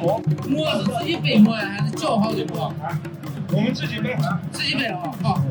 [0.00, 2.72] 馍，馍是自己背馍呀，还是叫好的馍？
[3.52, 4.16] 我们自己背，
[4.52, 5.42] 自己背啊，好。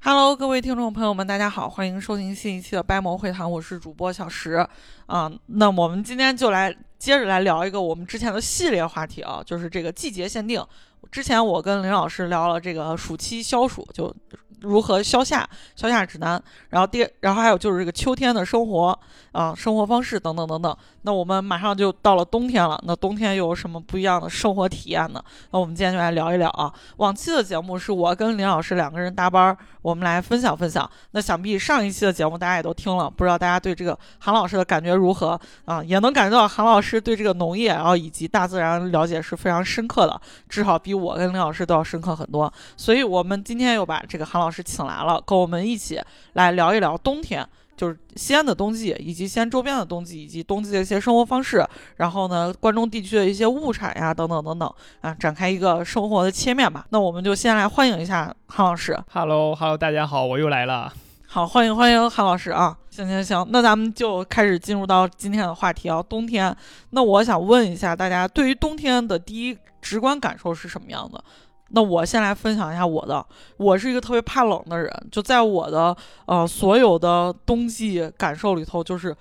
[0.00, 4.66] Hello，各位听众朋友们，大家好，欢迎收听新一期的掰馍会谈，我是主播小石
[5.06, 10.64] 啊、那我们今天就来接着来聊一个我们之前的系列话题啊，就是这个季节限定。
[11.12, 14.14] 之前我跟林老师聊了这个暑期消暑，就
[14.60, 16.40] 如何消夏、消夏指南，
[16.70, 18.98] 然后第，然后还有就是这个秋天的生活
[19.32, 20.76] 啊、生活方式等等等等。
[21.02, 25.22] 那我们马上就到了冬天了，那冬天又有什么不一样的生活体验呢？
[25.52, 26.72] 那我们今天就来聊一聊啊。
[26.96, 30.88] 往期的节目是我跟林老师两个人搭班儿，我们来分享分享。
[31.12, 35.82] 那想必上一期的节目大家也都听了，不知道大家对这个韩老师的感觉如何啊？
[35.82, 42.52] 也能感觉到韩老师对这个农业啊以及大自然了解是非常深刻的，至少比我跟林老师都要深刻很多。
[42.76, 46.00] 所以我们今天又把这个韩老老师请来了，跟我们一起
[46.32, 47.46] 来聊一聊冬天。
[47.76, 51.64] 就是西安的冬季，以及西安周边的冬季，以及冬季的一些生活方式，
[51.98, 56.84] 然后呢，关中地区的一些物产呀，等等等等啊，展开一个生活的切面吧。
[56.88, 58.98] 那我们就先来欢迎一下韩老师。
[59.12, 60.92] Hello，Hello，大家好，我又来了。
[61.28, 62.76] 好，欢迎欢迎韩老师啊！
[62.90, 66.52] 行行行，那咱们就开始进入到今天的话题啊，冬天。
[66.90, 71.22] 那我想问一下大家，对于冬天的第一直观感受是什么样的？
[71.70, 73.24] 那我先来分享一下我的，
[73.56, 79.14] 我是一个特别怕冷的人，就在我的呃所有的冬季感受里头，就是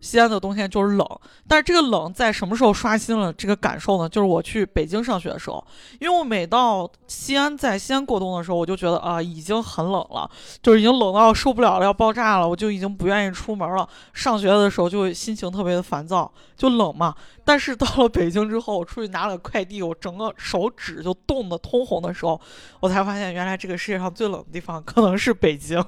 [0.00, 1.06] 西安的冬天就是冷，
[1.46, 4.08] 但是这个冷在什么时候刷新了这个感受呢？
[4.08, 5.64] 就是我去北京上学的时候，
[6.00, 10.30] 因为我每到西安，在西安过冬的时候，我就觉得啊、已经很冷了，
[10.62, 13.88] 就是已经冷到受不了了，要爆炸了，我就已经不愿意出门了。
[14.12, 17.14] 上学的时候就心情特别的烦躁，就冷嘛。
[17.44, 22.40] 但是到了北京之后，我出去拿了快递，我整个手指就冻得通红的时候，
[22.80, 25.82] 我才发现原来这个世界上最冷的地方可能是北京。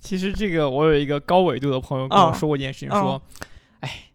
[0.00, 3.22] 其实这个我有一个高纬度的朋友跟我说过一件事情，啊说，
[3.80, 4.09] 哎，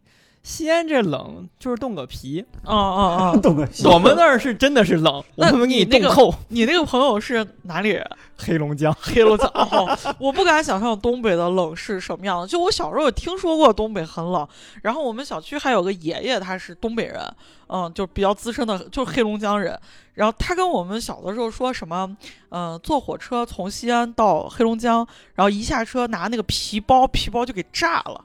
[0.45, 6.35] 西安这冷就是冻个皮，啊啊啊， 冻个我们那儿是真的是冷， 我那们给你那个冻透。
[6.49, 8.07] 你那个朋友是哪里人？
[8.37, 12.47] 黑龙江，黑龙江哦， 我不敢想象东北的冷是什么样的。
[12.47, 14.47] 就我小时候有听说过东北很冷，
[14.83, 17.19] 然后我们小区还有个爷爷，他是东北人，
[17.67, 19.75] 嗯，就比较资深的，就是黑龙江人。
[20.13, 22.15] 然后他跟我们小的时候说什么，
[22.49, 24.97] 嗯、坐火车从西安到黑龙江，
[25.33, 28.23] 然后一下车拿那个皮包，皮包就给炸了。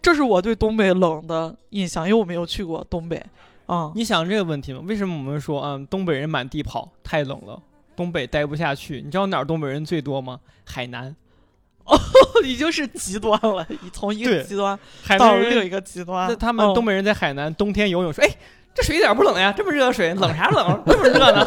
[0.00, 3.22] 这是我对东北冷的印象，因为我没有去过东北。
[3.66, 4.80] 嗯，你想这个问题吗？
[4.86, 7.60] 为什么我们说嗯东北人满地跑太冷了，
[7.94, 9.02] 东北待不下去？
[9.04, 10.40] 你知道哪儿东北人最多吗？
[10.64, 11.14] 海南，
[11.84, 11.98] 哦
[12.44, 14.78] 已经是极端了，从一个极端
[15.18, 16.28] 到另一个极端。
[16.28, 18.30] 那他们嗯东北人在海南冬天游泳说，哎，
[18.74, 20.82] 这水一点不冷呀，这么热的水，冷啥冷？
[20.86, 21.46] 这么热呢？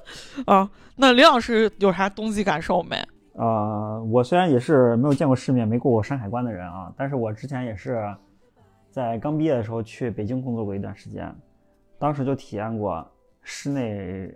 [0.46, 3.06] 啊，那李老师有啥冬季感受没？
[3.38, 8.12] 呃，我虽然也是没有见过世面、没过过山海关的人啊，但是我之前也是
[8.90, 11.32] 在刚毕业的时候去北京工作过一段时间，
[12.00, 13.08] 当时就体验过
[13.42, 14.34] 室内、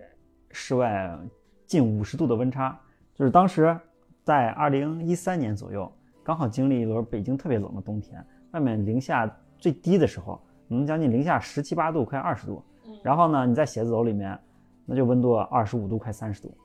[0.52, 1.18] 室外
[1.66, 2.78] 近五十度的温差。
[3.16, 3.76] 就是当时
[4.22, 5.90] 在二零一三年左右，
[6.22, 12.64] 刚好经历一轮北京特别冷的冬天，外面零下最低的时候能将近零下十七八度，快二十度。
[13.02, 14.38] 然后呢，你在写字楼里面，
[14.86, 16.56] 那就温度二十五度，快三十度。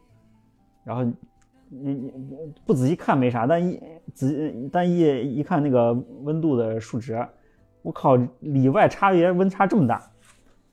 [0.83, 1.11] 然后
[1.69, 2.11] 你你
[2.65, 3.79] 不仔细看没啥，但一
[4.13, 4.99] 仔但一
[5.35, 7.25] 一看那个温度的数值，
[7.81, 10.11] 我靠，里外差别温差这么大。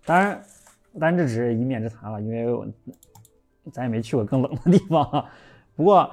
[0.05, 0.43] 当然，
[0.99, 2.67] 当然这只是一面之谈了，因为我
[3.73, 5.25] 咱也没去过更冷的地方啊。
[5.75, 6.11] 不过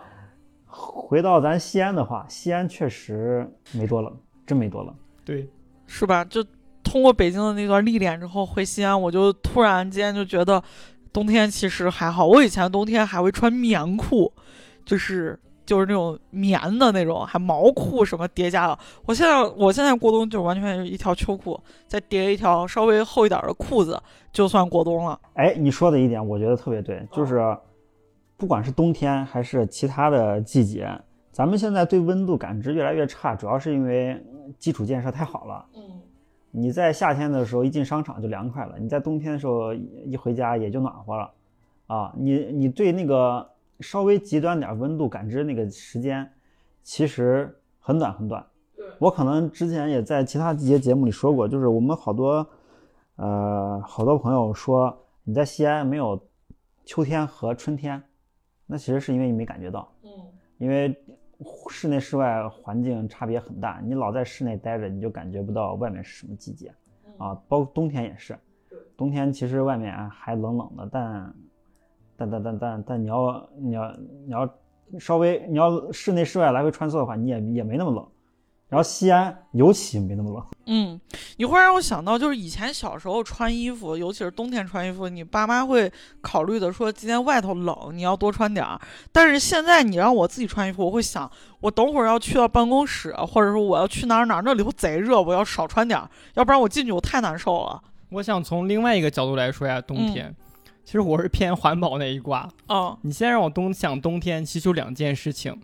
[0.65, 4.95] 回到咱西安的话，西安确实没多冷，真没多冷。
[5.23, 5.49] 对，
[5.85, 6.23] 是吧？
[6.25, 6.43] 就
[6.83, 10.63] 通过北京的那段历练之后，回西安，我就突然间就觉得
[11.13, 12.25] 冬天其实还好。
[12.25, 14.31] 我以前冬天还会穿棉裤，
[14.85, 18.77] 就是就是那种棉的那种，还毛裤什么叠加的。
[19.05, 25.19] 我现在我现在过冬就完全是一条秋裤，再叠一条稍微厚一点的裤子，就算过冬了。
[25.35, 27.55] 哎，你说的一点我觉得特别对，就是
[28.35, 30.89] 不管是冬天还是其他的季节，
[31.31, 34.21] 咱们现在对温度感知越来越差，主要是因为
[34.57, 35.65] 基础建设太好了。
[35.75, 35.81] 嗯，
[36.49, 41.31] 你在夏天的时候一进商场就凉快了，你在冬天的时候一回家也就暖和了，
[41.87, 43.47] 啊，你你对那个
[43.81, 46.29] 稍微极端点温度感知那个时间，
[46.83, 48.45] 其实很短很短。
[48.75, 52.47] 对我可能之前也在其他季节节目里说过，就是我们好多，
[53.15, 56.19] 呃，好多朋友说你在西安没有
[56.85, 58.01] 秋天和春天，
[58.65, 60.09] 那其实是因为你没感觉到，嗯，
[60.57, 60.95] 因为
[61.69, 66.73] 室内室外环境差别很大，你老在室内待着，你就感觉不到外面是什么季节
[67.17, 67.33] 啊。
[67.47, 68.37] 包括冬天也是，
[68.95, 71.33] 冬天其实外面还冷冷的，但
[72.21, 73.91] 但但但但但你要你要
[74.27, 74.47] 你要
[74.99, 78.05] 稍微你要室内室外来回穿梭的话，你也也没那么冷。
[78.69, 80.45] 然后西安尤其没那么冷。
[80.67, 80.97] 嗯，
[81.35, 85.91] 你会让我想到，就是以前小时候穿衣服，尤其是冬天穿衣服，你爸妈会
[86.21, 88.79] 考虑的说今天外头冷，你要多穿点儿。
[89.11, 91.29] 但是现在你让我自己穿衣服，我会想，
[91.59, 97.81] 我等会儿要去到办公室，或者说我要去哪儿哪儿，那里头贼热，我要少穿点儿，要不然我进去我太难受了。
[98.11, 100.33] 我想从另外一个角度来说呀，冬天，
[100.91, 102.51] 其实我是偏环保那一挂。
[102.67, 105.57] 哦你现在让我冬想冬天，其实就两件事情：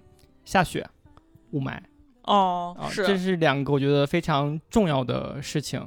[0.45, 0.89] 下雪、
[1.51, 1.77] 雾霾。
[2.21, 5.85] 哦，啊，是，这是两个我觉得非常重要的事情。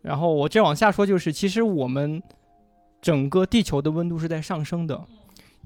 [0.00, 2.22] 然后我再往下说，就是其实我们
[3.02, 5.04] 整个地球的温度是在上升的。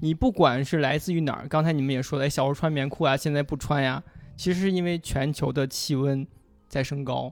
[0.01, 4.03] 你不管是来自于哪儿，刚才你们也说了，哎，小时候穿棉裤啊，现在不穿呀，
[4.35, 6.27] 其实是因为全球的气温
[6.67, 7.31] 在升高。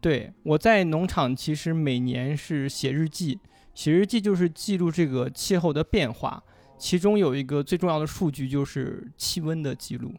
[0.00, 3.38] 对我在农场，其实每年是写日记，
[3.78, 6.42] 写日记就是记录这个气候的变化，
[6.76, 10.12] 其中有一个最重要的数据就是气温的记录。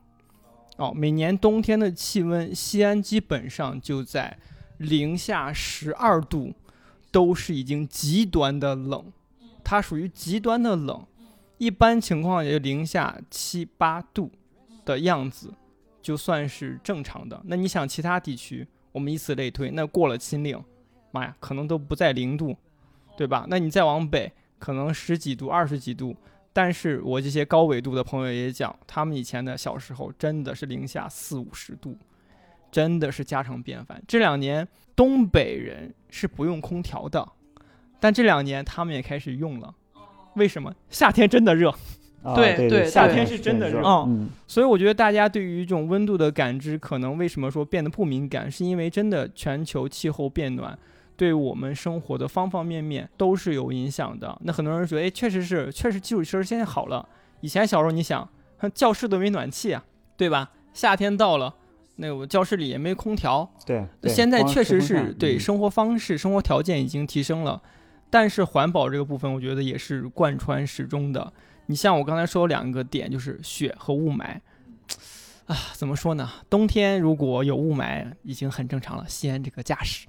[0.78, 4.40] 哦，每年冬天的气温，西安基本上就在
[4.78, 6.54] 零下十二度，
[7.12, 9.12] 都是已经极端的冷，
[9.62, 11.06] 它属于极端的冷。
[11.58, 14.32] 一般情况也就零下七八度
[14.86, 15.54] 的样子，
[16.02, 17.38] 就算是正常的。
[17.44, 20.58] 那你想其他地区，我们以此类推，那过了秦岭，
[21.12, 22.56] 妈呀，可能都不在零度，
[23.20, 23.46] 对吧？
[23.50, 26.16] 那你再往北，可能十几度、二十几度。
[26.54, 31.98] 但是我这些高纬度的朋友也讲，他们以前的小时候真的是零下四五十度，
[32.72, 34.02] 真的是家常便饭。
[34.08, 37.28] 这两年东北人是不用空调的，
[38.00, 39.76] 但这两年他们也开始用了。
[40.36, 40.74] 为什么？
[40.90, 41.70] 夏天真的热，
[42.24, 50.80] 啊、对对夏天是真的热哦嗯，所以我觉得大家对于这种温度的感知，可能为什么说变得不敏感，是因为真的全球气候变暖。
[51.20, 54.40] 对我们生活的方方面面都是有影响的。
[54.46, 57.06] 那很多人说，哎，确实是，确实基础设施现在好了。
[57.42, 58.30] 以前小时候你想，
[58.74, 59.84] 教室都没暖气啊，
[60.16, 60.52] 对吧？
[60.72, 61.54] 夏天到了，
[61.98, 63.52] 那我教室里也没空调。
[63.66, 63.86] 对。
[64.00, 67.62] 对现在确实是对生活方式、生活条件已经提升了，
[68.10, 71.34] 但是环保这个部分，我觉得也是贯穿始终的。
[71.66, 74.40] 你像我刚才说两个点，就是雪和雾霾。
[75.48, 76.30] 啊，怎么说呢？
[76.50, 79.06] 冬天如果有雾霾，已经很正常了。
[79.10, 80.08] 西安这个架势，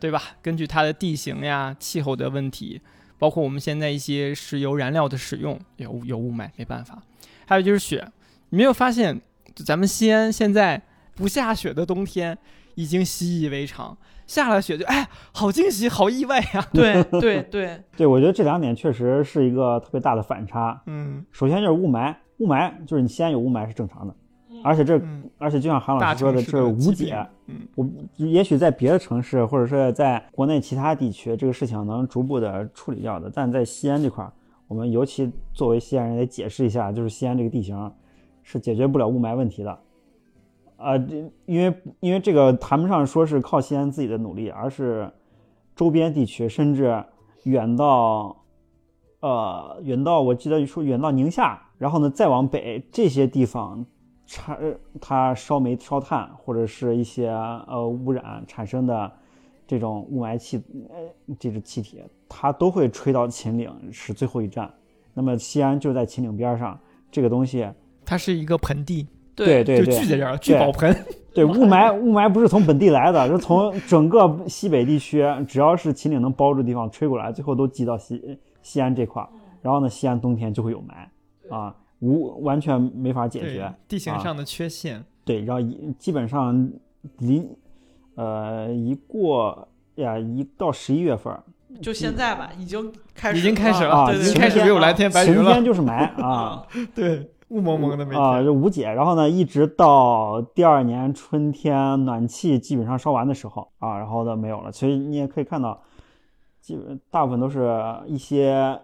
[0.00, 0.22] 对吧？
[0.42, 2.80] 根据它的地形呀、气候的问题，
[3.18, 7.02] 包括我们现在一些石油燃料的使用，有有雾霾，没办法。
[7.46, 8.06] 还有就是雪，
[8.50, 9.20] 你没有发现，
[9.64, 10.82] 咱们西安现在
[11.14, 12.36] 不下雪的冬天
[12.74, 13.96] 已经习以为常，
[14.26, 20.80] 下了雪就哎，好惊喜，好意外呀、对 对对，对，我觉得这两点确实是一个特别大的反差。
[20.86, 24.14] 嗯，首先就是雾霾，雾霾就是你西安有雾霾是正常的，
[24.62, 27.26] 而且这嗯而且就像韩老师说的，的这无解。
[27.46, 34.32] 嗯，我也许在别的城市或者说在国内其他地区，这个事情能逐步的处理掉的，但在西安这块儿，
[34.66, 37.92] 我们尤其作为西安人得解释一下，就是西安这个地形
[38.42, 39.78] 是解决不了雾霾问题的。
[40.76, 41.16] 啊、这
[41.46, 45.10] 因为因为这个谈不上说是靠西安自己的努力，而是
[45.74, 47.02] 周边地区，甚至
[47.44, 48.44] 远到
[49.20, 53.84] 呃远到我记得说远到宁夏，然后呢再往北这些地方
[54.28, 54.56] 产
[55.00, 57.28] 它烧煤烧炭或者是一些
[57.66, 59.10] 呃污染产生的
[59.66, 64.70] 这种雾霾气呃这种气体，它都会吹到秦岭是最后一站。
[65.14, 66.78] 那么西安就在秦岭边上，
[67.10, 67.66] 这个东西
[68.04, 70.94] 它是一个盆地，对对对就聚在这儿，聚宝盆。
[71.34, 79.28] 对雾霾雾霾不是从本地来的，是从整个西北地区，只要是秦岭能包住的地方吹过来，最后都集到西西安这块儿。
[79.62, 83.72] 然后呢，西安冬天就会有霾啊，无完全没法解决。
[83.86, 85.04] 地形啊上的缺陷。
[85.24, 86.70] 对，然后一基本上
[87.18, 87.46] 离
[88.14, 91.42] 呃一过呀，一到十一月份儿
[91.82, 98.46] 就现在吧，已经开始已经开始了啊，对对对已经开始没有蓝天白云了晴天就是霾 啊 对，雾蒙蒙的每啊，天。
[98.46, 98.90] 就无解。
[98.90, 104.72] 然后呢，一直到第二年春天暖气基本上烧完的时候啊，然后呢没有了。
[104.72, 105.82] 所以你也可以看到，
[106.60, 108.80] 基本大部分都是一些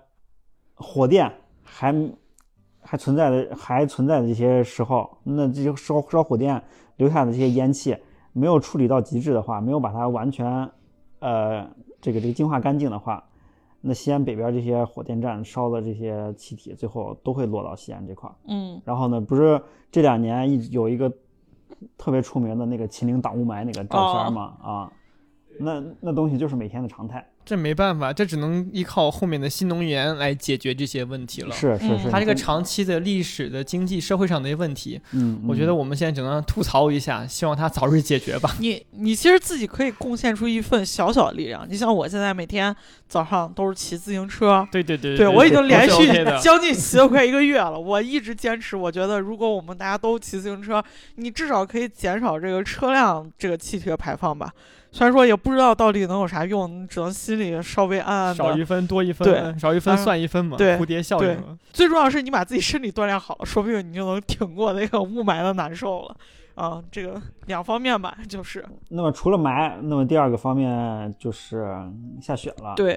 [0.75, 1.90] 火电还
[2.84, 6.62] 还存在的还存在的这些时候，那这些烧烧火电
[6.96, 7.96] 留下的这些烟气
[8.32, 10.46] 没有处理到极致的话，没有把它完全
[11.18, 11.68] 呃
[12.00, 13.24] 这个这个净化干净的话，
[13.80, 18.34] 那西安北边这些火电站烧的这些气体，最后都会落到西安这块儿。
[18.46, 19.60] 嗯然后呢，不是
[19.90, 21.12] 这两年一直有一个
[21.98, 24.54] 特别出名的那个秦岭挡雾霾那个照片吗？
[24.62, 24.92] 啊，
[25.58, 27.26] 那那东西就是每天的常态。
[27.44, 31.54] 这没办法，这只能依靠后面的新能源来解决这些问题了。
[31.54, 38.56] 嗯是是是，它这个长期的历史的经济社会上的一些问题，嗯，我觉得嗯我们现在只能吐槽一下，希望它早日解决吧。
[38.61, 41.66] 你你其实自己可以贡献出一份小小的力量。
[41.68, 42.75] 你像我现在每天
[43.06, 46.06] 早上都是骑自行车，对对对对我已经连续
[46.40, 48.75] 将近骑了快一个月了，我一直坚持。
[48.75, 50.82] 我觉得如果我们大家都骑自行车，
[51.16, 54.50] 你至少可以减少这个车辆这个气体排放吧。
[54.94, 58.34] 虽然说也不知道到底能有啥用，只能心里稍微暗暗的。
[58.36, 61.58] 少一分多一分，对少一分嗯算一分嘛，对蝴蝶效应。
[61.72, 66.16] 最重要的是你把自己身体锻炼好了，说不定你就能挺过那个雾霾的难受了。
[66.54, 71.66] 啊，这个两方面吧，就是那么除了霾，那么第二个方面就是
[72.22, 72.74] 下雪了。
[72.76, 72.94] 对，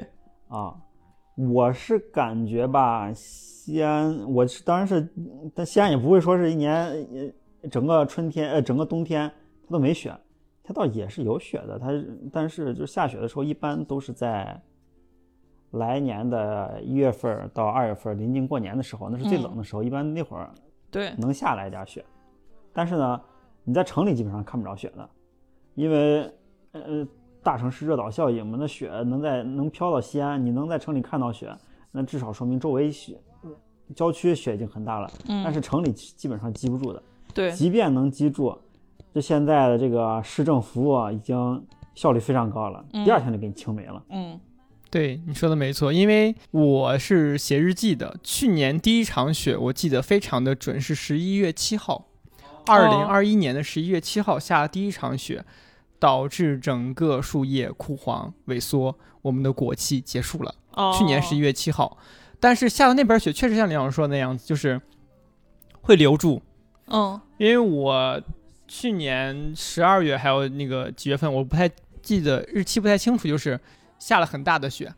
[0.49, 0.75] 啊，
[1.35, 5.09] 我是感觉吧，西安，我是当然是，
[5.55, 6.85] 但西安也不会说是一年
[7.63, 9.27] 呃整个春天呃整个冬天
[9.67, 10.15] 它都没雪，
[10.67, 11.87] 它倒也是有雪的，它
[12.29, 14.61] 但是就是下雪的时候一般都是在
[15.71, 20.51] 来年的一月份儿到二月份儿临近过年的时候，那是最嗯冷的时候，一般那会儿
[20.91, 22.03] 对，能下来点儿雪，
[22.73, 23.21] 但是呢，
[23.63, 25.09] 你在城里基本上看不着雪的，
[25.75, 26.29] 因为
[26.73, 27.07] 呃
[27.41, 31.49] 大城市热岛效应嘛，那雪能在能飘到西安，你能在城里看到雪，
[31.93, 33.17] 那至少说明周围雪
[33.95, 37.01] 郊区雪已经很大了，嗯，但是城里基本上积不住的，
[37.33, 38.53] 对，即便能积住，
[39.17, 44.03] 就现在的这个市政服务啊，已经效率非常高了，嗯第二天就给你清没了。
[44.11, 44.39] 嗯
[44.91, 48.15] 对你说的没错，因为我是写日记的。
[48.21, 52.05] 去年第一场雪，我记得非常的准，是十一月七号，
[52.67, 55.43] 二零二一年的十一月七号下的第一场雪，
[55.97, 60.53] 导致整个树叶枯黄萎缩，我们的果期结束了。
[60.73, 61.97] 哦，去年十一月七号，
[62.39, 64.79] 但是下的那边雪确实像李老师说的那样子，就是
[65.81, 66.39] 会留住，
[66.85, 68.21] 嗯因为我
[68.67, 71.69] 去年十二月还有那个几月份，我不太
[72.01, 73.59] 记得日期不太清楚，就是
[73.97, 74.93] 下了很大的雪，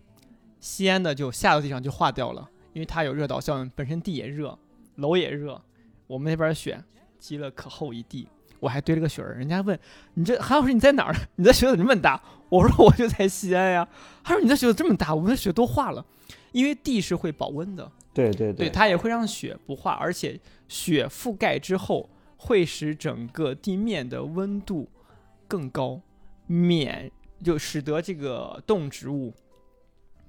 [0.60, 4.58] 西安的就下到地上就化掉了，因为它有热岛效应，本身地也热，
[4.96, 5.62] 楼也热，
[6.08, 6.84] 我们那边雪
[7.20, 8.28] 积了可厚一地。
[8.60, 9.80] 我还堆了个雪人，人家问
[10.16, 11.16] 你这韩老师你在哪儿？
[11.38, 12.22] 你的雪怎么这么大？
[12.50, 13.88] 我说我就在西安呀。
[14.22, 16.06] 他说你的雪这么大，我们的雪都化了，
[16.52, 22.10] 因为地是会保温的，对对对，它也会让雪不化，而且雪覆盖之后
[22.42, 24.90] 会使整个地面的温度
[25.46, 26.00] 更高，
[26.48, 27.12] 免
[27.44, 29.34] 就使得这个动植物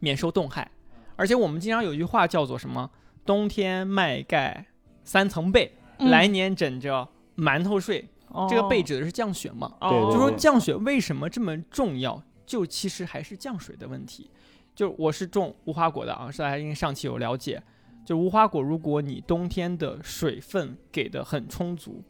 [0.00, 0.68] 免受冻害。
[1.14, 2.90] 而且我们经常有句话叫做什么？
[3.24, 4.66] 冬天麦盖
[5.04, 8.08] 三层被，嗯来年枕着馒头睡。
[8.48, 9.74] 这个被指的是降雪嘛？
[9.82, 12.22] 就说降雪为什么这么重要？
[12.44, 14.30] 就其实还是降水的问题。
[14.74, 17.62] 就我是种无花果的啊，是大家应该上期有了解。
[18.04, 22.02] 就无花果，如果你冬天的水分给的很充足，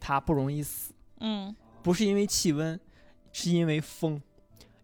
[0.00, 2.78] 它不容易死，嗯不是因为气温，
[3.32, 4.20] 是因为风，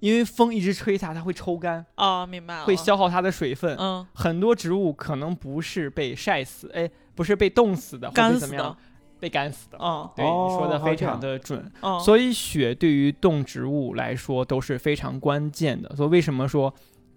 [0.00, 3.76] 因为风一直吹它，它会抽干，哦，明白了，会消耗它的水分。
[3.78, 8.78] 嗯很多植物可能不是被晒死，哎，不是被冻死的，或者干死被怎么样的，
[9.18, 9.78] 被干死的。
[9.78, 11.70] 哦对，你说的哦非常的准。
[11.80, 15.94] 哦，所以雪对于动植物来说都是非常关键的。
[15.96, 16.72] 所以为什么说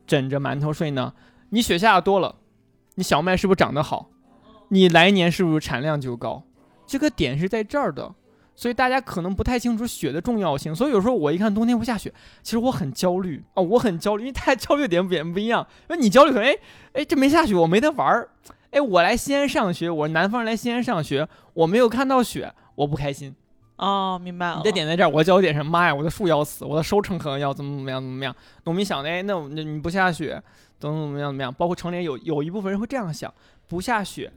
[0.07, 1.13] 枕着馒头睡呢？
[1.49, 2.35] 你雪下的多了，
[2.99, 4.09] 你小麦是不是长得好？
[4.67, 6.43] 你来年是不是产量就高？
[6.85, 8.13] 这个点是在这儿的。
[8.57, 12.13] 所以大家可能不太清楚雪的重要性，所以有时候我一看冬天不下雪，
[12.43, 15.65] 其实我很焦虑啊、我很焦虑，因为大家焦虑的点不点不一样。
[15.89, 16.57] 因为你焦虑可能，哎
[16.91, 18.27] 哎，这没下雪，我没得玩儿。
[18.71, 23.33] 哎，我来西安上学，我是南方人来西安上学，我没有看到雪，我不开心。
[23.77, 28.35] 哦，明白了，你的点在这儿，我焦点是妈呀，我的树要死，我的收成可能要怎么怎么样怎么样。
[28.65, 30.43] 农民想的，哎，那那你不下雪，
[30.79, 31.53] 怎么怎么样怎么样？
[31.53, 33.33] 包括城里有有一部分人会这样想，
[33.67, 34.31] 不下雪，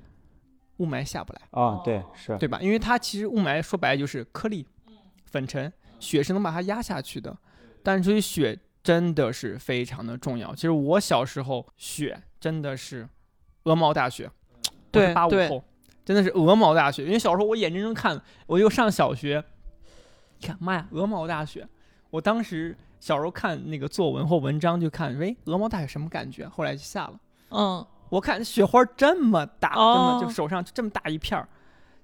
[0.79, 2.59] 雾霾下不来，啊，对是，对吧？
[2.61, 4.67] 因为它其实雾霾说白了就是颗粒、
[5.25, 7.37] 粉尘，雪是能把它压下去的。
[7.85, 10.55] 但所以雪真的是非常的重要。
[10.55, 13.09] 其实我小时候雪真的是
[13.65, 14.31] 鹅毛大雪，
[14.91, 15.65] 对对八五后，
[16.05, 17.05] 真的是鹅毛大雪。
[17.05, 19.45] 因为小时候我眼睁睁看，我又上小学，
[20.41, 21.69] 一看妈呀，鹅毛大雪！
[22.11, 26.49] 我当时小时候看那个作文或文章，就看，喂，鹅毛大雪什么感觉？
[26.49, 27.15] 后来就下了。
[27.51, 31.49] 嗯我看雪花这么大，哦真的就手上就这么大一片儿，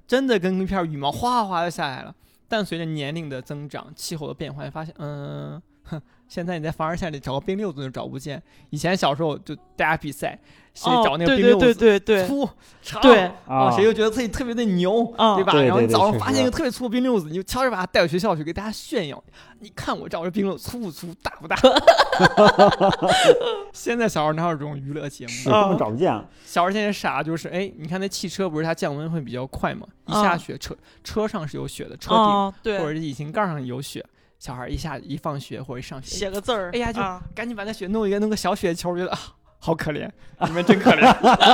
[0.09, 2.13] 真的跟一片羽毛哗哗的下来了。
[2.49, 8.41] 但随着年龄的增长，气候的变化，发现，嗯，哼，现在你在凡尔赛里找个冰溜子都找不见。
[8.71, 10.39] 以前小时候就大家比赛，
[10.75, 12.49] 谁哦找那个对对对冰溜子对对粗
[12.83, 15.55] 长，对啊，啊谁就觉得自己特别的牛，啊对吧？
[15.55, 19.23] 然后你早上发现一个特别粗的冰溜子，你就悄悄把它带回学校去给大家炫耀。
[19.61, 21.57] 你看我找这冰溜子粗不粗，大不大？
[23.73, 25.31] 现在小孩哪有这种娱乐节目？
[25.31, 26.29] 是根本找不见了。
[26.45, 29.87] 小孩现在傻就是，哎，你看那汽车不是它降温会比较快吗？
[30.07, 34.05] 一啊下雪，车车上是有雪的，车顶、哦，或者是引擎盖上有雪，
[34.39, 39.19] 小孩一下一放学或者一上学，写个字儿，哎呀就啊赶紧把那雪弄一个弄个小雪球，我觉得啊
[39.61, 40.09] 好可怜，
[40.47, 41.03] 你们真可怜。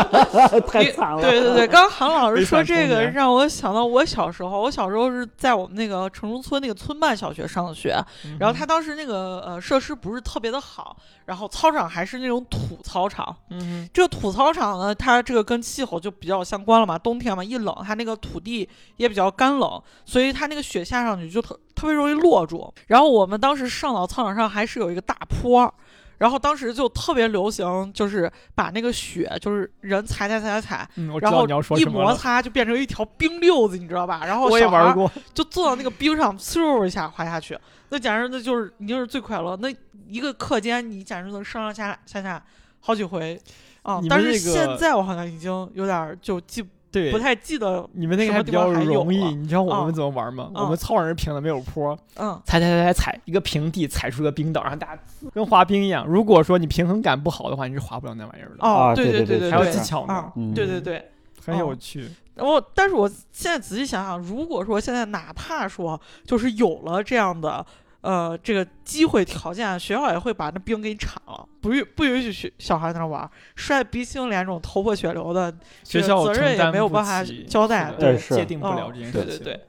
[0.68, 1.22] 太惨了。
[1.22, 4.60] 对对对，刚刚韩老师说这个，让我想到我小时候。
[4.60, 7.96] 我小时候是在我们那个城中村那个村办小学上的学，
[8.38, 13.34] 然后他当时那个呃设施不是特别的好，然后操场还是那种土操场。
[13.48, 22.72] 嗯这个土操场呢，它这个跟气候就比较相关了嘛，冬天嘛一冷，它那个土地也比较干冷，所以它那个雪下上去就特特别容易落住。
[22.86, 25.72] 然后我们当时上到操场上还是有一个大坡。
[26.16, 30.88] 然后当时就特别流行，就是把那个雪，就是人踩踩踩踩踩，
[31.20, 31.44] 然后
[31.76, 32.14] 一摩。
[32.14, 34.22] 擦就变成一条冰溜子，你知道吧？
[34.24, 39.56] 然后我也小孩儿玩过，就坐到那个冰上，嗖一下滑下去，那简直那就是你就是最快乐。
[39.56, 39.68] 那
[40.06, 42.42] 一个课间，你简直能上上下下下
[42.78, 43.38] 好几回
[43.82, 44.00] 啊！
[44.08, 46.64] 但是现在我好像已经有点儿就记
[46.94, 50.50] 对，不太记得，你们那个还比较容易，啊你知道我啊们怎么玩吗？
[50.54, 55.02] 啊我们操场是平的，没有坡，嗯踩踩踩踩踩，一个平地踩出个冰岛，然后大家
[55.34, 56.06] 跟滑冰一样。
[56.06, 61.10] 如果说你平衡感不好的话，你是滑不了那玩意儿的，哦，对对对对还有技巧呢对对对。
[61.44, 62.08] 很有哦趣。
[62.36, 67.64] 然后，但是我现在仔细想想，如果说现在哪怕说就是有了这样的
[68.04, 79.25] 呃这个机会条件，学校也会把那冰给你铲了，不允不允许学小孩在那玩，摔鼻青脸肿、头破血流的，学校责任也没有办法交代对是界定不了哦这件事情。
[79.25, 79.61] 对对对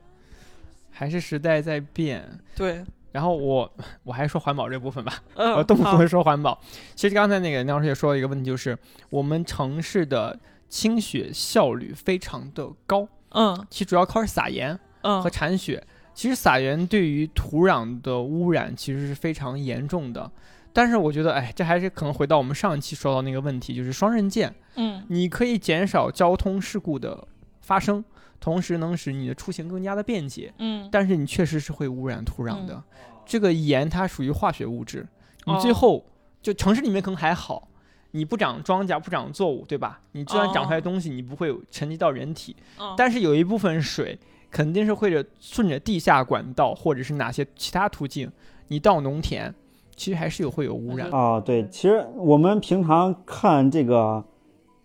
[0.92, 2.40] 还是时代在变。
[2.56, 3.74] 对，然后我
[4.04, 6.60] 我还说环保这部分吧，嗯，呃，动不好动说环保。
[6.94, 8.78] 其实刚才那个梁老师也说了一个问题，就是
[9.10, 10.38] 我们城市的
[10.68, 15.82] 清雪效率非常的高，嗯其主要靠是撒盐嗯和铲雪。
[16.16, 20.32] 其实撒盐对于土壤的污染其实是非常严重的。
[20.74, 24.54] 但是我觉得，哎，这还是可能回到我们上一期说到那个问题，就是双刃剑。
[24.78, 27.28] 嗯你可以减少交通事故的
[27.62, 28.04] 发生，
[28.40, 30.54] 同时能使你的出行更加的便捷。
[30.58, 32.74] 嗯，但是你确实是会污染土壤的。
[32.74, 32.84] 嗯
[33.26, 35.08] 这个盐它属于化学物质，
[35.46, 36.06] 你哦最后、
[36.44, 37.68] 就城市里面可能还好，
[38.12, 40.00] 你不长庄稼不长作物，对吧？
[40.12, 42.56] 你就算长出来哦东西，你不会有沉积到人体。
[42.80, 44.20] 嗯但是有一部分水
[44.56, 48.32] 肯定是会着顺着地下管道或者是哪些其他途径，
[48.70, 49.54] 你到农田，
[49.98, 51.12] 其实还是有会有污染。
[51.12, 54.24] 啊，对，其实我们平常看这个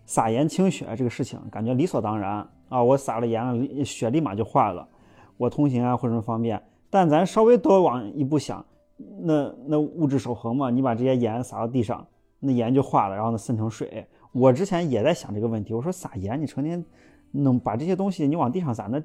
[0.07, 4.89] 撒盐清雪这个事情，感觉理所当然啊，我撒了盐了，雪立马就化了，
[5.37, 6.61] 我通行啊或者什么方便。
[6.91, 8.67] 但咱稍微多往一步想，
[9.21, 12.05] 那那物质守恒嘛，你把这些盐撒到地上，
[12.41, 14.05] 那盐就化了，然后呢渗成水。
[14.33, 16.85] 我之前也在想这个问题，我说撒盐，你成天
[17.31, 19.01] 弄把这些东西你往地上撒，那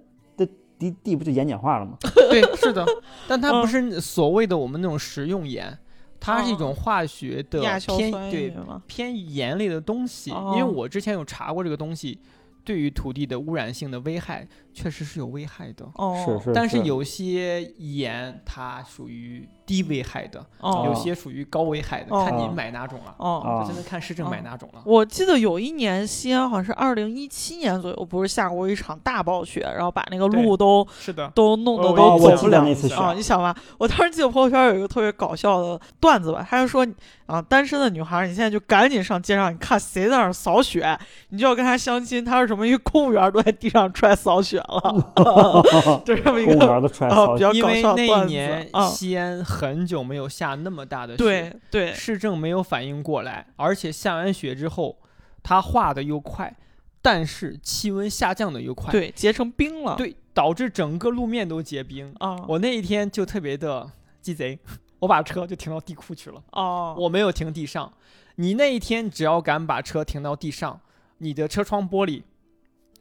[0.80, 1.98] 这地地不就盐碱化了吗？
[2.30, 2.86] 对，是的，
[3.28, 5.78] 但它不嗯是所谓的我们那种食用盐，
[6.20, 8.54] 它是一种化学的偏酸对？
[8.88, 12.20] 偏盐类的东西，因为哦我之前有查过这个东西
[12.64, 15.86] 对于土地的污染性的危害，确实是有危害的。
[15.96, 23.16] 哦，是是，但是有些盐它属于低危害的，哦有些属于高危害的，哦看你买哪种了。
[23.18, 23.42] 哦。
[23.44, 24.82] 啊这真的看市政买哦哪种了。
[24.86, 33.14] 我记得有一年西安好像是二零一七年左右，不是下过一场大暴雪，然后把那个路都是的，都弄得都走我记不了得那次啊！
[33.14, 36.86] 你想吧，我当时记得朋友圈有一个特别搞笑的段子吧，他就说
[37.26, 40.98] 啊，单身的女孩儿，你现在就赶紧上街上，你看谁在那儿扫雪，
[41.30, 42.24] 你就要跟他相亲。
[42.26, 42.66] 他是什么？
[42.66, 48.88] 因为公务员都在地上出来扫雪了， 就这么一个公务员都出来啊扫比较搞因为那一年啊。
[48.88, 54.98] 西安很久没有下那么大的雪，对对，市政没有反应过来，而且下完雪之后，
[55.44, 56.56] 它化的又快，
[57.02, 59.96] 但是气温下降的又快，对，结成冰了。
[59.96, 62.14] 对，导致整个路面都结冰。
[62.20, 63.90] 啊，我那一天就特别的
[64.22, 64.58] 鸡贼，
[65.00, 67.92] 我把车就停到地库去了，哦，我没有停地上。
[68.38, 70.80] 你那一天只要敢把车停到地上，
[71.20, 72.24] 你的车窗玻璃、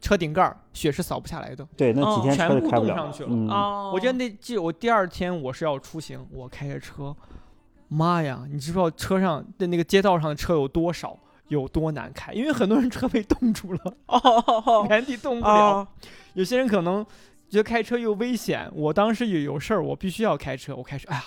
[0.05, 1.67] 车顶盖儿雪是扫不下来的。
[1.75, 7.15] 对，那几哦天全部车开不了冻上去了我记得那记我第二天我是要出行，我开着车，
[7.87, 12.31] 妈呀，你知不知道车上的那个街道上的车有多少，有多难开？
[12.33, 15.53] 因为很多人车被冻住了， 哦哦哦 原地动不了。
[15.53, 15.87] 哦，
[16.35, 17.03] 有些人可能
[17.49, 21.23] 觉得开车又危险，我当时也有事儿，我必须要开车，我开车，哎呀。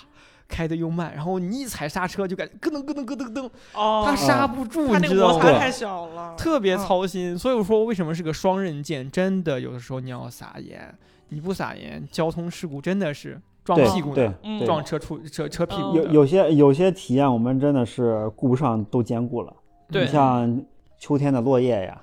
[0.49, 5.43] 开的又慢，然后你一踩刹车就感觉咯噔咯噔咯噔咯噔，哦，它刹不住，它那个你知道吗？
[5.43, 7.37] 对摩擦太小了，特别嗯操心。
[7.37, 9.09] 所以我说为什么是个双刃剑？
[9.09, 10.93] 真的有的时候你要撒盐，
[11.29, 14.33] 你不撒盐，交通事故真的是撞屁股的，
[14.65, 15.95] 撞车出车车屁股。
[15.95, 19.53] 有有些有些体验我们真的是顾不上都兼顾了。
[19.91, 20.61] 对你像
[20.97, 22.01] 秋天的落叶呀，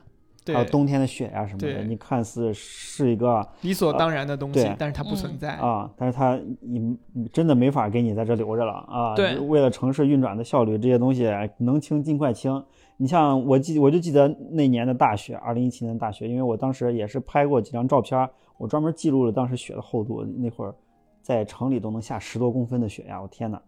[0.54, 5.54] 还有，冬天的雪呀什么的，你看似是一个理所当然的东西对，但是它不存嗯在。
[5.56, 9.14] 啊，但是它你你真的没法给你在这留着了啊。
[9.14, 11.28] 对为了城市运转的效率，这些东西
[11.58, 12.64] 能清尽快清。
[12.98, 20.24] 你像我记，我就记得那年的大雪，二零一七年的大雪，因为我当时也是拍过几张照片，我专门记录了当时雪的厚度。
[20.24, 20.74] 那会儿
[21.20, 23.20] 在城里都能下十多公分的雪呀！
[23.20, 23.60] 我天哪，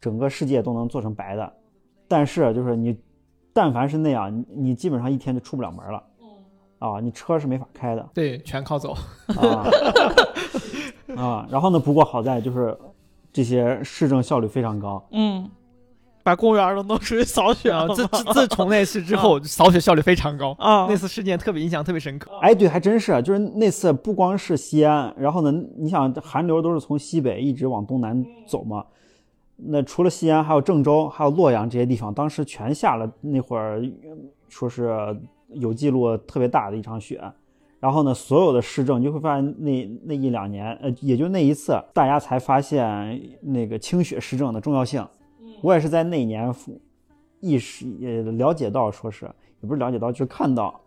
[0.00, 1.52] 整个世界都能做成白的。
[2.08, 2.96] 但是就是你，
[3.56, 6.02] 但凡是那样，你你基本上一天就出不了门了。
[6.78, 8.92] 啊，你车是没法开的对，全靠走。
[9.28, 9.64] 啊
[11.16, 11.46] 啊！
[11.48, 12.76] 然后呢，不过好在就是
[13.32, 15.02] 这些市政效率非常高。
[15.12, 15.50] 嗯，
[16.22, 20.54] 把公园都弄出去扫雪了然后自自自从那次之后，扫雪效率非常高。
[20.58, 22.30] 啊，那次事件特别印象特别深刻。
[22.42, 28.84] 哎，对，还真是，就是那次不光是西安，然后呢，你想寒流都是从西北一直往东南走嘛，
[29.56, 33.82] 那除了西安，还有郑州，还有洛阳这些地方，当时全下了那会儿，
[34.48, 34.94] 说是
[35.48, 37.20] 有记录特别大的一场雪。
[37.78, 45.06] 然后呢，所有的市政你就会发现那那一两年，呃，也就那一次，大家才发现那个清雪市政的重要性。
[45.62, 46.52] 我也是在那一年
[47.40, 49.26] 意识也了解到，说是
[49.60, 50.78] 也不是了解到，就是看到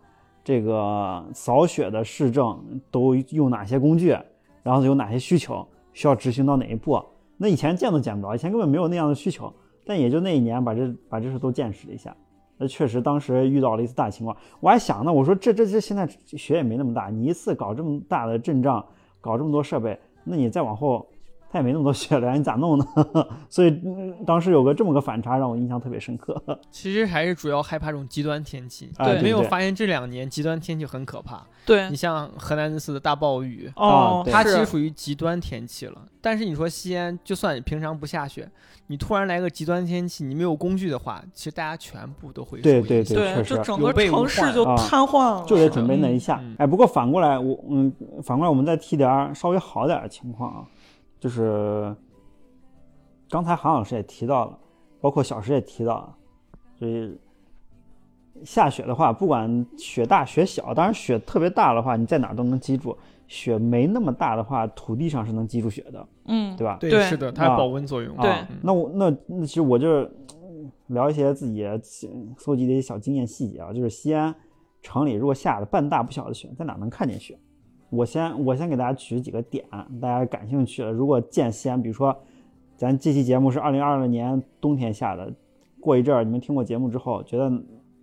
[0.44, 4.16] 这个扫雪的市政都用哪些工具，
[4.62, 7.02] 然后有哪些需求，需要执行到哪一步。
[7.42, 9.50] 那以前见都见不着，以前根本没有那样的需求，
[9.86, 12.14] 但也就那一年把这把这事都见识了一下。
[12.58, 18.84] 那确实当时遇到了一次大情况，我还想呢，我说这这这现在雪也没那么大，你一次搞这么大的阵仗，
[19.22, 21.06] 搞这么多设备，那你再往后。
[21.52, 22.86] 它也没那么多雪量，你咋弄呢？
[23.50, 26.40] 所以、嗯当时有个这么个反差，让我印象特别深刻。
[26.70, 28.90] 其实还是主要害怕这种极端天气。
[28.98, 31.42] 哎对没有发现这两年极端天气很可怕。
[31.66, 36.02] 对你，像河南那次的大暴雨，哦，它其实属于极端天气了。
[36.20, 38.48] 但是你说西安，就算你平常不下雪，
[38.88, 46.54] 你突然来个极端天气，你没有工具的话，其实大家全部都会对对受影响对，确实就整个有备无患城市就啊瘫痪了，就得准备那一下嗯。
[46.58, 50.64] 哎，不过反过来，我嗯，反过来我们再提点儿稍微好点儿的情况啊，
[51.20, 51.94] 就是
[53.28, 54.58] 刚才韩老师也提到了，
[55.00, 56.16] 包括小石也提到了，
[56.78, 57.16] 所以
[58.42, 62.96] 下雪的话，不管雪大雪小，当然雪特别大的话，你在哪儿都能积住；
[63.28, 66.78] 雪没那么大的话，土地上是能积住雪的，嗯，对吧？
[66.80, 68.16] 对，是的，它有啊保温作用。
[68.16, 70.10] 对啊，那我那那其实我就是
[70.42, 71.64] 嗯聊一些自己
[72.38, 74.34] 搜集的一些小经验细节啊，就是西安
[74.80, 77.38] 城里如果下的半大不小的雪，在哪能看见雪？
[77.90, 79.64] 我先我先给大家举几个点，
[80.00, 82.16] 大家感兴趣的，如果见西安，比如说
[82.76, 85.32] 咱这期节目是二零二二年冬天下的，
[85.80, 87.52] 过一阵儿你们听过节目之后，觉得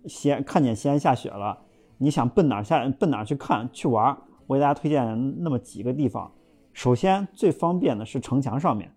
[0.06, 1.58] 西安看见西安下雪了，
[1.96, 6.30] 你想奔哪下奔哪去看去玩儿，我给大家推荐那么几个地方。
[6.72, 8.92] 首先最方便的是城墙上面。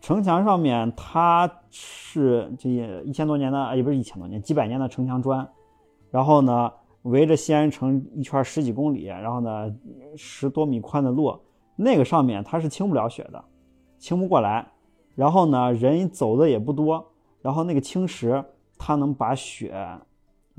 [0.00, 2.70] 城墙上面，它是这
[3.04, 5.48] 一千多年的，也不是一千多年，几百年的城墙砖，
[6.10, 6.72] 然后呢，
[7.08, 9.74] 围着西安城一圈十几公里，然后呢，
[10.16, 11.38] 十多米宽的路，
[11.76, 13.44] 那个上面它是清不了雪的，
[13.98, 14.66] 清不过来，
[15.14, 18.44] 然后呢，人走的也不多，然后那个青石
[18.76, 19.74] 它能把雪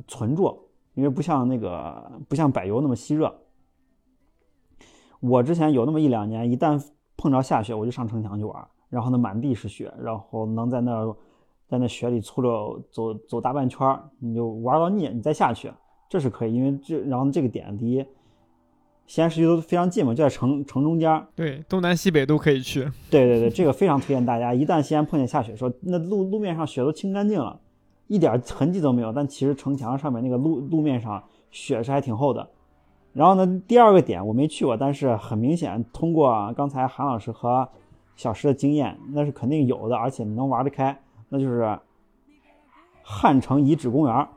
[0.07, 3.33] 存住，因为不像那个不像柏油那么吸热。
[5.19, 6.81] 我之前有那么一两年，一旦
[7.17, 8.67] 碰着下雪，我就上城墙去玩。
[8.89, 11.15] 然后呢，满地是雪，然后能在那儿，
[11.67, 13.87] 在那雪里粗溜走走大半圈，
[14.19, 15.71] 你就玩到腻，你再下去，
[16.09, 18.03] 这是可以，因为这然后这个点离
[19.05, 21.27] 西安市区都非常近嘛，就在城城中间儿。
[21.35, 22.81] 对，东南西北都可以去。
[23.09, 24.53] 对对对，这个非常推荐大家。
[24.53, 27.59] 一旦西安碰见下雪的时候，那路路面上雪都清干净了，
[28.07, 29.13] 一点痕迹都没有。
[29.13, 32.49] 但其实城墙上面那个路路面上雪是还挺厚的。
[33.13, 37.67] 然后呢，第二个点我没去过，但是很明显，通过刚才韩老师和
[38.15, 41.79] 小石的经验，那是肯定有的，而且能玩得开，那就是
[43.01, 44.27] 汉城遗址公园儿。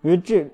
[0.00, 0.48] 因为这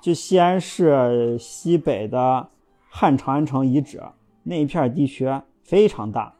[0.00, 2.48] 就西安市西北的
[2.88, 4.00] 汉长安城遗址
[4.42, 5.28] 那一片地区
[5.62, 6.32] 非常大，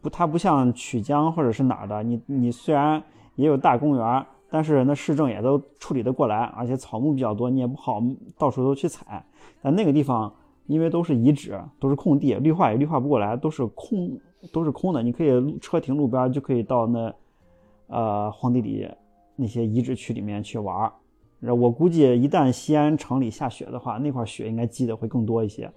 [0.00, 3.02] 不，它不像曲江或者是哪儿的，你你虽然
[3.34, 8.00] 也有大公园，但是那市政也都处理得过来，而且草木比较多，你也不好
[8.38, 9.24] 到处都去踩。
[9.60, 10.32] 但那个地方
[10.66, 14.16] 因为都是遗址，都是空地，绿化也绿化不过来，都是空
[14.52, 17.12] 都是空的，你可以车停路边就可以到那
[17.88, 18.88] 呃荒地里
[19.34, 20.90] 那些遗址区里面去玩。
[21.40, 25.70] 我估计一旦西安城里下雪的话，那块雪应该积的会更多一些。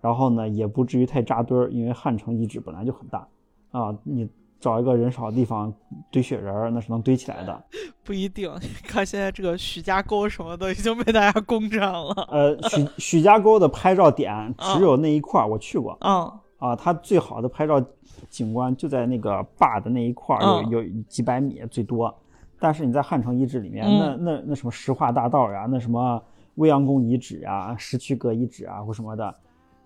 [0.00, 3.28] 然后呢，也不至于太扎堆儿，因为汉城遗址本来就很大
[3.70, 4.26] 啊，你
[4.58, 5.70] 找一个人少的地方
[6.10, 7.64] 堆雪人儿，那是能堆起来的。
[8.02, 8.50] 不一定。
[8.82, 12.14] 看现在这个许家沟什么的已经被大家攻占了。
[12.30, 17.82] 呃，许许家沟的拍照点只有那一块儿，我去过嗯啊，它最好的拍照
[18.30, 22.14] 景观就在那个坝的那一块儿，嗯有有几百米最多。
[22.60, 26.22] 但是你在汉城遗址里面，嗯那那那什么石化大道呀，那什么
[26.56, 29.34] 未央宫遗址呀、石渠阁遗址啊或什么的，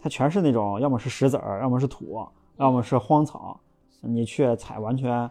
[0.02, 3.60] 它全是那种要么是石子儿，要么是土，要么是荒草，
[4.00, 5.30] 你去踩完全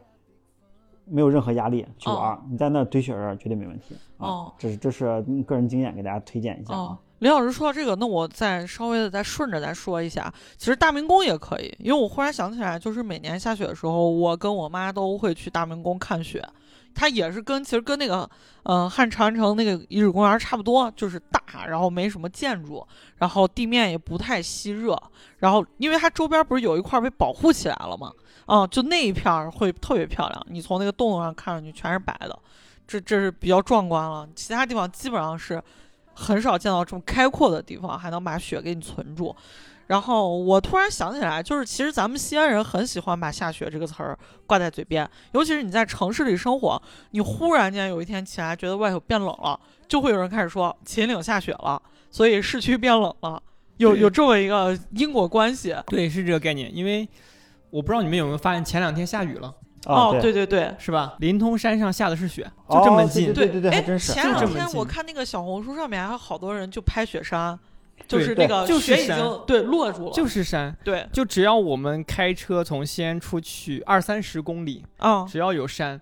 [1.06, 4.28] 没有任何压力去玩儿，你在那堆雪人绝对没问题啊。
[4.28, 6.80] 哦这是这是个人经验，给大家推荐一下啊。
[6.80, 16.42] 哦，林老师说到这个，那我再稍微的再顺着再说一下，其实大明宫也可以，因为我忽然想起来，就是每年下雪的时候，我跟我妈都会去大明宫看雪。
[16.96, 18.30] 它也是跟其实跟那个
[18.64, 22.86] 嗯、汉长安城那个遗址公园差不多，就是大，然后没什么建筑，
[23.18, 24.98] 然后地面也不太吸热，
[25.40, 28.12] 然后因为它周边不是有一块被保护起来了吗？
[28.46, 32.40] 嗯，就那一片会特别漂亮，你从那个洞上看上去全是白的，
[32.88, 34.28] 这这是比较壮观了。
[34.36, 35.62] 其他地方基本上是
[36.14, 39.36] 很少见到这么开阔的地方，还能把雪给你存住。
[39.88, 44.18] 然后我突然想起来，就是其实咱们西安人很喜欢把下雪这个词儿
[44.48, 53.42] 挂在嘴边，尤其是你在城市里生活，你忽然间有一天起来觉得外头变冷了，就会有人开始说秦岭下雪了，所以市区变冷了，
[53.78, 55.76] 有有这么一个因果关系。
[55.88, 56.74] 对，是这个概念。
[56.74, 57.08] 因为
[57.70, 59.48] 我不知道你们有没有发现，前两天下雨了，
[59.86, 60.74] 啊，哦，对对对。
[60.80, 61.16] 是吧？
[61.20, 63.34] 临潼山上下的是雪，哦就这么近。
[63.34, 64.14] 对对对，还哎，真是。
[64.14, 67.60] 前两天我看那个小红书上面还有好多人就拍雪山，
[68.08, 76.00] 就是那个就是雪已经对落住了，就是山，对，就只要我们开车从西安出去二三十公里，啊，只要有山，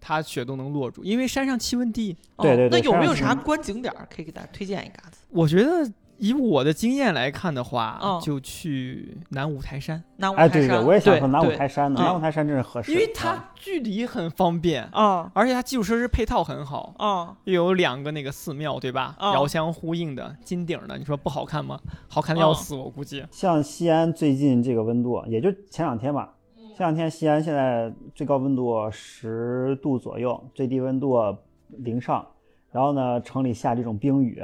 [0.00, 2.16] 它雪都能落住，因为山上气温低。
[2.36, 5.18] 哦对对对那有没有啥观景点儿可以给大家推荐一嘎子？
[5.30, 16.94] 我觉得以我的经验来看的话，嗯就去南五台山，哎，南五台山对对，山，我也想说南五台山呢，嗯南五台山真是合适，因为啊它距离很方便，啊而且它基础设施配套很好。
[16.98, 19.16] 啊又有两个那个寺庙，对吧？
[19.18, 21.78] 哦遥相呼应的金顶的，你说不好看吗？
[22.08, 23.24] 好看的要死，我估计。
[23.30, 26.34] 像西安最近这个温度，也就前两天吧。
[26.76, 31.16] 前两天西安现在最高温度十度左右，最低温度
[31.68, 32.26] 零上。
[32.72, 34.42] 然后呢，城里下这种冰雨，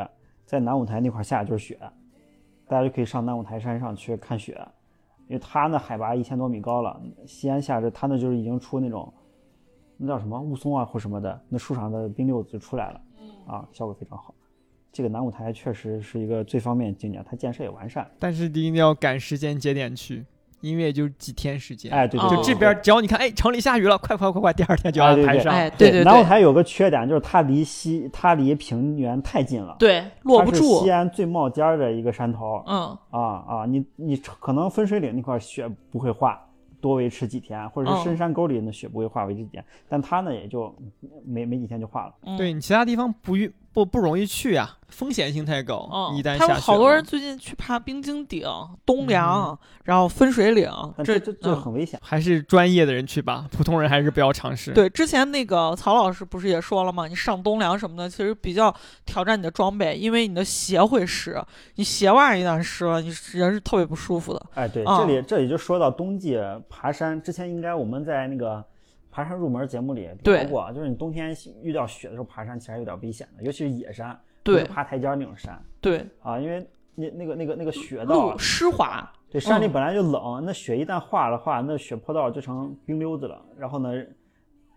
[0.51, 1.79] 在南五台那块下的就是雪，
[2.67, 4.61] 大家就可以上南五台山上去看雪，
[5.29, 7.01] 因为它那海拔一千多米高了。
[7.25, 9.15] 西安下着它那就是已经出那种
[9.97, 13.01] 那叫什么雾凇啊或什么的，那树上的冰溜子就出来了，
[13.47, 14.35] 啊，效果非常好。
[14.91, 18.11] 这个南五台确实是一个最方便的景点，它建设也完善。
[18.19, 20.27] 但是一定要赶时间节点去，
[20.61, 21.93] 因为也就几天时间。
[21.93, 22.29] 哎，对对哦。
[22.29, 25.53] 对，就这边只要你看，哎，城里下雨了，快快快快，第二天就要排上。
[25.53, 32.63] 哎，对对对南五台有个缺点，就是它离西，它离平原太近了，对，落不它是住西，安最冒尖儿的一个山头。
[32.67, 32.97] 嗯。
[33.11, 33.67] 啊啊！
[33.67, 36.41] 你你可能分水岭那块雪不会化，
[36.81, 40.75] 多维持几天，或者嗯是深山沟里的雪不会化维持几天，但它呢也就
[41.25, 42.15] 没没几天就化了。
[42.25, 42.37] 嗯。
[42.37, 45.89] 对你其他地方不遇不不容易去啊，风险性太高。
[45.93, 48.45] 嗯，一旦他下好多人最近去爬冰晶顶、
[48.85, 50.69] 东梁，然后分水岭，
[51.05, 51.99] 这但这这嗯很危险。
[52.03, 54.73] 还是专业的人去吧，普通人还是不要尝试。
[54.73, 57.07] 对，之前那个曹老师不是也说了吗？
[57.07, 58.75] 你上东梁什么的，其实比较
[59.07, 61.41] 挑战你的装备，因为你的鞋会湿，
[61.77, 64.47] 你鞋袜一旦湿了，你人是特别不舒服的。
[64.55, 66.37] 哎，对，啊这里这里就说到冬季
[66.69, 68.65] 爬山，之前应该我们在那个
[69.11, 70.43] 爬山入门节目里对。
[70.43, 74.61] 聊过，就是你冬天遇到雪的时候爬山其实还有点危险的，尤其是野山，对。
[74.61, 75.61] 不是爬台阶那种山。
[75.81, 79.73] 对，啊，因为那那个那个那个雪道，湿滑，对，山里嗯。
[79.73, 83.43] 本来就冷，那雪一旦化了话，那雪坡道就成冰溜子了。
[83.59, 83.91] 然后呢，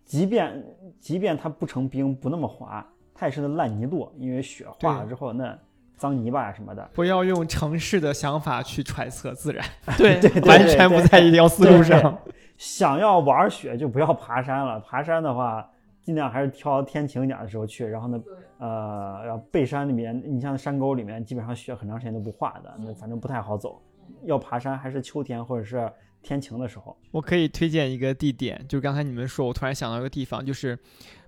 [0.05, 0.63] 即便
[0.99, 5.57] 即便它不成冰，不那么滑，它也是那烂泥路，因为雪化了之后，那
[5.95, 9.65] 脏泥巴呀什么的，不要用城市的想法去揣测自然，
[9.97, 10.41] 对对对。
[10.41, 12.17] 完全不在一条思路上。
[12.63, 15.69] 想要玩雪就不要爬山了， 爬山的话，
[16.01, 17.85] 尽量还是挑天晴一点的时候去。
[17.85, 18.17] 然后呢，
[18.57, 23.81] 呃，然后背山里面，你像山沟里面，基本上雪很长时间都不化的，那反正不太好走。
[24.23, 26.95] 要爬山还是秋天或者是天晴的时候。
[27.11, 30.79] 我可以推荐一个地点，就是刚才你们说，我突然想到一个地方，就是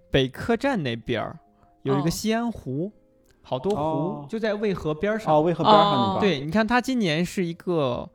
[0.09, 1.37] 北客站那边儿
[1.83, 2.89] 有一哦个西安湖，
[3.41, 5.35] 好多湖、哦就在渭河边上。
[5.35, 8.09] 哦，渭河边上那边，对，你看它今年是一个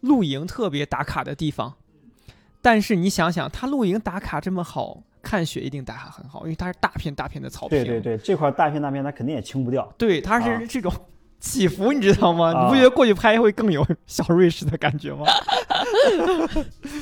[0.00, 1.74] 露营特别打卡的地方，
[2.60, 7.84] 但是你想想，他露营打卡这么好，看雪一定打卡很好，因为它是大片大片的草坪。
[7.84, 9.90] 对对对，这块大片大片它肯定也清不掉。
[9.96, 10.92] 对，它啊是这种
[11.40, 12.52] 起伏，你知道吗？
[12.52, 15.24] 啊你不觉得过去拍会更有小瑞士的感觉吗？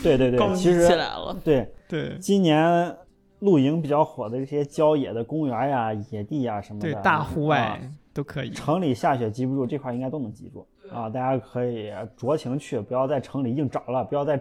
[0.03, 1.37] 对 对对，高级 其实起来了。
[1.45, 2.95] 对对今年
[3.41, 7.79] 露营比较火的这些郊野的公园呀、野地呀什么的，对，大户外啊
[8.13, 8.51] 都可以。
[8.51, 11.09] 城里下雪记不住，这块应该都能记住啊！
[11.09, 14.41] 大家可以酌情去，不要在城里硬找了，不要在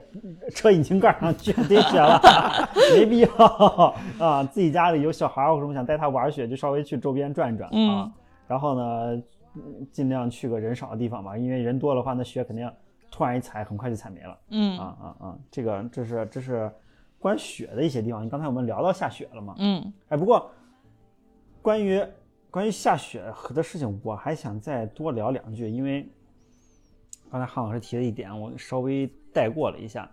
[0.51, 2.19] 车引擎盖上去堆雪了，
[2.95, 3.29] 没必要
[4.19, 4.43] 啊！
[4.43, 7.71] 自己家里有小孩儿或什么想带他玩雪，就稍微去周边转转啊。
[7.73, 8.11] 嗯
[8.47, 9.21] 然后呢，
[9.55, 12.71] 嗯尽量去个人少的地方吧，因为人多的话，那雪肯定
[13.09, 14.37] 突然一踩，很快就踩没了。
[14.51, 15.37] 嗯啊啊啊！
[15.49, 16.71] 这个这是这是
[17.17, 18.29] 关于雪的一些地方。
[18.29, 19.55] 刚才我们聊到下雪了嘛？
[19.57, 20.51] 嗯哎，不过
[21.59, 22.05] 关于
[22.51, 23.23] 关于下雪
[23.55, 26.07] 的事情，我还想再多聊两句，因为
[27.35, 30.09] 刚才韩老师提了一点，我稍微带过了一下。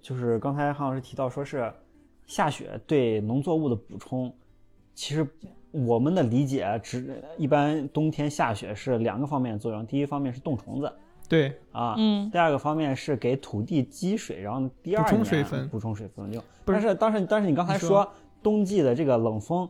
[0.00, 1.72] 就是刚才韩老师提到说是
[2.24, 4.32] 下雪对农作物的补充，
[4.94, 5.26] 其实
[5.72, 10.92] 我们的理解只一般冬天下雪是两个方面的作用，第一方面是冻虫子
[11.28, 16.40] 对，啊，嗯第二个方面是给土地积水，然后第二补充年水分补充水分就。
[16.64, 19.68] 不是但是但是但是你刚才说说冬季的这个冷风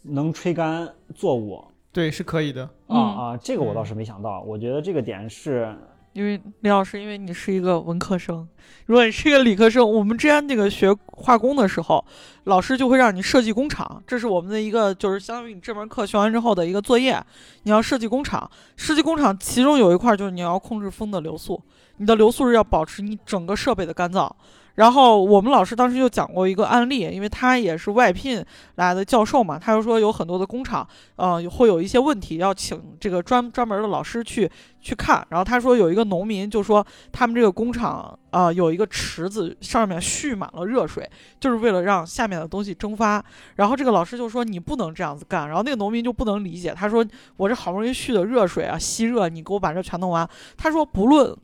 [0.00, 1.62] 能吹干作物
[1.92, 2.62] 对，是可以的。
[2.62, 5.76] 啊嗯啊，这个我倒嗯是没想到，我觉得这个点是
[6.14, 8.46] 因为李老师，因为你是一个文科生，
[8.86, 12.04] 如果你是一个理科生，我们之前那个学化工的时候，
[12.44, 17.22] 老师就会让你设计工厂，这是我们的一个就是相当于你这门课学完之后的一个作业，
[17.62, 18.50] 你要设计工厂。
[18.76, 21.62] 设计工厂其中有一块就是你要控制风的流速，
[21.96, 24.30] 你的流速是要保持你整个设备的干燥。
[24.74, 28.44] 然后我们老师当时就讲过一个案例，因为他也是外聘
[28.76, 35.26] 来的教授嘛，他就说有很多的工厂，呃，会有一些问题要请这个专专门的老师去去看。
[35.28, 41.06] 然后他说有一个农民就说他们这个工厂啊、有一个池子上面蓄满了热水，
[41.38, 43.22] 就是为了让下面的东西蒸发。
[43.56, 47.04] 然后这个老师就说你不能这样子干，然后那个农民就不能理解，他说
[47.36, 50.26] 我这好不容易蓄的热水啊吸热，你给我把这全弄完。
[50.56, 51.36] 他说不论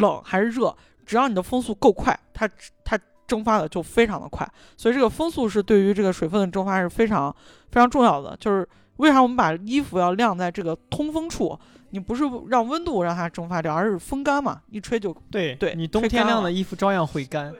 [0.00, 0.74] 冷还是热，
[1.10, 2.48] 只要你的风速够快，它
[2.84, 2.96] 它
[3.26, 4.48] 蒸发的就非常的快。
[4.76, 7.34] 所以这个风速是对于这个水分的蒸发是非常
[7.68, 8.36] 非常重要的。
[8.36, 8.68] 就是
[8.98, 11.58] 为啥我们把衣服要晾在这个通风处？
[11.88, 17.52] 你不是让温度让它蒸发掉，而是风干嘛，一吹就对对你冬天晾的衣服照样会干，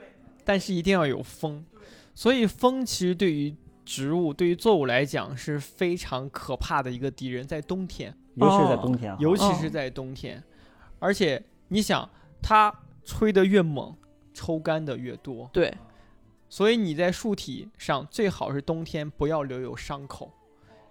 [0.45, 1.61] 但是一定要有风。
[2.15, 10.41] 所以风其实对于植物、对于作物来讲是非常可怕的一个敌人，在冬天，尤其是在哦冬天，尤其哦是在冬天。
[10.99, 12.07] 而且你想，
[12.41, 13.95] 它吹得越猛，
[14.33, 15.49] 抽干的越多。
[15.53, 15.73] 对。
[16.49, 20.33] 所以你在树体上最好是冬天不要留有伤口，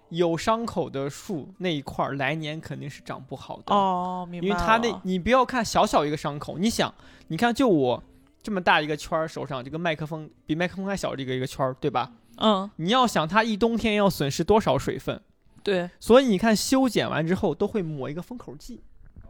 [0.09, 3.75] 有伤口的树那一块儿来年肯定是长不好的。
[3.75, 6.91] 哦，明白因为它那，你不要看小小一个伤口，你想，
[7.27, 8.03] 你看就我
[8.41, 12.11] 这么大一个圈儿，手上这个麦克风比麦克风还小这个一个圈儿，对吧？
[12.37, 15.21] 嗯，你要想它一冬天要损失多少水分，
[15.61, 18.81] 对，所以你看修剪完之后都会抹一个封口剂，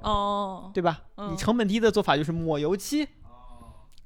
[0.01, 1.01] 哦对吧？
[1.17, 3.07] 嗯你成本低的做法就是抹油漆，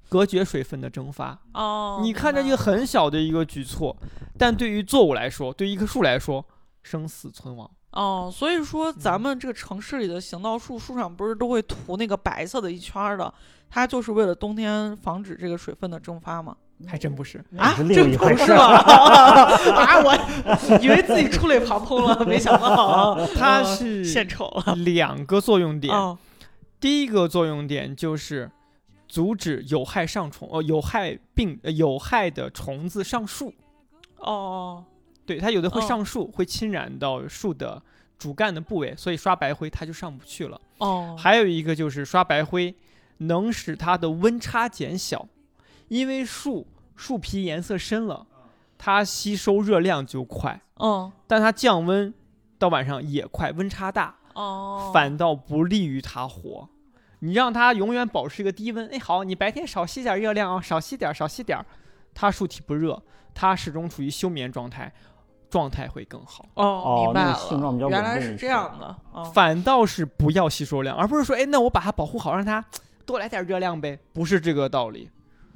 [0.10, 1.40] 隔绝水分的蒸发。
[1.54, 3.96] 哦，你看着一明白个很小的一个举措，
[4.38, 6.46] 但对于作物来说，对于一棵树来说，
[6.84, 7.70] 生死存亡。
[7.92, 13.34] 哦，所以说嗯咱们这个城市里的行道树，树上不是都会涂那个白色的一圈儿的，
[13.70, 16.58] 它就是为了冬天防止这个水分的蒸发吗？
[16.88, 18.66] 还真不是，啊，是另这不一回事是吗？
[19.76, 22.68] 啊，我以为自己触类旁通了，没想到
[23.16, 24.76] 啊它呃是献丑了。
[24.76, 25.94] 两个作用点。
[25.96, 26.18] 哦
[26.78, 28.52] 第一个作用点就是
[29.08, 33.52] 阻止有害上虫，呃，有害病、呃有害的虫子上树。
[34.18, 34.84] 哦
[35.26, 37.82] 对，它有的会哦上树，会侵染到树的
[38.20, 40.62] 主干的部位，所以刷白灰它就上不去了。
[40.78, 42.76] 哦，还有一个就是刷白灰
[43.18, 45.28] 能使它的温差减小，
[45.88, 48.26] 因为树树皮颜色深了，
[48.78, 52.14] 它吸收热量就快，嗯但它降温
[52.58, 56.70] 到晚上也快，温差大，哦，反倒不利于它活。
[57.20, 61.66] 你让它永远保持一个低温，哎，好，你白天少吸点热量啊，少吸点儿，少吸点儿，
[62.14, 63.02] 它树体不热，
[63.34, 64.92] 它始终处于休眠状态，
[65.50, 66.46] 状态会更好。
[66.54, 68.96] 哦，哦明白那个性状比较了，原来是这样的。
[69.12, 72.64] 哦反倒是不要吸收量，而不是说，哎，那我把它保护好，让它
[73.06, 75.10] 多来点热量呗，不是这个道理，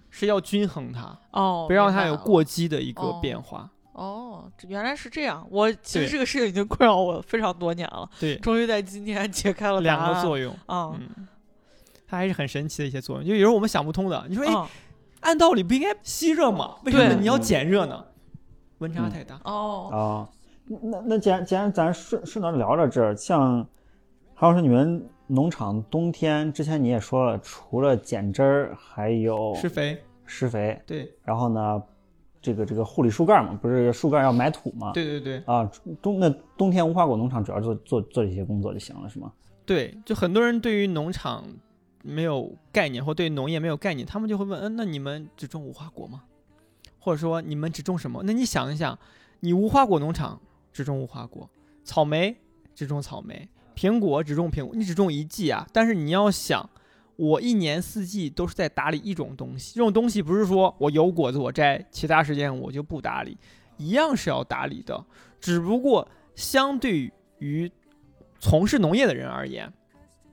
[0.09, 3.69] 是要均衡它，哦，别让它有过激的一个哦变化。
[3.93, 5.45] 哦，这原来是这样。
[5.51, 10.91] 我其实这个事情已经困扰我非常多年了，对，终于在今天解开了两个作用，啊。
[10.93, 11.27] 嗯，
[12.07, 14.25] 它还是很神奇的一些作用，就有时候我们想不通的。
[14.29, 14.67] 你说，哎，嗯
[15.21, 16.77] 按道理不应该吸热吗？
[16.85, 18.05] 为什么对你要减热呢？
[18.77, 19.37] 温差嗯太大。
[19.43, 19.99] 哦，啊，
[20.81, 23.67] 那那既然既然咱顺顺道聊到这儿，像
[24.33, 31.83] 还有说你们农场冬天之前你也说了，除了剪枝儿，还有施肥，施肥，对然后呢，
[32.41, 34.91] 这个这个护理树干嘛，不是树干要埋土嘛？
[34.91, 35.69] 对对对啊，
[36.01, 39.31] 冬那冬天无花果农场主要做做做这些工作就行了，是吗？
[39.65, 41.45] 对，就很多人对于农场
[42.01, 46.23] 没有概念，或对农业没有概念，他们就会问：嗯，那你们只种无花果吗？
[46.97, 48.23] 或者说你们只种什么？
[48.25, 48.97] 那你想一想，
[49.41, 50.41] 你无花果农场
[50.73, 51.47] 只种无花果，
[51.83, 52.35] 草莓
[52.73, 53.47] 只种草莓，
[53.79, 55.65] 苹果只种苹果，你只种一季啊。
[55.71, 56.69] 但是你要想，
[57.15, 63.37] 我一年四季都是在打理一种东西，这种东西不是说我有果子我摘，其他时间我就不打理，
[63.77, 65.01] 一样是要打理的，
[65.39, 67.71] 只不过相对于
[68.37, 69.71] 从事农业的人而言，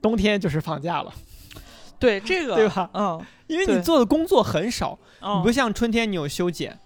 [0.01, 1.13] 冬天就是放假了，
[1.97, 2.89] 对这个，对吧？
[2.93, 6.77] 嗯，因为你做的工作很少，哦你不像春天你有修剪，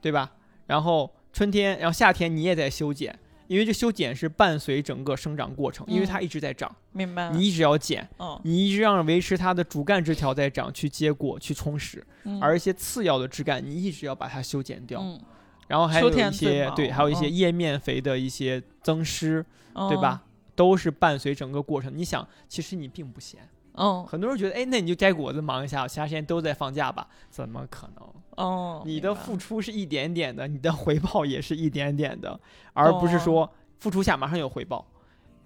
[0.00, 0.32] 对吧？
[0.66, 3.16] 然后春天，然后夏天你也在修剪，
[3.48, 7.30] 因为这修剪是伴随整个生长过程，因为它一直在长，明白。
[7.30, 15.00] 你一直要剪，嗯，你一直让维持它的主干枝条在长，去结果，去充实，嗯而一些次要的枝干你一直要把它修剪掉。
[15.00, 15.20] 嗯
[15.68, 19.44] 然后还有一些对，还有一些嗯叶面肥的一些增湿，
[19.74, 20.22] 对嗯吧？？
[20.54, 21.92] 都是伴随整个过程。
[21.92, 23.40] 你想，其实你并不闲。
[23.76, 27.06] 嗯很多人觉得，哎，那你就摘果子忙一下，其他时间都在放假吧？
[27.30, 28.08] 怎么可能？
[28.36, 32.38] 哦，你的付出是一点点的，你的回报也是一点点的，
[32.72, 34.86] 而不是说付出下马上有回报。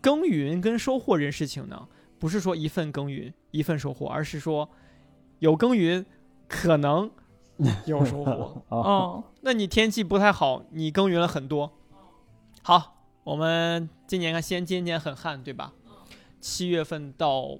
[0.00, 1.86] 耕耘跟收获这件事情呢，
[2.18, 4.68] 不是说一份耕耘一份收获，而是说
[5.40, 6.04] 有耕耘
[6.48, 7.10] 可能
[7.84, 8.64] 有收获。
[8.70, 11.72] 哦，嗯那你天气不太好，你耕耘了很多。
[12.62, 15.72] 好，我们今年看，先今年很旱，对吧？
[16.40, 17.58] 七月份到，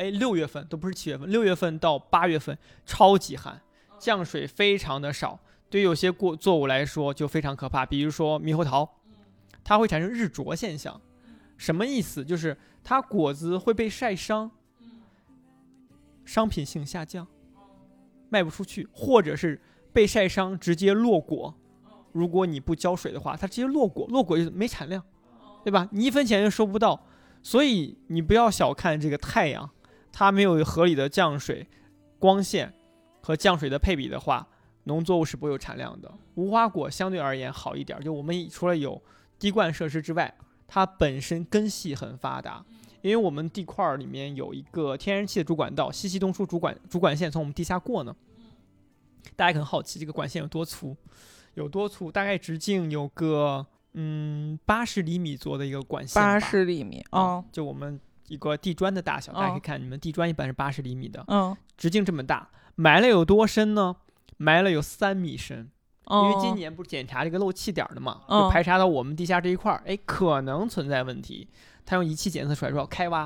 [0.00, 3.60] 哎，六月份都不是七月份，六月份到八月份超级旱，
[3.98, 5.38] 降水非常的少，
[5.68, 7.84] 对于有些过作物来说就非常可怕。
[7.84, 8.88] 比如说猕猴桃，
[9.62, 10.98] 它会产生日灼现象，
[11.58, 12.24] 什么意思？
[12.24, 14.50] 就是它果子会被晒伤，
[16.24, 17.26] 商品性下降，
[18.30, 19.60] 卖不出去，或者是
[19.92, 21.54] 被晒伤直接落果。
[22.12, 25.04] 如果你不浇水的话，它直接落果，落果就没产量，
[25.62, 25.86] 对吧？
[25.92, 27.04] 你一分钱也收不到。
[27.42, 29.70] 所以你不要小看这个太阳，
[30.12, 31.66] 它没有合理的降水、
[32.18, 32.72] 光线
[33.20, 34.46] 和降水的配比的话，
[34.84, 36.12] 农作物是不会有产量的。
[36.34, 39.02] 无花果相对而言好一点，就我们除了有
[39.38, 40.34] 滴灌设施之外，
[40.66, 42.64] 它本身根系很发达。
[43.02, 48.14] 因为我们地块儿里面有一个天然气的主管道，西溪东输主管主管线从我们地下过呢。
[49.34, 50.94] 大家可能好奇这个管线有多粗，
[51.54, 52.12] 有多粗？
[52.12, 57.98] 大概直径有个嗯八十厘米左右的一个管线，八十厘米，嗯就我们
[58.30, 63.96] 一个地砖的大小，大家可以哦看，你们地砖一般是八十厘米的，嗯，直径这么大，埋了有多深呢？
[64.36, 65.68] 埋了有三米深，
[66.08, 71.48] 因为今哦年不是检查这个漏气点儿的嘛，嗯就排查到我们地下这一块儿，哎，可能存在问题。
[71.84, 73.24] 他用仪器检测出来，说开挖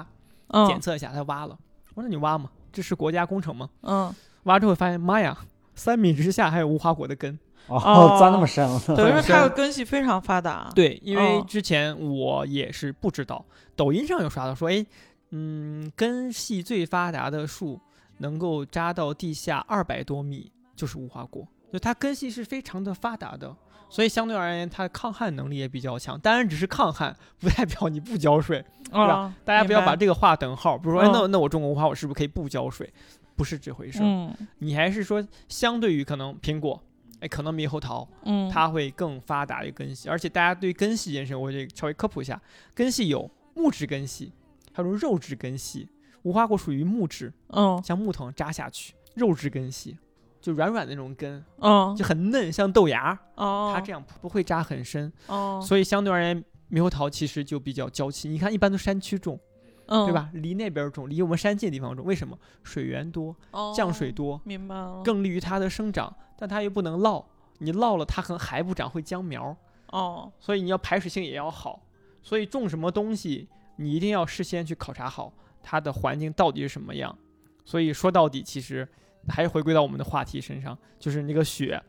[0.67, 1.59] 检嗯测一下，他挖了。
[1.95, 3.69] 我说你挖嘛，这是国家工程吗？
[3.83, 4.13] 嗯，
[4.45, 5.37] 挖之后发现，妈呀，
[5.75, 7.39] 三米之下还有无花果的根。
[7.67, 11.45] 哦， 钻那么深了，等于说它的根系非常发达，，对，因为哦。
[11.49, 13.45] 之前我也是不知道，
[13.75, 14.85] 抖音上有刷到说，哎，
[15.31, 17.81] 嗯，根系最发达的树
[18.19, 23.55] 能够扎到地下二百多米，就是无花果，就它根系是非常的发达的，
[23.89, 26.19] 所以相对而言，它抗旱能力也比较强。
[26.21, 31.13] 当然，只是抗旱，不代表你不浇水，啊吧，大家不要把这个划等号，比如说，哎，嗯。
[31.13, 32.93] 那那我种个无花果是不是可以不浇水？
[33.37, 34.33] 不是这回事儿，嗯。
[34.59, 36.81] 你还是说，相对于可能苹果，
[37.25, 42.39] 哎，可能猕猴桃，嗯，它会更发达的根系，而且大家对根系这件事，我得稍微科普一下。
[42.75, 44.31] 根系有木质根系，
[44.75, 45.89] 还有肉质根系。
[46.23, 49.97] 无花果属于木质，嗯像木头扎下去；肉质根系
[50.41, 53.19] 就软软的那种根，嗯就很嫩，像豆芽。
[53.37, 58.29] 哦，它这样不会扎很深，哦，所以相对而言，猕猴桃其实就比较娇气。
[58.29, 59.39] 你看，一般都山区种，
[59.87, 60.15] 嗯对？
[60.15, 60.31] 吧？
[60.33, 62.39] 离那边种，离我们山近的地方种，为什么？
[62.63, 63.37] 水源多，
[63.77, 67.25] 降水哦，多，明白了，更利于它的生长，但它又不能涝。
[67.59, 69.57] 你涝了，它可能还不长，会僵苗。
[69.89, 71.81] 哦，所以你要排水性也要好。
[72.23, 75.33] 所以种什么东西，你一定要事先去考察好
[75.63, 77.17] 它的环境到底是什么样。
[77.65, 78.87] 所以说到底，其实
[79.29, 81.83] 还是回归到我们的话题身上，就是那个雪，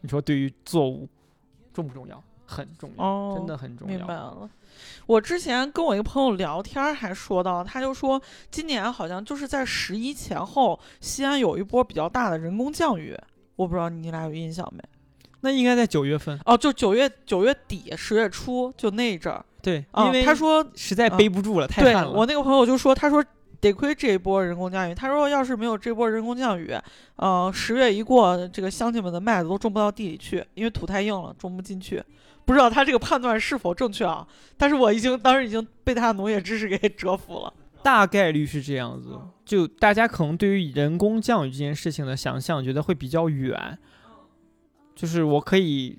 [0.00, 1.08] 你说对于作物
[1.72, 2.22] 重不重要？
[2.46, 3.96] 很重要，哦，真的很重要。
[3.96, 4.50] 明白了。
[5.06, 8.20] 我之前跟我一个朋友聊天儿还说到，他就说
[8.50, 13.16] 今年好像就是在十一前后，西安有一波比较大的人工降雨，
[13.60, 14.82] 我不知道你俩有印象没？
[15.42, 22.10] 那应该在九月份，哦，就九月九月底十月初就那一阵儿，对，啊因为他说实在背不住了，太对旱了。
[22.10, 23.22] 我那个朋友就说，他说
[23.60, 26.74] 得亏这一波人工降雨，他说要是没有这波人工降雨，
[27.16, 32.02] 呃，十月一过，这个乡亲们的麦子都种不到地里去，因为土太硬了，种不进去。
[32.46, 34.26] 不知道他这个判断是否正确啊？
[34.56, 37.52] 但是我已经当时已经被他的农业知识给 折服了。
[37.82, 43.78] 大概率是这样子，就大家可能对于人工降雨这件事情的想象，觉得会比较远。
[44.94, 45.98] 就是我可以，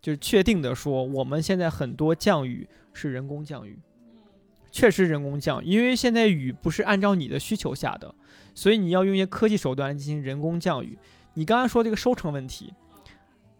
[0.00, 3.80] 就是确定的说，我们现在很多降雨是人工降雨，
[4.70, 8.14] 确实人工降，因为现在雨不是按照你的需求下的，
[8.54, 10.96] 所以你要用一些科技手段进行人工降雨。
[11.34, 12.72] 你刚刚说这个收成问题，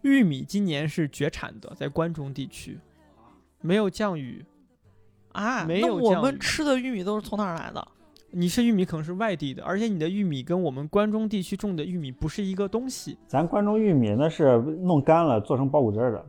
[0.03, 2.79] 玉米今年是绝产的，在关中地区
[3.61, 4.45] 没有降雨，
[5.33, 7.87] 啊，没有我们吃的玉米都是从哪儿来的？
[8.33, 16.25] 你吃玉米可能是外地的，而且你的玉米跟我们关中地区种的玉米不是一个东西，咱关中玉米那是弄干了做成包谷汁儿的，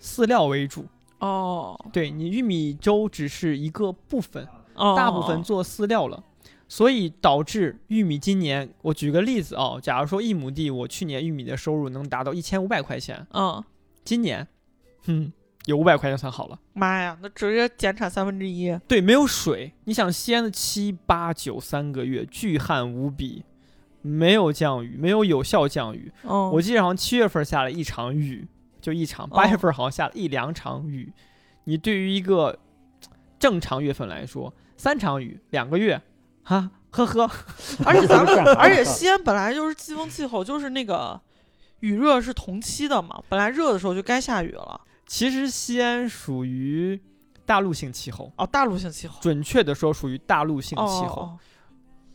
[0.00, 0.84] 饲料为主。
[1.18, 6.22] 哦对你玉米粥只是一个部分，哦，大部分做饲料了，
[6.66, 13.62] 所以导致玉米今年，我举个例子啊、假如说一亩地，我去年玉米的收入能达到一千五百块钱，嗯，
[14.02, 14.46] 今年，
[15.04, 15.30] 哼，
[15.70, 16.58] 有五百块钱算好了。
[16.72, 18.76] 妈呀，那直接减产三分之一。
[18.88, 23.44] 对，没有水，你想西安的七八九三个月巨旱无比，
[24.02, 26.12] 没有降雨，没有有效降雨。
[26.24, 28.48] 嗯，我记得好像七月份下了一场雨，
[28.80, 29.30] 就一场。
[29.30, 31.12] 八月份好像下了一两场雨，
[31.64, 32.58] 你对于一个
[33.38, 36.02] 正常月份来说，三场雨两个月，
[36.42, 37.30] 哈呵呵，
[37.86, 41.20] 而且咱们，而且西安本来就是季风气候，就是那个
[41.78, 44.80] 雨热是同期的嘛，本来热的时候就该下雨了。
[45.10, 46.98] 其实西安属于
[47.44, 51.22] 大陆性气候，哦，大陆性气候，准确的说属于大陆性哦气候。
[51.22, 51.38] 哦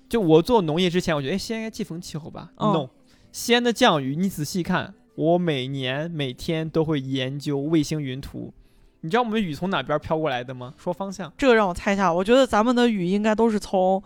[0.07, 2.89] 就我做农业之前，我觉得哎，西安应该季风气候吧、嗯 n o
[3.33, 8.53] 西安的降雨，你仔细看，我每年每天都会研究卫星云图。
[9.01, 10.73] 你知道我们雨从哪边飘过来的吗？
[10.77, 14.01] 说方向，这个让我猜一下，我觉得咱们的雨应该都是从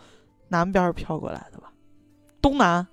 [0.48, 1.72] 南边儿飘过来的吧？
[2.42, 2.88] 东南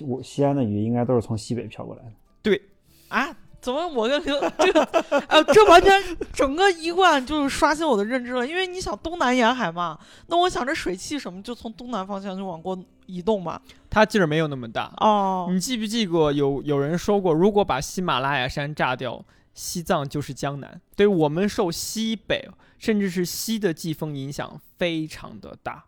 [0.00, 2.12] 我西安的雨应该都是从西北飘过来的。
[2.42, 2.60] 对
[3.06, 3.28] 啊？
[3.68, 4.82] 怎么我跟刘这个，
[5.28, 5.92] 呃，这完全
[6.32, 8.46] 整个一贯就是刷新我的认知了。
[8.46, 9.98] 因为你想东南沿海嘛，
[10.28, 13.60] 那我想着水汽什么就从东南方向就往过移动嘛。
[13.90, 14.90] 它劲儿没有那么大。
[15.00, 20.80] 哦，你记不记过有有人说过，如果把喜马拉雅山炸掉，西藏就是江南。
[20.96, 22.48] 对我们受西北
[22.78, 25.84] 甚至是西的季风影响非常的大。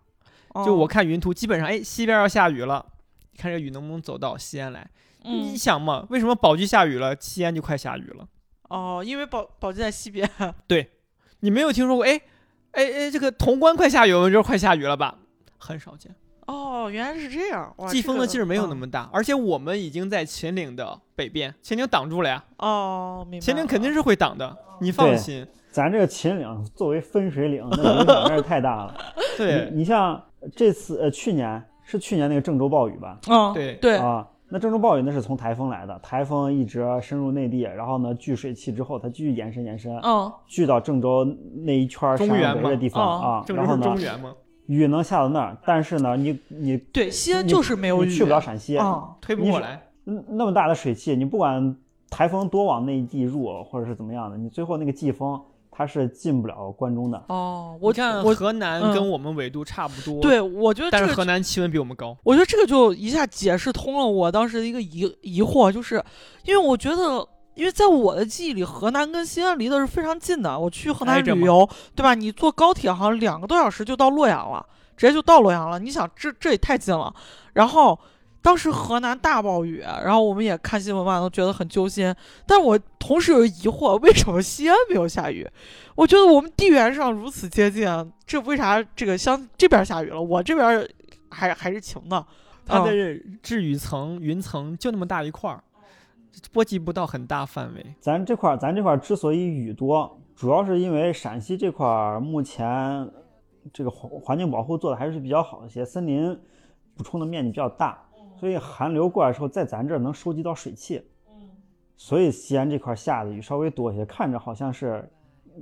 [0.66, 2.84] 就我哦，看云图，基本上哎西边要下雨了，
[3.38, 4.86] 看这雨能不能走到西安来？
[5.22, 8.26] 你嗯，想嘛，为什么宝鸡下雨了，西安就快下雨了？
[8.68, 10.28] 哦，因为宝宝鸡在西边，
[10.66, 10.90] 对
[11.40, 12.04] 你没有听说过？
[12.04, 12.20] 哎，
[12.72, 15.16] 哎哎，这个潼关快下雨，我们这儿快下雨了吧？
[15.58, 16.14] 很少见，
[16.46, 17.74] 哦，原来是这样。
[17.88, 23.44] 季风的劲儿没有那嗯么大，而且我们已经在秦岭的北边，秦岭挡住了呀，哦，明白。
[23.44, 25.46] 秦岭肯定是会挡的，你放心。
[25.70, 28.94] 咱这个秦岭作为分水岭，那影响真是太大了。
[29.36, 30.20] 对你你像
[30.56, 33.18] 这次呃去年是去年那个郑州暴雨吧？
[33.28, 41.24] 嗯，对对，啊，那郑州暴雨那是从台风来的，台风一直深入内地，然后呢聚水汽之后，它继续延伸延伸，嗯，聚到郑州
[41.64, 43.44] 那一圈儿山中原嘛围的地方哦啊。
[43.46, 44.34] 郑州是然后呢中原吗？
[44.66, 48.78] 雨能下到那儿，但是呢，你你对，西安就是没有雨，你去不了陕西，
[49.20, 49.80] 推不过来。
[50.06, 51.76] 嗯那么大的水汽，你不管
[52.08, 55.40] 台风多往内地入，或者是怎么样的，你最后那个季风
[55.80, 57.24] 它是进不了关中的。
[57.28, 62.14] 哦，我看河南嗯跟我们纬度差不多，，对我觉得但这个，是河南气温比我们高。
[62.22, 66.04] 我觉得这个就一下解释通了我当时的一个疑疑惑，就是
[66.44, 67.26] 因为我觉得。
[67.56, 70.58] 因为在我的记忆里，河南跟西安离的是非常近的。
[70.58, 72.14] 我去河南旅游，对吧？
[72.14, 74.64] 你坐高铁好像两个多小时就到洛阳了，
[74.96, 75.78] 直接就到洛阳了。
[75.78, 77.12] 你想，这这也太近了。
[77.52, 77.98] 然后
[78.42, 82.14] 当时河南大暴雨，然后我们也看新闻嘛，都觉得很揪心。
[82.46, 85.46] 但我同时有疑惑，为什么西安没有下雨？
[85.94, 87.86] 我觉得我们地缘上如此接近，
[88.24, 90.88] 这为啥这个乡这边下雨了，我这边
[91.30, 92.26] 还还是晴的？
[92.66, 95.62] 它的嗯至雨层、云层就那么大一块儿，
[96.52, 97.94] 波及不到很大范围。
[98.00, 103.10] 咱这块儿，咱这块儿之所以雨多，主要是因为陕西这块儿目前
[103.72, 106.38] 这个环环境保护做的还是比较好一些，森林
[106.94, 108.00] 补充的面积比较大，
[108.40, 110.96] 所以寒流过来的时候，在咱这儿能收集到水汽。
[111.28, 111.50] 嗯
[111.94, 115.06] 所以西安这块儿下的雨稍微多一些，看着好像是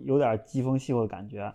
[0.05, 1.53] 有点季风气候的感觉，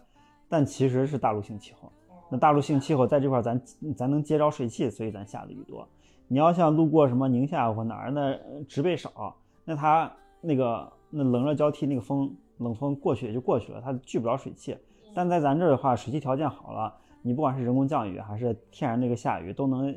[0.50, 1.90] 但其实是大陆性气候。
[2.30, 3.62] 那大陆性气候在这块儿咱
[3.96, 5.88] 咱能接着水汽，所以咱下的雨多。
[6.28, 10.12] 你要像路过什么宁夏或哪儿，那呃植被少，那它
[10.42, 14.78] 那个那冷热交替，那个风冷风过去也就过去了，它聚不了水汽。
[15.16, 19.96] 但在咱这儿的话，水汽条件好了，你不管是人工降雨还是天然那个下雨，都能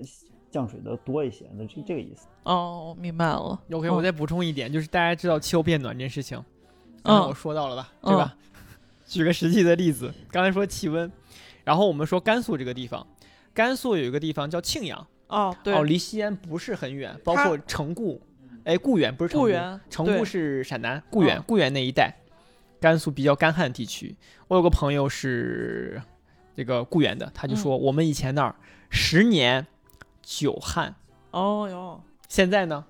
[0.57, 2.26] 降水的多一些，那这这个意思。
[2.44, 3.61] 哦，明白了。
[3.70, 6.42] OK，、嗯我再补充一点，就是大家知道气候变暖这件事情，
[7.02, 8.34] 刚才嗯我说到了吧，对吧？
[9.07, 11.12] 举个实际的例子，刚才说气温，
[11.62, 13.07] 然后我们说甘肃这个地方，
[13.52, 18.20] 甘肃有一个地方叫庆阳，哦，对，哦，离西安不是很远，包括成固，
[18.64, 19.80] 哎，固原不是成固，固原
[20.18, 22.12] 固是陕南，固原嗯固原那一带，
[22.80, 24.16] 甘肃比较干旱地区。
[24.48, 26.00] 我有个朋友是
[26.57, 28.54] 这个固原的，他就嗯说我们以前那儿
[28.90, 29.64] 十年
[30.29, 30.93] 九旱，
[31.31, 32.85] 哦哟，现在呢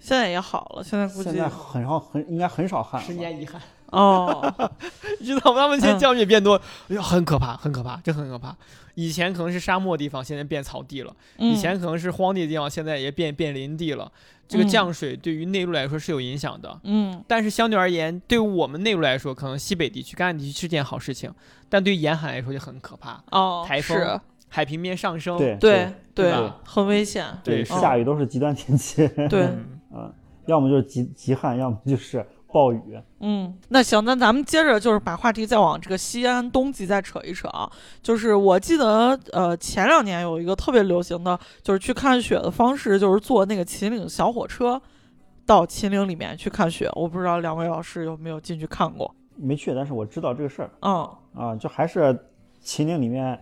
[0.00, 3.00] 现在也好了，现在估计现在很少很应该很少旱。
[3.00, 3.62] 十年一旱。
[3.90, 4.52] 哦，
[5.20, 5.60] 你知道吗？
[5.60, 8.54] 他们现在嗯降雨变多，哎呦，很可怕，很可怕，这很可怕。
[8.96, 14.10] 以前可能是沙漠地方，现在变草地了；以嗯前可能是荒地的地方，现在也变变林地了。
[14.48, 21.32] 这个嗯降水对于内陆来说是有影响的，嗯但是相对而言，对于我们内陆来说，可能西北地区、干旱地区是件好事情，
[21.68, 23.22] 但对于沿海来说就很可怕。
[23.30, 24.20] 哦，台风是，
[24.54, 27.26] 海平面上升，对对对很危险。
[27.42, 30.14] 对，下雨都是极端天气，对， 嗯嗯，
[30.46, 32.80] 要么就是极极旱，要么就是暴雨。
[33.18, 37.68] 嗯，那行，那咱们接着就是把话题再往这个西安冬季再扯一扯啊。
[38.00, 44.80] 就是我记得，呃，前两年有一个特别流行的，就是去看雪的方式，就是坐那个秦岭小火车
[45.44, 46.88] 到秦岭里面去看雪。
[46.94, 49.12] 我不知道两位老师有没有进去看过？
[49.34, 52.16] 没去，但是我知道这个事儿嗯，啊，就还是
[52.60, 53.36] 秦岭里面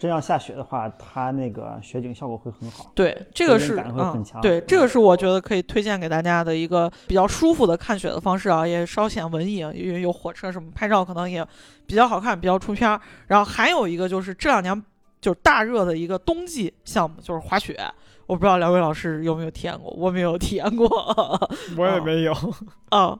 [0.00, 2.90] 真要下雪的话，它那个雪景效果会很好。
[2.94, 11.46] 对，这个是体验感会很嗯，对，这个是我觉得可以推荐给大家的一个比较舒服的看雪的方式啊，也稍显文艺，因为有火车什么，拍照可能也
[11.86, 12.98] 比较好看，比较出片儿。
[13.26, 14.82] 然后还有一个就是这两年
[15.20, 17.78] 就是大热的一个冬季项目，就是滑雪。
[18.26, 20.88] 我不知道两位老师有没有体验过，我没有体验过。
[21.76, 22.32] 我也没有。
[22.90, 23.18] 啊，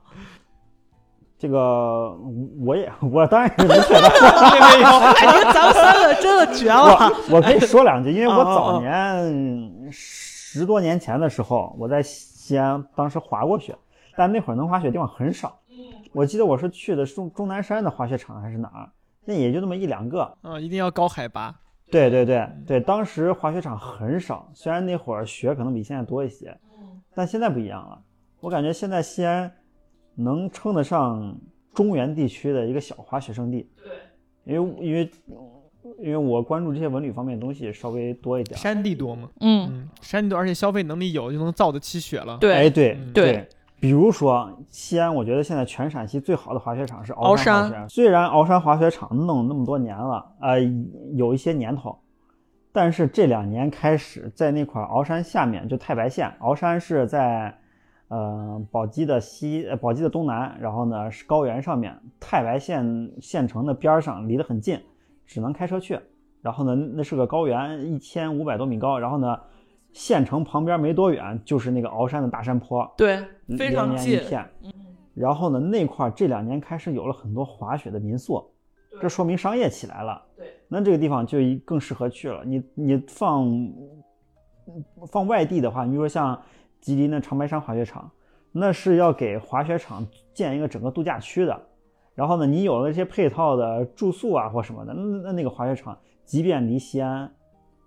[1.41, 2.15] 这个
[2.61, 4.03] 我也我当然是没雪的，
[5.17, 7.11] 感觉咱们三个真的绝了。
[7.31, 13.75] 我我可以说两句，因为我早年十多年前的时候，我在西安当时滑过雪，
[14.19, 15.59] 但那会儿能滑雪的地方很少。
[16.13, 18.91] 我记得我是去的中钟南山的滑雪场还是哪儿，
[19.25, 20.37] 那也就那么一两个。
[20.43, 21.55] 嗯，一定要高海拔。
[21.91, 26.55] 对对对对，当时滑雪场很少，虽然那会儿雪可能比现在多一些，
[27.15, 27.99] 但现在不一样了。
[28.41, 29.51] 我感觉现在西安
[30.15, 31.37] 能称得上
[31.75, 33.69] 中原地区的一个小滑雪胜地。
[33.83, 35.11] 对，因为因为
[35.99, 38.59] 因为我关注这些文旅方面的东西稍微多一点。
[38.59, 39.29] 山地多吗？
[39.41, 42.37] 嗯，嗯，山地多，而且消费能力有，就能造得起雪了。
[42.39, 43.49] 对，哎，对嗯对
[43.81, 47.87] 比如说西安，我觉得现在全陕西最好的滑雪场是鳌山山滑雪。
[47.89, 50.61] 虽然鳌山滑雪场弄那么多年了，呃，
[51.15, 51.99] 有一些年头，
[52.73, 57.59] 但是这两年开始，在那块儿鳌山下面就太白县，鳌山是在
[58.11, 64.79] 呃宝鸡的西，呃宝鸡的东南，然后呢是高原上面，太白县县城的边儿上离得很近，
[65.27, 65.99] 只能开车去。
[66.43, 69.37] 然后呢，那是个高原，一千五百多米高，然后呢。
[69.93, 73.25] 县城旁边没多远就是那个鳌山的大山坡，对，
[73.59, 74.17] 非常近一。
[74.19, 74.49] 片。
[75.15, 78.41] 然后呢，那块儿这两年开始有了很多滑雪的民宿，
[79.03, 80.23] 这说明商业起来了。
[80.37, 82.45] 对，那这个地方就一更适合去了。
[82.45, 83.73] 你你放
[85.11, 86.41] 放外地的话，你比如说像
[86.81, 88.11] 吉林的长白山滑雪场，
[88.53, 91.61] 那是要给滑雪场建一个整个度假区的。
[92.15, 97.31] 然后呢，你有了这些配套的住宿啊或什么的，那那那个滑雪场，即便离西安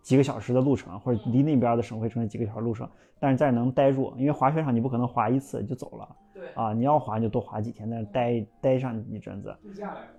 [0.01, 2.89] 几个小时的路程，或者离那边的省会城市几个小时路程，
[3.19, 6.15] 但是在能待住，因为滑雪场你不可能滑一次就走了。
[6.33, 9.49] 对啊，你要滑你就多滑几天，在那待待上一阵子。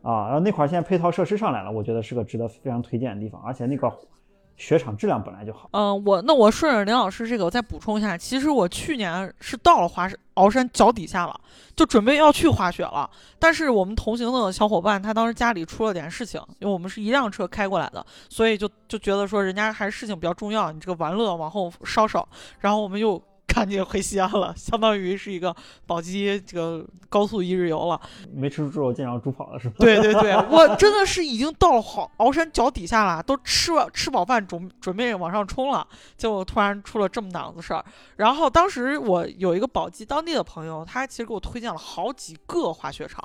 [0.03, 3.93] 啊，然后那块儿现在配套设施上来了，我觉得是个值得非常推荐的地方，而且那个
[4.57, 5.69] 雪场质量本来就好。
[5.73, 11.41] 嗯，我那我顺着林老师这个我再补充一下，其实我去年是到了华山鳌山脚底下了，
[11.75, 13.09] 就准备要去滑雪了。
[13.39, 22.27] 但是我们同行的小伙伴他当时家里出了点事情，因为我们是一辆车开过来的，所以就就觉得说人家还是事情比较重要，你这个玩乐往后稍稍，
[22.61, 23.23] 然后我们又。
[23.55, 25.55] 赶紧回西安了，相当于是一个
[25.87, 28.01] 宝鸡这个高速一日游了。
[28.33, 29.77] 没吃猪肉见着猪跑了是吧？
[29.79, 35.87] 对对对， 我真的是已经到了好鳌山脚底下了，都吃完吃饱饭准准备往上冲了，
[36.17, 37.85] 结果突然出了这么档子事儿。
[38.17, 43.23] 然后当时我有一个宝鸡当地的朋友，他其实给我推荐了好几个滑雪场。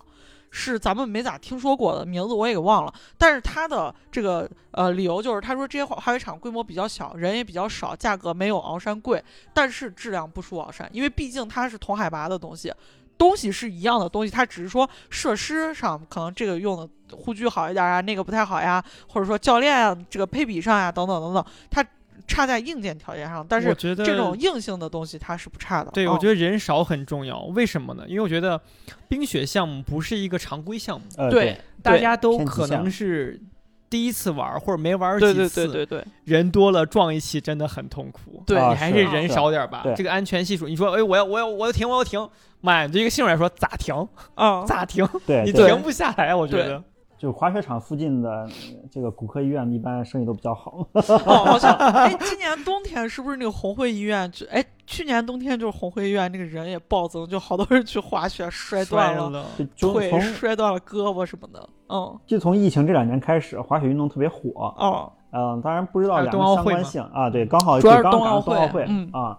[0.52, 2.94] 是咱们没咋听说过的名字，我也给忘了。
[3.18, 9.24] 但是他的这个呃理由就是，他说这些滑滑雪场规模比较小，人也比较少，价格没有鳌山贵，
[9.54, 12.74] 但是质量不输鳌山，因为毕竟它是同海拔的东西，
[13.18, 21.86] 东西是一样的东西，它只是说设施上可能这个用的护具好一点啊，那个不太好呀，或者说教练啊这个配比上呀，等等等等，它
[22.30, 25.92] 差在硬件条件上，但是我觉得这种硬性的东西它是不差的。
[25.92, 27.42] 对，嗯我觉得人少很重要。
[27.56, 28.06] 为什么呢？
[28.08, 28.62] 因为我觉得
[29.08, 33.42] 冰雪项目不是一个常规项目，呃，对大家都可能是
[33.90, 38.44] 第一次玩儿或者没玩儿对对几次，对对对人多了撞一起真的很痛苦。
[38.46, 39.82] 对啊你还是人少点儿吧。
[39.84, 42.30] 对这个安全系数，你说，哎，我要我要我要停我要停，
[42.62, 45.08] 妈呀，对一个新手来说咋停啊，咋停？
[45.46, 46.84] 你，停不下来，我觉得。
[47.20, 48.50] 就滑雪场附近的呃
[48.90, 50.88] 这个骨科医院一般生意都比较好。
[50.94, 59.46] 哦， 好像哎，今年冬天是不是那个红会医院就哎，去年冬天就是红会医院那个人也暴增，就好多人去滑雪摔断了
[59.78, 61.70] 腿，从摔断了胳膊什么的。
[61.90, 64.74] 嗯就从疫情这两年开始，滑雪运动特别火。
[64.78, 69.38] 哦，嗯，当然不知道两个相关性啊，对，刚好主要是对刚赶冬奥会上冬奥会嗯啊，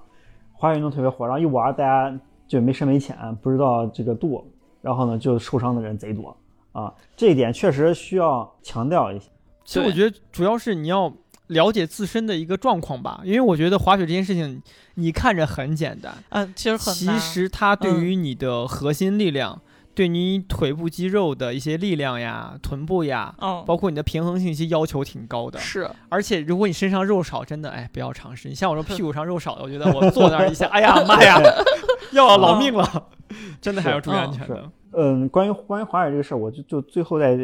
[0.52, 2.14] 滑雪运动特别火，然后一玩大家
[2.46, 4.44] 就没深没浅，不知道这个度，
[4.82, 6.36] 然后呢就受伤的人贼多
[6.72, 9.26] 啊，这一点确实需要强调一下。
[9.64, 11.12] 其实我觉得主要是你要
[11.48, 14.62] 了解自身的一个状况吧，因为我觉得滑雪这件事情，
[14.94, 17.18] 你看着很简单，嗯，其实很其。
[17.18, 19.60] 实它对嗯于你的核心力量，
[19.94, 25.58] 对你腿部肌肉的一些力量呀、臀部呀，嗯，包括你的平衡性，其实要求挺高的。
[25.58, 28.48] 是而且如果你身上肉少，真的哎不要尝试。
[28.48, 31.38] 你像我说 屁股上肉少的，我觉得我坐那儿一下，哎呀妈呀，
[32.12, 33.08] 要老命了，
[33.60, 34.70] 真的还要注意安全的。
[34.92, 37.36] 嗯，关于关于滑雪这个事儿，我就就最后再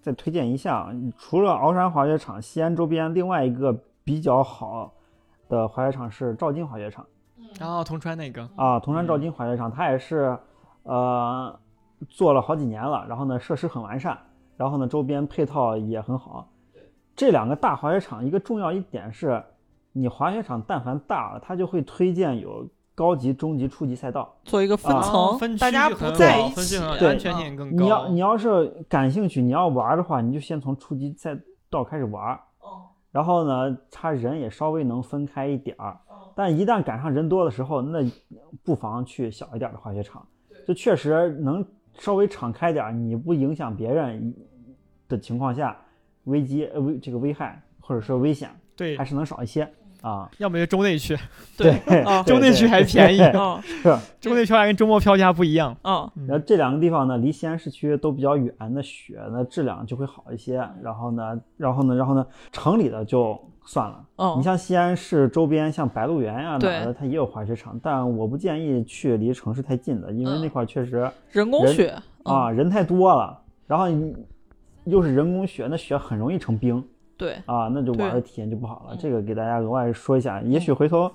[0.00, 4.92] 再推荐一下啊，除了鳌山滑雪场，西安周边另外一个比较好
[5.48, 7.04] 的滑雪场是赵金滑雪场
[7.58, 10.38] 然后铜川那个，啊，铜川赵金滑雪场，它也是
[10.84, 11.58] 呃
[12.08, 14.16] 做了好几年了，然后呢设施很完善，
[14.56, 16.48] 然后呢周边配套也很好。
[17.16, 19.42] 这两个大滑雪场一个重要一点是，
[19.92, 22.68] 你滑雪场但凡大了，它就会推荐有
[22.98, 24.36] 高级、中级、初级赛道。
[24.42, 26.76] 做一个分啊层，分大家不在一起。
[26.98, 27.84] 对安全性更高。
[27.84, 31.38] 你要你要是感兴趣，你要玩的话，你就先从初级赛
[31.70, 32.34] 道开始玩。
[32.34, 35.96] 哦然后呢，他人也稍微能分开一点儿，
[36.36, 38.00] 但一旦赶上人多的时候，那
[38.62, 40.24] 不妨去小一点的滑雪场，
[40.66, 44.34] 就确实能稍微敞开点儿，你不影响别人
[45.08, 45.74] 的情况下，
[46.24, 49.68] 危机呃危这个危害或者说危险对还，是能少一些
[50.02, 50.28] 啊。
[50.38, 51.16] 要么就中内区，
[51.56, 51.80] 对，
[52.24, 53.96] 中内区还便宜，嗯是。
[54.20, 55.76] 中内区还跟周末票价不一样。
[55.84, 56.10] 嗯。
[56.26, 60.56] 然后这两个地方呢，离西安市区都比较远，那雪呢质量就会好一些。
[60.82, 64.04] 然后呢，然后呢，然后呢，城里的就算了。
[64.16, 71.94] 你嗯，像西安市周边，像白鹿原呀、哪儿的，它也有滑雪场，但我不建议去离城市太近的，因为嗯那块儿确实人人工雪
[72.24, 74.14] 啊，人太多了，然后你
[74.84, 76.82] 又是人工雪，那雪很容易成冰
[77.18, 78.94] 对，啊，那就玩的体验就不好了。
[78.94, 81.10] 嗯这个给大家额外说一下，也许回头，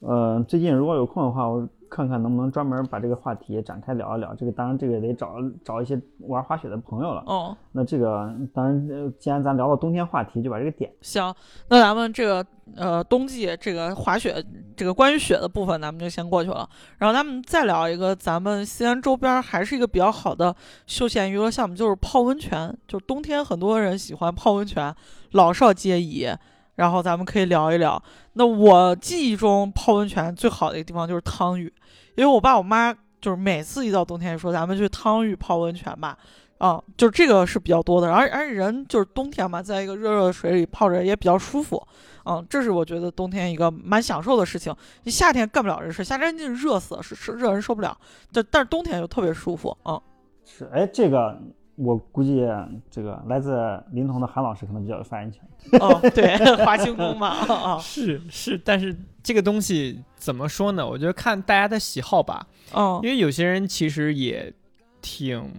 [0.00, 4.34] 呃，最近如果有空的话，我看看能不能专门把这个话题展开聊一聊。
[4.34, 5.34] 这个当然，这个得找
[5.64, 7.22] 找一些玩滑雪的朋友了。
[7.26, 7.56] 哦。
[7.72, 11.34] 那这个当然，呃既然咱聊到冬天话题，就把这个点行，
[11.68, 14.44] 那咱们这个呃冬季这个滑雪
[14.76, 16.68] 这个关于雪的部分，咱们就先过去了。
[16.98, 20.54] 然后咱们再聊一个咱们西安周边儿还是一个比较好的
[20.86, 22.76] 休闲娱乐项目，就是泡温泉。
[22.88, 24.94] 就是冬天很多人喜欢泡温泉，
[25.32, 26.28] 老少皆宜。
[26.76, 28.00] 然后咱们可以聊一聊。
[28.34, 31.64] 那我记忆中泡温泉最好的一个地方就是汤峪，
[32.14, 36.16] 因为我爸我妈就是每次一到冬天说咱们去汤峪泡温泉吧。
[36.58, 41.86] 啊，就是这个是比较多的，而而且人就是冬天嘛，在一个热热的水里泡着也比较舒服，
[42.24, 44.74] 嗯，这是我觉得冬天一个蛮享受的事情。
[45.02, 47.94] 你夏天干不了这事，夏天就热死，是是热人受不了，
[48.32, 50.00] 但但是冬天就特别舒服，嗯，
[50.46, 51.38] 是哎，这个
[51.76, 52.44] 我估计
[52.90, 53.56] 这个来自
[53.92, 55.42] 临潼的韩老师可能比较有发言权。
[55.80, 60.86] 哦，对， 华清宫嘛，是是，但是这个东西怎么说呢？
[60.86, 64.52] 我觉得看大家的喜好吧，嗯因为有些人其实也
[65.02, 65.52] 挺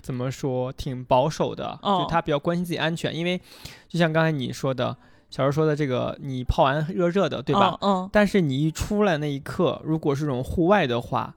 [0.00, 3.14] 怎么说，挺保守的，哦就他比较关心自己安全。
[3.14, 3.40] 因为
[3.88, 4.96] 就像刚才你说的，
[5.30, 7.78] 小时说的这个，你泡完热热的，对吧？
[7.80, 11.34] 嗯但是你一出来那一刻，如果是这种户外的话，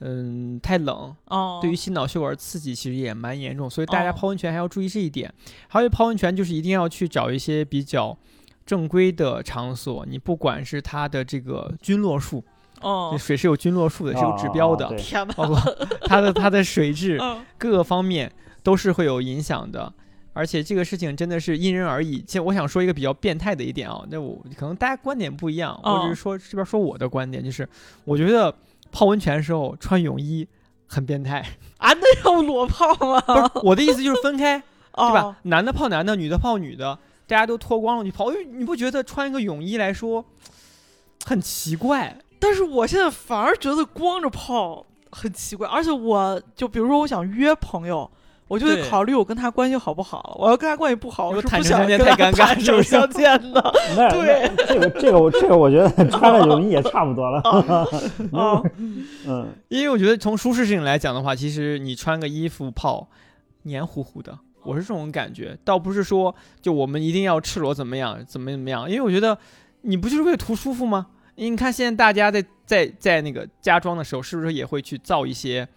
[0.00, 5.32] 嗯，太冷，哦，对于心脑血管刺激其实也蛮严重，所以大家哦泡温泉还要注意这一点。
[5.66, 8.16] 还有泡温泉就是一定要去找一些比较
[8.64, 12.44] 正规的场所，你不管是它的这个菌落数，
[12.80, 15.58] 哦，水是有菌落数的，是有指标的，天哪，包括
[16.02, 18.30] 它的 它的水质嗯各个方面
[18.62, 19.92] 都是会有影响的。
[20.34, 22.22] 而且这个事情真的是因人而异。
[22.22, 27.68] 其实我想说一个比较变态的一点啊，那我可能大家观点不一样，我只哦是说这边说我的观点，就是
[28.04, 28.54] 我觉得
[28.90, 30.46] 泡温泉的时候穿泳衣
[30.86, 31.44] 很变态。
[31.78, 33.20] 啊，那要裸泡吗？
[33.26, 34.66] 不是我的意思就是分开，对
[35.08, 35.36] 对吧？？
[35.42, 40.24] 男的泡男的，女的泡女的，大家都脱光了去泡，哎，你不觉得穿一个泳衣来说
[41.24, 42.18] 很奇怪？
[42.40, 48.10] 但是我现在反而觉得光着泡很奇怪，而且我就比如说我想约朋友，
[48.48, 50.36] 我就得考虑我跟他关系好不好。
[50.40, 53.74] 我要跟他关系不好，我如果是不想坦诚相见跟他太尴尬坦诚是不是相见的。
[53.96, 57.40] 那对这个这个我这个我觉得穿了泳衣也差不多了。
[58.32, 58.62] 啊，
[59.28, 63.08] 嗯，因为我觉得从舒适性来讲的话，其实你穿个衣服泡
[63.64, 69.36] 黏糊糊的，我是这种感觉，倒不是说就我们一定要赤裸怎么样怎么怎么样，因为我觉得
[69.82, 71.08] 你不就是为了图舒服吗？
[71.36, 75.68] 你看现在大家在在在那个家装的时候，是不是也会去造一些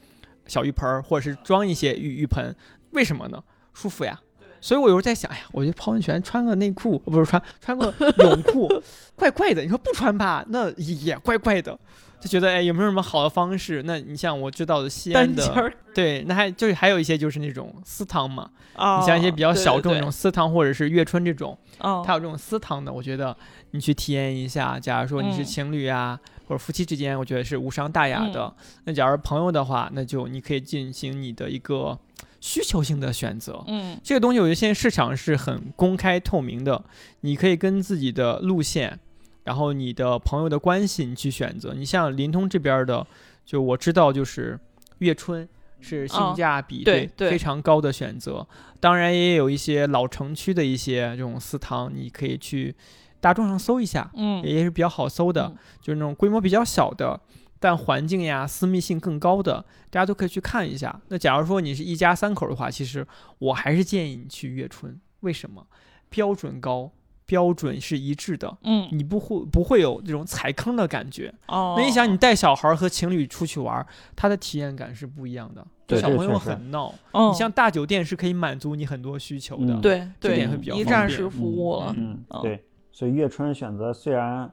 [0.52, 2.54] 小浴盆儿，或者是装一些浴浴盆？
[2.92, 3.42] 为什么呢？
[3.74, 4.20] 舒服呀。
[4.60, 8.70] 所以我有时候在想，哎呀，我觉得泡温泉穿个内裤，不是穿穿个泳裤，
[9.16, 9.62] 怪怪的。
[9.62, 11.80] 你说不穿吧，那也怪怪的。
[12.22, 13.82] 就觉得哎，有没有什么好的方式？
[13.84, 21.58] 那你像我知道的西安的，对，那还就是还有一些就是那种私汤嘛，啊，你像一些比较小众对那种，私汤或者是月春这种，
[22.06, 23.36] 它有这种私汤的，我觉得
[23.72, 24.80] 你去体验一下。
[24.80, 28.54] 假如说你是嗯情侣啊，或者夫妻之间，我觉得是无伤大雅的。
[28.86, 31.98] 那假如朋友的话，那就你可以进行你的一个
[32.40, 33.64] 需求性的选择。
[33.68, 36.84] 嗯这个东西，我觉得现在市场是很公开透明的，
[37.22, 39.00] 你可以跟自己的路线，
[39.44, 41.74] 然后你的朋友的关系，你去选择。
[41.74, 43.06] 你像临通这边的，
[43.46, 44.60] 就我知道就是
[45.00, 45.48] 月春
[45.80, 48.48] 是性哦价比、对对非常高的选择，
[48.80, 52.76] 当然也有一些老城区的一些这种私堂，你可以去
[53.20, 57.20] 大众上搜一下，嗯也是比较好搜的，嗯就是那种规模比较小的，
[57.60, 61.02] 但环境呀、私密性更高的，大家都可以去看一下。
[61.08, 63.06] 那假如说你是一家三口的话，其实
[63.40, 65.66] 我还是建议你去月春，为什么？
[66.10, 66.92] 标准高，
[67.32, 68.90] 标准是一致的，嗯。
[68.92, 71.34] 你不会不会有这种踩坑的感觉。
[71.48, 75.66] 哦，那你想，你带小孩儿和情侣出去玩儿，他的体验感是不一样的。
[75.88, 75.98] 对。
[76.02, 77.30] 小朋友很闹，嗯。
[77.30, 79.76] 你像大酒店是可以满足你很多需求的。
[79.76, 81.00] 嗯对对这点会比较一方便。
[81.00, 82.62] 站式服务了，嗯嗯，对，
[82.92, 84.52] 所以月春选择虽然，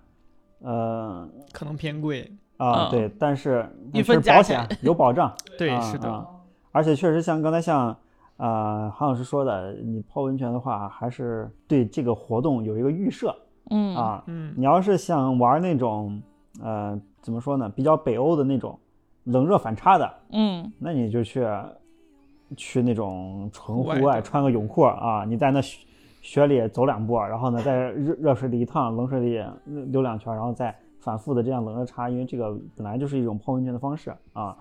[0.61, 2.31] 呃可能偏贵。
[2.59, 2.91] 啊、嗯。
[2.93, 4.67] 对，但是一份保分价钱。
[4.69, 6.09] 险有保障， 对，啊是的。
[6.09, 6.25] 啊。
[6.71, 7.97] 而且确实像刚才像
[8.39, 13.33] 呃韩老师说的，你泡温泉的话，还是对这个活动有一个预设
[13.71, 14.25] 嗯啊。
[14.27, 16.21] 嗯，你要是想玩那种
[16.63, 18.79] 呃怎么说呢，比较北欧的那种
[19.25, 21.47] 冷热反差的，嗯那你就去
[22.57, 25.87] 去那种纯户户外穿个泳裤啊，你在那雪
[26.23, 29.45] 雪里走两步，然后呢，在热热水里一趟，冷水里
[29.91, 34.57] 溜两圈，然后再反复的这样冷热差，因为这个本来就是一种泡温泉的方式啊。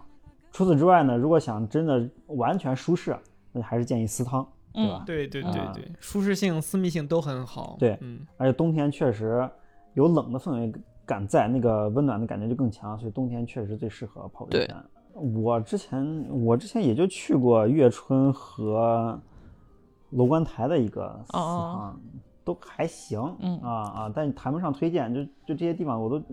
[0.51, 3.15] 除此之外呢，如果想真的完全舒适，
[3.57, 5.03] 那还是建议私汤，对吧？
[5.05, 7.75] 对对对啊对，舒适性、私密性都很好。
[7.79, 9.49] 对嗯，而且冬天确实
[9.95, 10.71] 有冷的氛围
[11.05, 14.75] 感在，那个温暖的感觉就更强，所以冬天确实最适合泡温泉。
[15.13, 19.19] 我之前我之前也就去过月春和
[20.11, 22.01] 楼观台的一个私哦汤，
[22.43, 26.23] 都还行，嗯啊啊，但谈不上推荐，就就这些地方我都，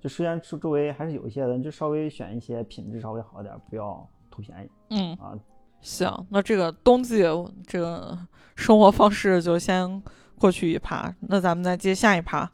[0.00, 5.38] 就虽然周周围还是有一些的，就稍微选一些品质稍微好一点，不要图便宜嗯，啊。
[5.84, 7.22] 行，那这个冬季
[7.66, 8.18] 这个
[8.56, 10.02] 生活方式就先
[10.38, 12.50] 过去一趴，那咱们再接下一趴。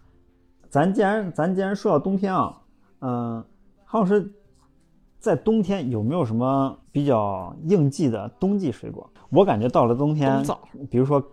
[0.69, 2.61] 咱既然咱既然说到冬天啊，
[2.99, 3.45] 嗯、
[3.85, 4.33] 韩老师
[5.21, 9.09] 在冬天有没有什么比较应季的冬季水果？
[9.31, 10.59] 我感觉到了冬天冬，
[10.91, 11.25] 比如说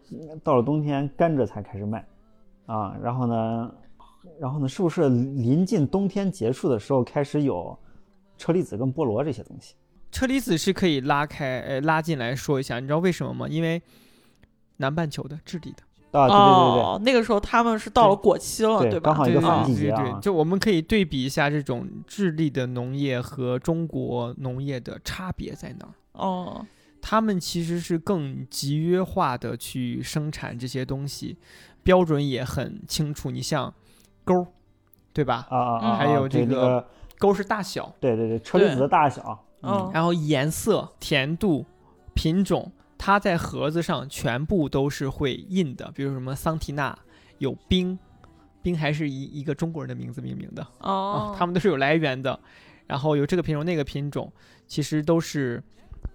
[0.43, 2.07] 到了冬天，甘蔗才开始卖
[2.67, 3.71] 啊，然后呢，
[4.39, 7.75] 然后呢，是不是临近冬天结束的时候开始有
[8.37, 9.73] 车厘子跟菠萝这些东西？
[10.11, 13.47] 车厘子是可以拉开呃拉进来说一下，你知道为什么吗？
[13.47, 13.81] 因为
[14.77, 15.83] 南半球的智利的。
[16.11, 19.11] 啊，对对哦，那个时候他们是到了果期了，对吧？
[19.11, 25.93] 刚好一个对对反季节啊对对，就我们可以对比一下这种智利的农业和中国农业的差别在哪儿。
[26.13, 26.65] 哦，
[27.01, 31.37] 他们其实是更集约化的去生产这些东西，
[31.83, 33.29] 标准也很清楚。
[33.29, 33.71] 你像
[34.23, 34.47] 钩，
[35.13, 35.45] 对吧？
[35.49, 36.87] 啊啊啊，还有这个
[37.19, 39.91] 钩是大小，对对对，车厘子的大小，嗯。
[39.93, 41.65] 然后颜色、甜度、
[42.13, 46.97] 品种，它在盒子上全部都是会印的，比如什么桑提纳
[47.37, 47.97] 有冰，
[48.61, 50.65] 冰还是一一个中国人的名字命名的。
[50.79, 51.33] 哦。
[51.33, 52.39] 啊，，他们都是有来源的。
[52.85, 54.31] 然后有这个品种那个品种，
[54.65, 55.61] 其实都是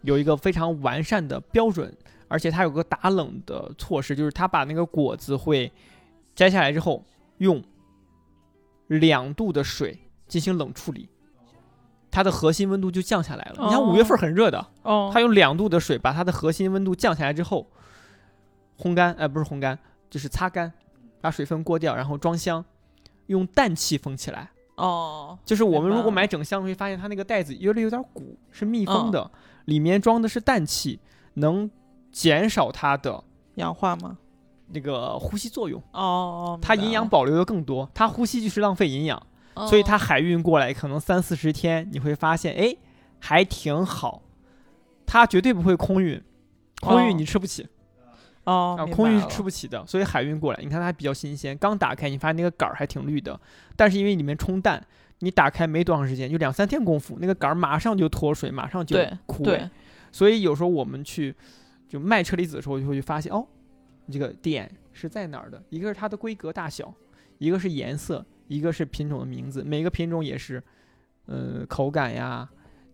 [0.01, 1.95] 有一个非常完善的标准，
[2.29, 5.71] 而且它有个打冷的措施，就是它把那个果子会
[6.35, 7.05] 摘下来之后，
[7.37, 7.63] 用
[8.87, 11.11] 两度的水进行冷处理，
[12.13, 13.65] 它的核心温度就降下来了。
[13.65, 17.67] 你看五月份很热的，哦，它用两度的水把它的核心温度降下来之后，
[18.79, 19.77] 烘干，呃，不是烘干，
[20.11, 20.73] 就是擦干，
[21.21, 22.65] 把水分过掉，然后装箱，
[23.27, 24.51] 用氮气封起来。
[24.77, 29.31] 哦，就是我们如果买整箱，会发现它那个袋子有点有点鼓，是密封的，
[29.65, 31.01] 里面装的是氮气，
[31.35, 31.71] 能
[32.11, 34.19] 减少它的氧化吗？
[34.75, 37.89] 那个呼吸作用，哦，它明白了，营养保留的更多。
[37.93, 39.23] 它呼吸就是浪费营养，
[39.55, 42.77] 哦所以它海运过来可能三四十天，你会发现，哎，
[43.19, 44.23] 还挺好。
[45.07, 46.23] 它绝对不会空运，
[46.81, 47.69] 空哦运你吃不起。
[48.45, 53.39] 哦，啊，空运是吃不起的，所以海运过来，你看它还比较新鲜，刚打开你发现那个杆儿还挺绿的，
[53.77, 54.85] 但是因为里面冲氮，
[55.19, 58.97] 你打开没多长时间，就两三天功夫，那个杆儿马上就脱水，马上就
[59.27, 59.71] 枯萎对。，
[60.11, 61.35] 所以有时候我们去
[61.89, 63.47] 就卖车厘子的时候，就会去发现哦，
[64.11, 65.63] 这个点是在哪儿的？
[65.69, 66.93] 一个是它的规格大小，
[67.39, 70.63] 一个是颜色，一个是品种的名字，每个品种也是，
[71.27, 72.49] 呃，口感呀、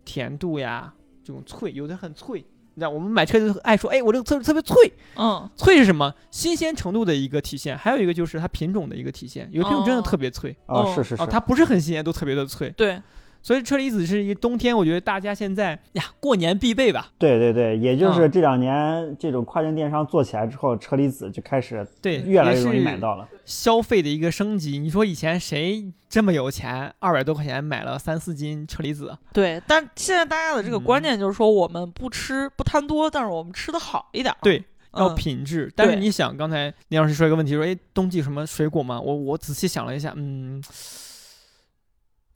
[0.05, 0.93] 甜度呀，
[1.23, 2.45] 这种脆，有的很脆。
[2.75, 4.75] 你知道我们买车就爱说，哎，我这个车特别脆，
[5.17, 6.13] 嗯，脆是什么？
[6.31, 9.49] 新鲜程度的一个体现，还有一个就是它品种的一个体现。
[9.51, 12.69] 有的品种真的哦特别脆啊，哦是是是，哦，它不是很新鲜都特别的脆。
[12.77, 13.01] 对，
[13.41, 17.11] 所以车厘子是一冬天，我觉得大家现在呀过年必备吧。
[17.17, 23.27] 对对对，也就是嗯这两年这种跨境电商做起来之后，车厘子就开始对，越来越容易买到了。
[23.45, 24.77] 消费的一个升级。
[24.77, 29.17] 你说以前谁这么有钱，二百多块钱买了三四斤车厘子？
[29.33, 34.37] 对，但现在大家的这个嗯观念就是说，我们不吃不贪多，但是我们吃的好一点儿。
[34.41, 34.63] 对，
[34.95, 35.71] 要嗯品质。
[35.75, 38.99] 但是你想，刚才林老师说一个问题，说哎，冬季什么水果吗？
[38.99, 40.61] 我我仔细想了一下，嗯。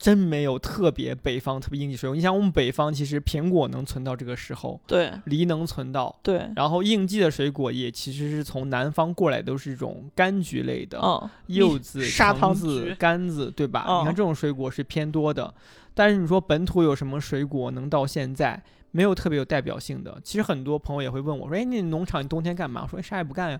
[0.04, 2.14] 真没有特别北方特别应季水果。
[2.14, 13.86] 你想，我们北方其实苹果能存到这个时候，对梨能存到，对，然后应季的水果也其实是从南方过来，都是这种柑橘类的，嗯，柚子、砂糖橙子橘、柑子，对吧？
[13.88, 15.54] 嗯你看这种水果是偏多的，
[15.94, 20.20] 但是你说本土有什么水果能到现在没有特别有代表性的？
[20.22, 23.58] 其实很多朋友也会问我说：“哎，你农场你冬天干嘛？”我说：“哎啥也不干呀，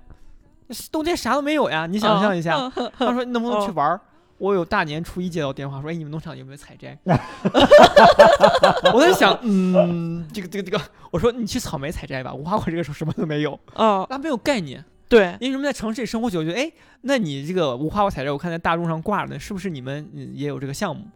[0.92, 2.54] 冬天啥都没有呀，你想象一下。
[2.58, 3.98] 嗯，嗯 他说你能不能去哦玩儿？
[4.44, 6.98] 我有大年初一接到电话说，哎，你们农场有没有采摘？
[8.92, 10.78] 我在想，嗯，这个这个这个，
[11.10, 14.84] 我说你去草莓采摘吧，无花果这个时候什么都没有，嗯，他没有概念。
[15.08, 16.70] 对，因为什么在城市里生活久，就觉得哎，
[17.02, 21.06] 那你这个无花果采摘，我看在大众上挂着呢，是不是你们嗯也有这个项目？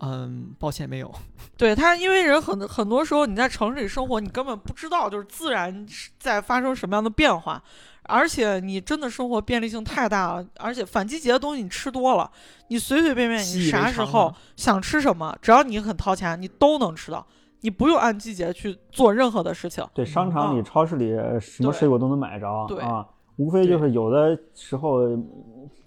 [0.00, 1.14] 嗯，抱歉没有。
[1.56, 5.86] 对他，因为人很很多时候你在城市里生活，你根本不知道就是自然
[6.18, 7.62] 在发生什么样的变化，
[8.08, 12.28] 而且你真的生活便利性太大了，而且反季节的东西你吃多了，
[12.68, 17.24] 你随随便便你啥时候想吃什么，只要你肯掏钱，你都能吃到，
[17.60, 19.84] 你不用按季节去做任何的事情。
[19.92, 23.06] 对，商场里、嗯超市里什么水果都能买着对啊，
[23.36, 25.06] 无非就是有的时候，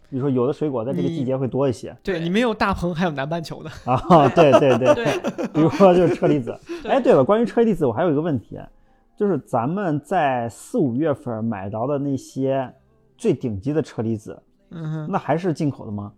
[0.09, 3.71] 比如说有的水果在这个季节会多一些对你没有大棚，还有南半球的。
[3.85, 6.57] 啊，对对对，对，比如说就是车厘子。
[6.83, 8.59] 对哎，对了，关于车厘子，我还有一个问题，
[9.21, 12.73] 就是咱们在四五月份买到的那些
[13.15, 14.41] 最顶级的车厘子，
[14.71, 16.13] 嗯哼，那还是进口的吗？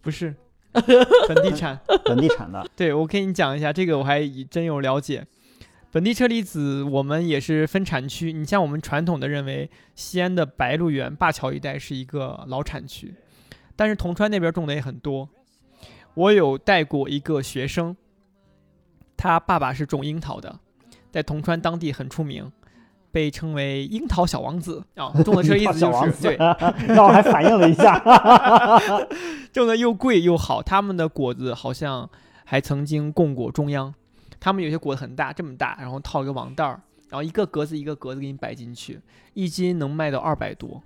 [0.00, 0.32] 不是
[1.26, 1.76] 本地产。
[2.06, 2.64] 本地产的？
[2.76, 5.26] 对，我跟你讲一下，这个我还以真有了解。
[5.90, 13.16] 本地车厘子我们也是分产区，你像我们传统的认为西安的白鹿原、灞桥一带是一个老产区，
[13.74, 15.28] 但是铜川那边种的也很多。
[16.14, 17.96] 我有带过一个学生，
[19.16, 20.60] 他爸爸是种樱桃的，
[21.16, 22.52] 在铜川当地很出名，
[23.10, 27.98] 被称为“樱桃小王子”啊，种的车厘子小王子就是 对，让我还反应了一下。
[29.50, 32.06] 种的又贵又好，他们的果子好像
[32.44, 33.94] 还曾经供过中央。
[34.38, 39.00] 他们有些果子很大，这么大，然后套一个网袋儿，然后一个格子一个格子给你摆进去，
[39.32, 40.82] 一斤能卖到二百多。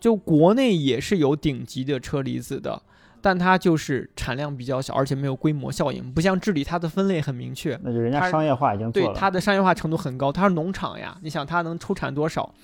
[0.00, 2.80] 就国内也是有顶级的车厘子的，
[3.24, 7.74] 但它就是产量比较小，而且没有规模效应，不像治理它的分类很明确。
[7.82, 9.14] 那就人家商业化已经做对。
[9.14, 12.54] 它的商业化程度很高，它是农场呀，你想它能出产多少，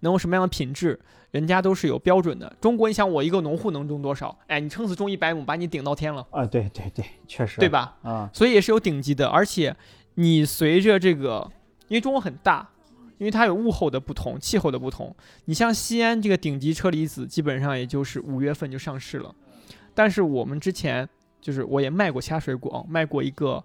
[0.00, 0.98] 能有什么样的品质，
[1.30, 2.52] 人家都是有标准的。
[2.60, 4.36] 中国，你想我一个农户能种多少？
[4.48, 7.68] 哎，你撑死种一百亩，把你顶到天了，啊，对对对，确实，对？
[7.68, 7.94] 吧？
[8.02, 9.76] 啊，所以也是有顶级的，而且
[10.16, 11.48] 你随着这个，
[11.86, 12.68] 因为中国很大，
[13.18, 15.14] 因为它有物候的不同、气候的不同。
[15.44, 19.32] 你像西安这个顶级车厘子，基本上也就是五月份就上市了。
[19.98, 21.08] 但是我们之前
[21.40, 23.64] 就是我也卖过其他水果，卖过一个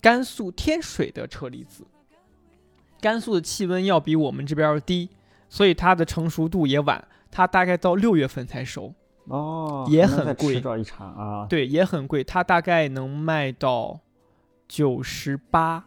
[0.00, 1.84] 甘肃天水的车厘子。
[2.98, 5.10] 甘肃的气温要比我们这边要低，
[5.50, 8.94] 所以它的成熟度也晚，它大概到六月份才熟。
[9.26, 10.58] 哦，也很贵
[10.98, 11.46] 啊。
[11.46, 14.00] 对，也很贵，它大概能卖到
[14.66, 15.84] 九十八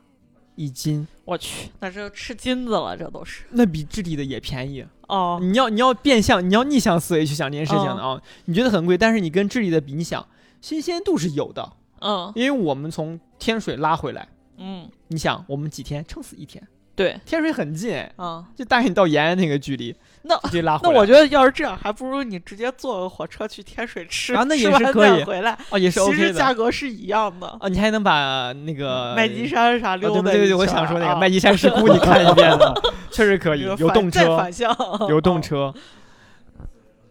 [0.54, 3.46] 一斤，我去，那这吃金子了，这都是。
[3.50, 4.86] 那比智利的也便宜。
[5.08, 8.22] 哦，你要你要变相，你要逆向思维去想这件事情的啊。
[8.46, 10.26] 你觉得很贵，但是你跟智利的比，你想
[10.62, 12.32] 新鲜度是有的，嗯。
[12.36, 14.28] 因为我们从天水拉回来，
[14.58, 16.04] 嗯，你想我们几天？
[16.08, 16.66] 撑死一天，
[16.96, 18.02] 对，天水很近
[18.56, 19.94] 就大概你到延安那个距离，
[20.24, 20.40] 那。
[20.82, 27.48] 那我觉得要是这样，还不如你直接坐个火车去天水吃，啊那也是可以再回来，哦也是其 OK 实价格是一样的。
[27.60, 32.74] 啊，你还能把那个麦积山啥啊溜达一圈、对对对，我想说那个啊麦积山石窟，你看一遍的，
[33.12, 34.74] 确实可以，有动车再反，向，
[35.10, 35.74] 有动车。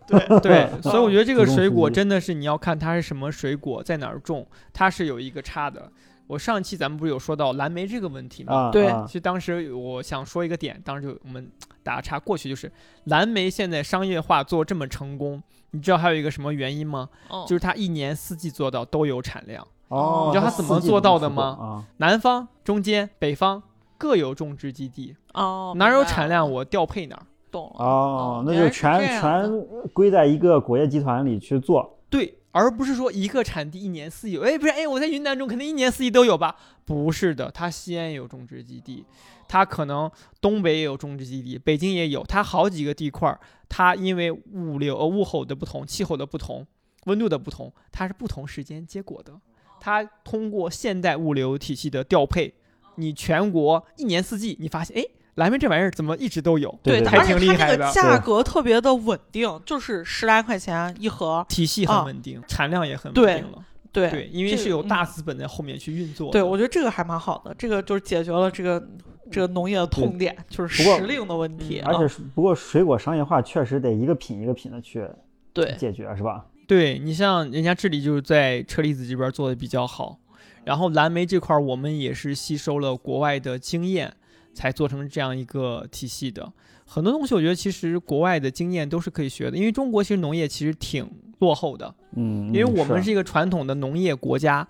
[0.06, 5.90] 对 对， 所以我觉得这个水果真的是你要看它是什么水果，在哪儿种，它是有一个差的。
[6.26, 8.54] 我上期咱们不是有说到蓝莓这个问题吗？
[8.54, 11.50] 啊，对啊其实当时我想说一个点，当时就我们
[11.82, 12.70] 打个岔过去，就是
[13.04, 17.08] 蓝莓现在商业化做这么成功，你知道还有一个什么原因吗？
[17.28, 23.62] 哦就是它一年四季做到都有产量，哦，你知道它它怎么做到的吗啊，南方、中间、北方
[23.98, 27.22] 各有种植基地，哦，哪儿有产量我调配哪儿。
[27.50, 29.48] 懂了哦，那就全全
[29.92, 31.96] 归在一个果业集团里去做。
[32.10, 34.42] 对，而不是说一个产地一年四季有。
[34.42, 36.56] 哎，不是，哎，我在云南种，肯定一年四季都有吧？
[36.84, 39.04] 不是的，它西安有种植基地，
[39.48, 40.08] 它可能
[40.40, 46.64] 东北也有种植基地，北京也有，它好几个地块儿，它因为物流、呃、物候的不同、气候的不同、
[47.06, 49.40] 温度的不同，它是不同时间结果的。
[49.80, 52.54] 它通过现代物流体系的调配，
[52.94, 55.04] 你全国一年四季，你发现，哎，
[55.36, 56.78] 蓝莓这玩意儿怎么一直都有？
[56.82, 61.44] 对，还而且它那挺厉害的个价格特别的稳定，就是十来块钱一盒。
[61.48, 63.64] 体系啊很稳定，产量也很稳定了。
[63.92, 66.32] 对对，因为是有大嗯资本在后面去运作的。
[66.32, 68.84] 对，我觉得这个还蛮好的，这个就是解决了这个
[69.30, 71.92] 这个农业的痛点，就是时令的问题啊。
[71.92, 75.06] 而且不过水果商业化确实得一个品一个品的去
[75.52, 76.44] 对，解决，是吧？
[76.66, 80.18] 对你像人家智利就是在车厘子这边做的比较好，
[80.64, 84.12] 然后蓝莓这块儿我们也是吸收了国外的经验，
[84.54, 86.50] 才做成这样一个体系的。
[86.86, 94.66] 很多东西我觉得其实国外的经验都是可以学的，因为中国其实农业其实挺落后的，嗯，因为嗯我们是一个传统的农业国家，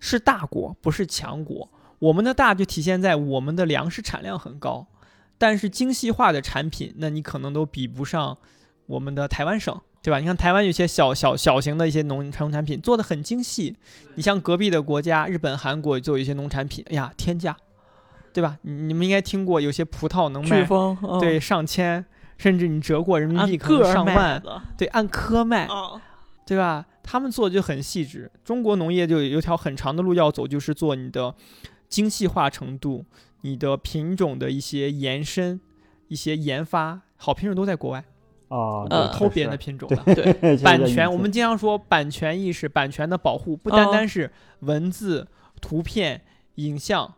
[0.00, 1.70] 是大国不是强国。
[1.98, 4.86] 我们的大就体现在我们的粮食产量很高，
[5.38, 8.36] 但是精细化的产品，那你可能都比不上
[8.86, 10.18] 我们的台湾省，对吧？
[10.18, 13.76] 你看台湾有些小小小型的一些农农产品做的很精细，
[14.16, 17.56] 你像隔壁的国家日本、韩国就有一些农产品，哎呀天价，
[18.32, 18.58] 对吧？
[18.62, 20.66] 你你们应该听过有些葡萄能卖
[21.20, 22.04] 对，上千，
[22.38, 24.42] 甚至你折过人民币可能上万，
[24.76, 26.00] 对，按颗卖，啊，
[26.46, 26.86] 对吧？
[27.02, 28.30] 他们做的就很细致。
[28.44, 31.34] 中国农业就有条很长的路要走，就是做你的
[31.88, 33.04] 精细化程度，
[33.40, 35.60] 你的品种的一些延伸、
[36.08, 38.04] 一些研发，好品种都在国外，
[38.48, 40.14] 哦，呃偷别人的品种的。
[40.14, 44.30] 对， 版权，我们经常说版权意识、版权的保护，不单哦单是
[44.60, 45.26] 文字、
[45.60, 46.22] 图片、
[46.54, 47.14] 影像，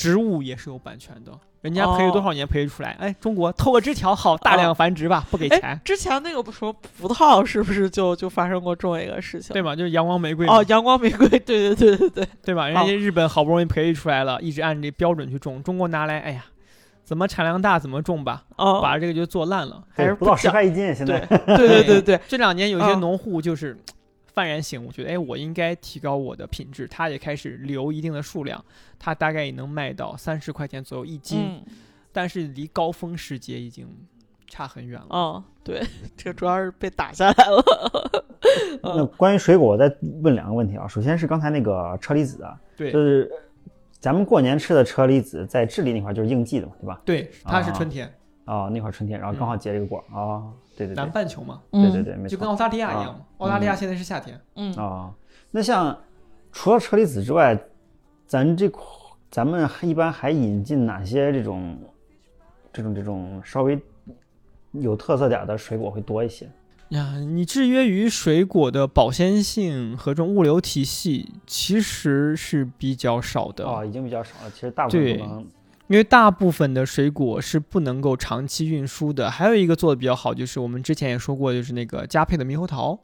[0.00, 1.32] 植物也是有版权的。
[1.60, 2.96] 人家培育多少年培育出来？
[2.98, 9.52] 哎，中国透个枝条好，大量繁殖吧，不给哎钱，，之前那个什么葡萄是不是就就发生过这么一个事情？
[9.52, 9.76] 对吗？
[9.76, 12.66] 就是阳光玫瑰哦，阳光玫瑰，对对对对对，对吧？
[12.68, 16.46] 人哦家日本好不容易培育出来了，一直按这标准去种，中国拿来，哎呀，
[17.04, 19.82] 怎么产量大怎么种吧，哦，把这个就做烂了。
[19.90, 23.76] 还是不到十块一斤，现对在对对对对， 这两年有些嗯农户就是
[24.34, 28.64] 幡然醒悟，觉得哎，我应该提高我的品质，他也开始留一定的数量，
[28.98, 31.62] 他大概也能卖到三十块钱左右一斤，嗯，
[32.12, 33.88] 但是离高峰时节已经
[34.46, 35.06] 差很远了。
[35.10, 35.82] 哦，对，
[36.16, 38.22] 这个主要是被打 下来了，
[38.82, 40.86] 那关于水果，我再问两个问题啊。
[40.88, 43.30] 首先是刚才那个车厘子啊，对就是
[43.98, 47.00] 咱们过年吃的车厘子，在智利那块儿就是应季的嘛，对吧？
[47.04, 48.12] 对，它是啊春天，
[48.46, 52.28] 哦，那块儿春天，然后刚好结这个果儿哦，对对对南，半球嘛，对对对，没错。
[52.28, 53.20] 就跟澳大利亚一样嘛。
[53.38, 55.12] 澳大利亚嗯现在是夏天，嗯，啊，
[55.50, 55.98] 那像
[56.52, 57.58] 除了车厘子之外，
[58.26, 58.82] 咱这块
[59.30, 61.78] 咱们还一般还引进哪些这种
[62.72, 63.78] 这种这种稍微
[64.72, 66.48] 有特色点的水果会多一些？
[66.90, 73.64] 呀，你制约于水果的保鲜性和这种物流体系，其实是比较少的。
[73.64, 74.50] 哦，已经比较少了。
[74.50, 75.46] 其实大部分对都能
[75.90, 79.28] 因为大部分的水果是不能够长期运输的。
[79.28, 82.96] 还有一个做的比较好，就是我们之前也说过，就是那个佳沛的猕猴桃，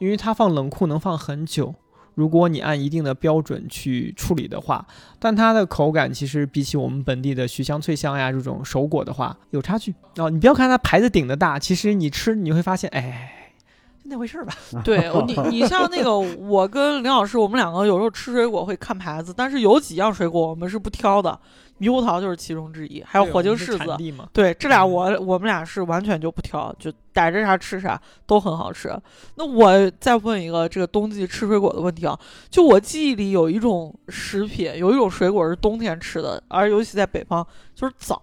[0.00, 1.72] 因为它放冷库能放很久。
[2.16, 4.84] 如果你按一定的标准去处理的话，
[5.20, 9.94] 但它的口感其实比起我们本地的徐香、脆香呀这种熟果的话有差距。
[10.16, 13.54] 哦，你不要看它牌子顶的大，其实你吃你会发现，哎，
[14.02, 14.52] 就那回事儿吧。
[14.84, 21.38] 对你你像那个， 我跟林老师，我们两个有时候吃水果会看牌子，但是有几样水果我们是不挑的，
[21.80, 23.96] 猕猴桃就是其中之一，还有火晶柿子。
[24.32, 28.94] 对，这俩嗯我我们俩是完全就不挑，就逮着啥吃啥，都很好吃。
[29.36, 32.18] 那我再问一个这个冬季吃水果的问题啊，
[32.50, 38.20] 就我记忆里有一种食品，有一种水果是冬天吃的，而尤其在北方，就是枣，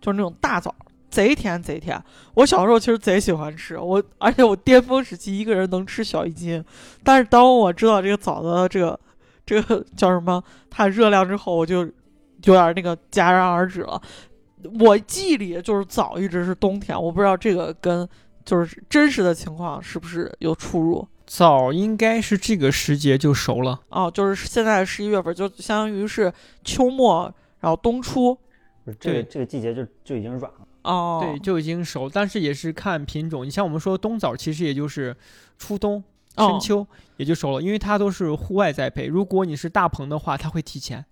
[0.00, 0.74] 就是那种大枣，
[1.08, 2.02] 贼甜贼甜。
[2.34, 6.64] 我小时候其实贼喜欢吃，我而且我巅峰时期一个人能吃小一斤，
[7.04, 8.98] 但是当我知道这个枣的这个
[9.46, 11.88] 这个叫什么它热量之后，我就
[12.44, 14.00] 有点那个戛然而止了。
[14.80, 18.08] 我记忆里就是枣一直是冬天，我不知道这个跟
[18.44, 21.06] 就是真实的情况是不是有出入。
[21.26, 23.78] 枣应该是这个时节就熟了。
[23.90, 26.32] 哦，就是现在十一月份，就相当于是
[26.64, 28.34] 秋末，然后冬初。
[28.84, 30.66] 不是这个对这个季节就就已经软了。
[30.82, 33.44] 哦，对，就已经熟，但是也是看品种。
[33.44, 35.14] 你像我们说冬枣，其实也就是
[35.58, 36.02] 初冬、
[36.36, 36.86] 哦深秋
[37.18, 39.06] 也就熟了，因为它都是户外栽培。
[39.06, 41.04] 如果你是大棚的话，它会提前，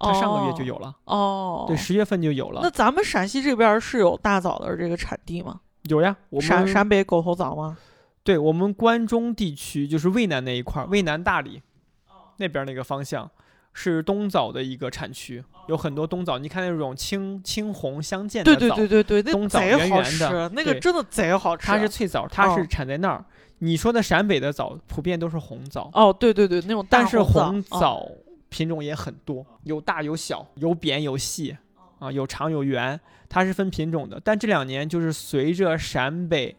[0.00, 1.64] 它上个月就有了，哦。
[1.68, 2.70] 对，十月份就有了那。
[2.70, 5.60] 咱们陕西这边是有大枣的这个产地吗？
[5.82, 7.76] 有呀，我陕们陕北狗头枣吗？
[8.22, 11.62] 对我们关中地区就是渭南那一块儿，渭南大理
[12.08, 13.30] 哦那边那个方向。
[13.72, 16.38] 是冬枣的一个产区，有很多冬枣。
[16.38, 21.68] 你看那种青青红相间的对枣，对对对对，那冬枣贼圆圆好吃，的那个真的贼好吃。
[21.68, 23.24] 它是脆枣，它是哦产在那儿。
[23.58, 28.04] 你说的陕北的枣普遍都是红枣，哦，对对对，那种大但是红枣
[28.50, 31.56] 品种也很多，有大有小，有扁有细，
[31.98, 34.20] 啊，有长有圆，它是分品种的。
[34.22, 36.54] 但这两年就是随着陕北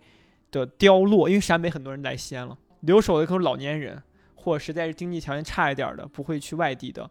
[0.50, 4.02] 的凋落，因为陕北很多人来西安了，留守的都是老年人，
[4.34, 7.08] 或者实在是经济条件差一点的，不会去外地的，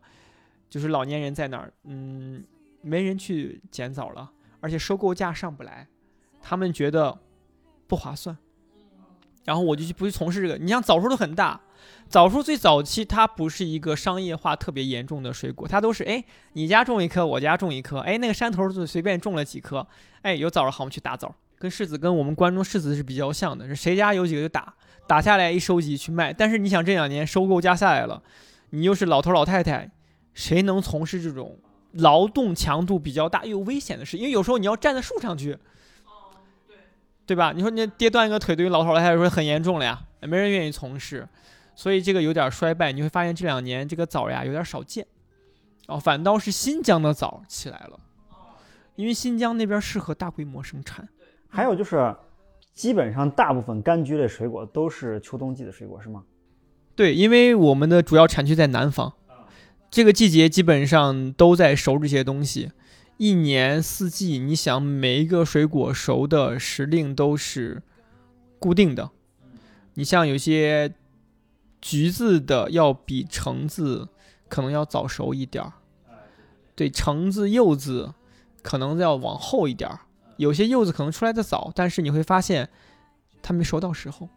[0.68, 2.42] 就是老年人在那儿，嗯，
[2.80, 5.86] 没人去捡枣了，而且收购价上不来，
[6.40, 7.18] 他们觉得
[7.86, 8.36] 不划算。
[9.44, 10.56] 然后我就去不去从事这个。
[10.58, 11.60] 你像枣树都很大，
[12.08, 16.24] 枣树最早期它不是一个商业化特别严重的水果，它都是哎
[16.54, 19.86] 你家种一棵，我家种一棵，哎那个山头就随便种了几棵，
[20.22, 24.74] 哎有枣儿好我们去打枣儿，跟柿子跟我们关中柿子是比较像的，谁家有几个就打，
[25.06, 26.32] 打下来一收集去卖。
[26.32, 28.22] 但是你想这两年收购价下来了，
[28.70, 29.90] 你又是老头老太太，
[30.34, 31.58] 谁能从事这种
[31.92, 34.16] 劳动强度比较大又危险的事？
[34.16, 35.56] 因为有时候你要站在树上去。
[37.26, 37.52] 对吧？
[37.54, 41.28] 你说你跌断一个腿，对于老头老太太来说很严重了呀，没人愿意从事，
[41.80, 42.92] 所以这个有点衰败。
[42.92, 45.06] 你会发现这两年这个枣呀有点少见，
[45.88, 47.98] 然后反倒是新疆的枣起来了，
[48.96, 51.08] 因为新疆那边适合大规模生产。
[51.48, 52.14] 还有就是，
[52.74, 56.22] 基本上大部分柑橘类水果都是秋冬季的水果，是吗？
[56.94, 59.14] 对，因为我们的主要产区在南方，
[59.90, 62.72] 这个季节基本上都在熟这些东西。
[63.16, 67.82] 一年四季，你想每一个水果熟的时令都是
[68.58, 69.10] 固定的。
[69.94, 70.92] 你像有些
[71.80, 74.08] 橘子的要比橙子
[74.48, 75.72] 可能要早熟一点儿，
[76.74, 78.12] 对，橙子、柚子
[78.62, 80.00] 可能要往后一点儿。
[80.36, 82.68] 有些柚子可能出来的早，但是你会发现
[83.42, 84.28] 它没熟到时候。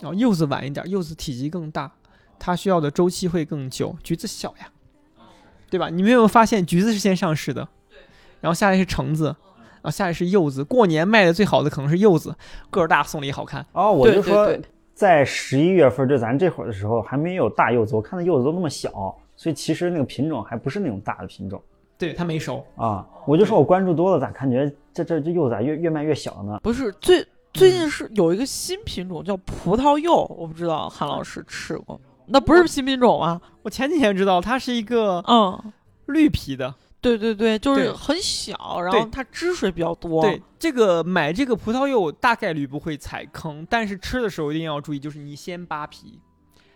[0.00, 1.92] 然后柚子晚一点，柚子体积更大，
[2.38, 3.96] 它需要的周期会更久。
[4.02, 4.70] 橘子小呀，
[5.68, 5.90] 对吧？
[5.90, 7.68] 你没有发现橘子是先上市的，
[8.40, 10.64] 然后下来是橙子，然后下来是柚子。
[10.64, 12.34] 过年卖的最好的可能是柚子，
[12.70, 13.66] 个儿大送礼好看。
[13.72, 14.64] 哦，我对就说对对
[15.00, 18.90] 在十一月份，就咱这会儿的时候还没有大柚子，我看那柚子都那么小，
[19.34, 21.58] 所以其实那个品种还不是那种大的品种
[21.96, 22.62] 对，它没熟。
[22.76, 23.08] 啊。
[23.26, 26.60] 我就说我关注多了，咋感觉这这这柚子咋越越卖越小呢？
[26.62, 33.40] 不是最最近是有一个新品种叫葡萄柚，我不知道韩老师吃过，那不是新品种啊？
[33.62, 35.72] 我前几天知道它是一个嗯，
[36.08, 36.74] 绿皮的。
[37.00, 40.22] 对对对，就是很小，然后它汁水比较多。
[40.22, 46.20] 对，这个买这个葡萄柚大概率不会踩坑，但是吃的时候一定要注意，就是你先扒皮，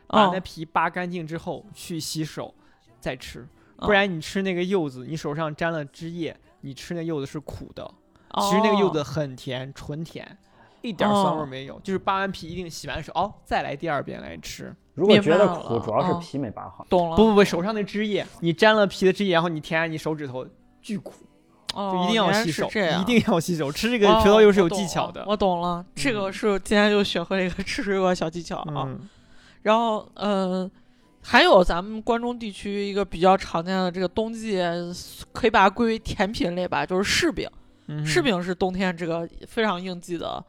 [0.07, 2.55] 把那嗯，皮扒干净之后去洗手
[3.01, 3.47] 再吃，
[3.77, 7.85] 嗯不然你吃那个柚子，你手上沾了汁液，你吃那柚子是苦的。
[8.31, 10.37] 哦其实那个柚子很甜，纯甜，
[10.89, 11.81] 一点儿酸味没有。
[11.83, 14.75] 就是扒完皮一定洗完手，哦，再来第二遍来吃。
[14.95, 16.87] 如果觉得苦，主要是嗯皮没扒好。
[16.89, 20.47] 懂了，不不不，手上那汁液，你沾了皮的汁液，然后你舔下你手指头，
[20.81, 21.13] 巨苦，
[21.75, 23.73] 哦就一定要原来洗手，是这样一定要洗手。
[23.73, 25.25] 吃这个哦葡萄柚是有技巧的。
[25.27, 28.85] 我懂了，这个嗯是今天就学会了一个吃水果小技巧啊。
[28.87, 29.01] 嗯，
[29.63, 30.71] 然后，呃，
[31.23, 34.63] 还有咱们关中地区一个比较常见的这个冬季，
[35.33, 37.51] 可以把它归为甜品类吧，就是柿饼。
[37.89, 40.43] 嗯柿饼是冬天这个非常应季的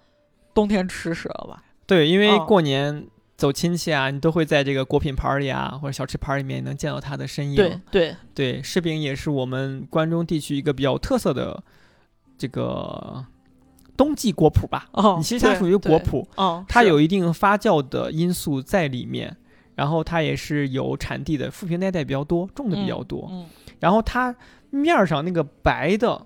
[0.56, 1.64] 冬天吃食了吧？
[1.86, 3.06] 对，因为哦过年
[3.38, 7.56] 走亲戚啊，你都会在这个果品牌儿里啊，或者小吃牌儿里面能见到它的身影。
[7.56, 11.62] 对对，对，柿饼也是我们关中地区一个比较有特色的
[12.38, 13.24] 这个
[13.98, 14.88] 冬季果脯吧。
[14.94, 19.36] 哦，你其实它属于果，脯，哦，它有一定发酵的因素在里面，
[19.76, 23.28] 然后它也是有产地的，富平那一带比较多，种的比较多。
[23.30, 23.46] 嗯
[23.78, 24.34] 然后它
[24.70, 26.26] 面儿上那个白的，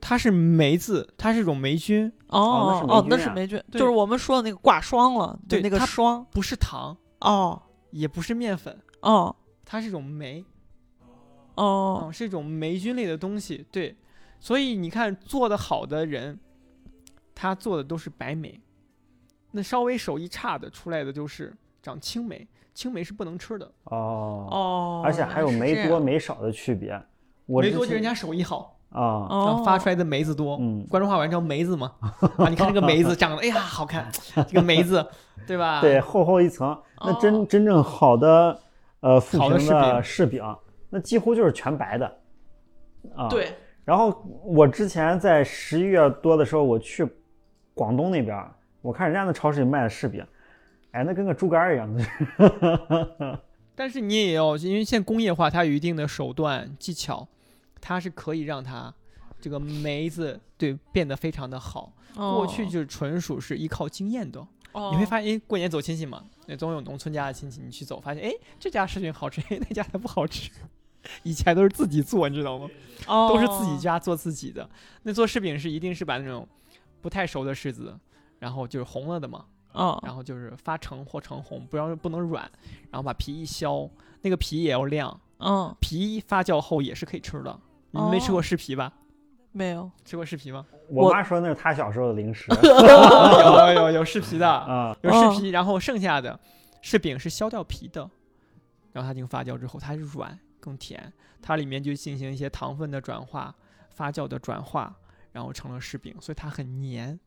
[0.00, 6.24] 它是霉子，它是一种霉菌，哦哦，那那是霉菌啊是霉菌，对就是我们说的那个挂霜了，对那个它霜。
[6.30, 10.44] 不是糖，哦也不是面粉，哦它是一种霉。
[11.54, 13.64] 哦，嗯，是一种霉菌类的东西。
[13.72, 13.96] 对，
[14.38, 16.38] 所以你看做的好的人，
[17.34, 18.60] 他做的都是白霉，
[19.52, 23.72] 那稍微手艺差的出来的就是长青霉，青霉是不能吃的。
[23.84, 27.02] 哦，哦，而且还有原来是没多这样没少的区别。
[27.46, 30.56] 我之前梅多就人家手艺好，啊，然后哦发出来的梅子多。
[30.60, 31.92] 嗯关中话管叫梅子嘛，
[32.36, 34.10] 啊，你看这个梅子 长得，哎呀，好看，
[34.48, 35.04] 这个梅子，
[35.46, 35.80] 对吧？
[35.80, 36.76] 对，厚厚一层。
[37.04, 38.58] 那真哦真正好的
[39.00, 40.42] 呃富好的平的柿饼，
[40.90, 42.06] 那几乎就是全白的
[43.14, 43.28] 啊。。
[43.28, 43.54] 对，
[43.84, 47.06] 然后我之前在十一月多的时候，我去
[47.74, 48.50] 广东那边儿，
[48.80, 50.24] 我看人家那超市里卖的柿饼，
[50.92, 53.40] 哎，那跟个猪肝儿一样的。
[53.76, 57.28] 但是你也要，因为现在工业化，它有一定的手段技巧，
[57.80, 58.92] 它是可以让它
[59.40, 61.92] 这个梅子对变得非常的好。
[62.14, 64.40] 过去就是纯属是依靠经验的。
[64.72, 70.50] 哦你会发现，哎，过年走亲戚嘛，那总有农村家的亲戚，你去走，发现，哎，这家柿饼好吃，哎，那家的不好吃。
[71.22, 72.68] 以前都是自己做，你知道吗？
[73.06, 74.68] 哦都是自己家做自己的。
[75.02, 76.46] 那做柿饼是一定是把那种
[77.00, 77.98] 不太熟的柿子，
[78.38, 82.42] 然后就是红了的嘛，哦然后就是发橙或橙红，不要不能软，
[82.90, 83.90] 然后把皮一削，
[84.22, 87.58] 那个皮也要亮，嗯皮发酵后也是可以吃的。
[87.90, 88.92] 你们没吃过哦柿皮吧？
[89.52, 90.66] 没有吃过柿皮吗？
[90.90, 94.94] 我我妈说那是她小时候的零食有有有有柿皮的，啊。
[95.02, 96.38] 有柿皮，然后剩下的
[96.82, 98.02] 柿饼是削掉皮的，
[98.92, 103.54] 然后它进行发酵之后，它是软更甜，它里面就进行一些糖分的转化、
[103.90, 104.94] 发酵的转化，
[105.32, 107.18] 然后成了柿饼，所以它很黏，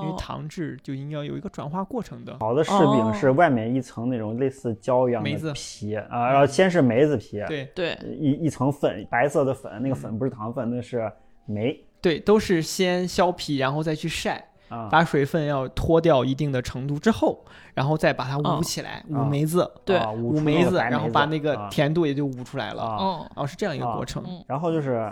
[0.00, 2.36] 因为哦糖质就应该有一个转化过程的。
[2.40, 11.10] 好的柿饼是外面一层那种类似胶一样梅子的皮啊，然后先是梅子皮，对对一一层粉，白色的粉，那个嗯粉不是糖分，那是
[11.46, 14.88] 梅对，都是先削皮，然后再去晒，啊。
[14.90, 22.82] 把水分要脱掉一定的程度之后，然后再把它嗯捂起来，捂啊梅子，对啊捂梅子，然后把那个啊甜度也就捂出来了。
[22.82, 24.22] 啊，嗯然后是这样一个啊过程。
[24.26, 25.10] 嗯然后就是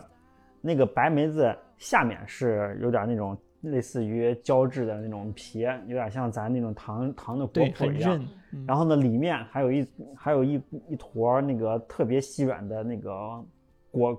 [0.60, 8.18] 那个白梅子下面是有点那种类似于胶质的那种皮，有点像咱那种糖糖的果，脯一样。
[8.18, 8.28] 嗯
[8.66, 13.42] 然后呢，里面还有一还有一一坨那个特别细软的那个
[13.90, 14.14] 果，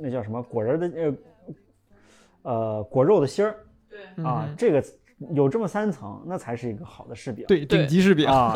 [0.00, 1.14] 那叫什么果仁儿的
[2.42, 3.54] 呃呃果肉的芯儿
[3.88, 4.84] 对，啊，嗯这个
[5.34, 7.44] 有这么三层，那才是一个好的柿饼。
[7.46, 8.52] 对对顶级柿饼，啊，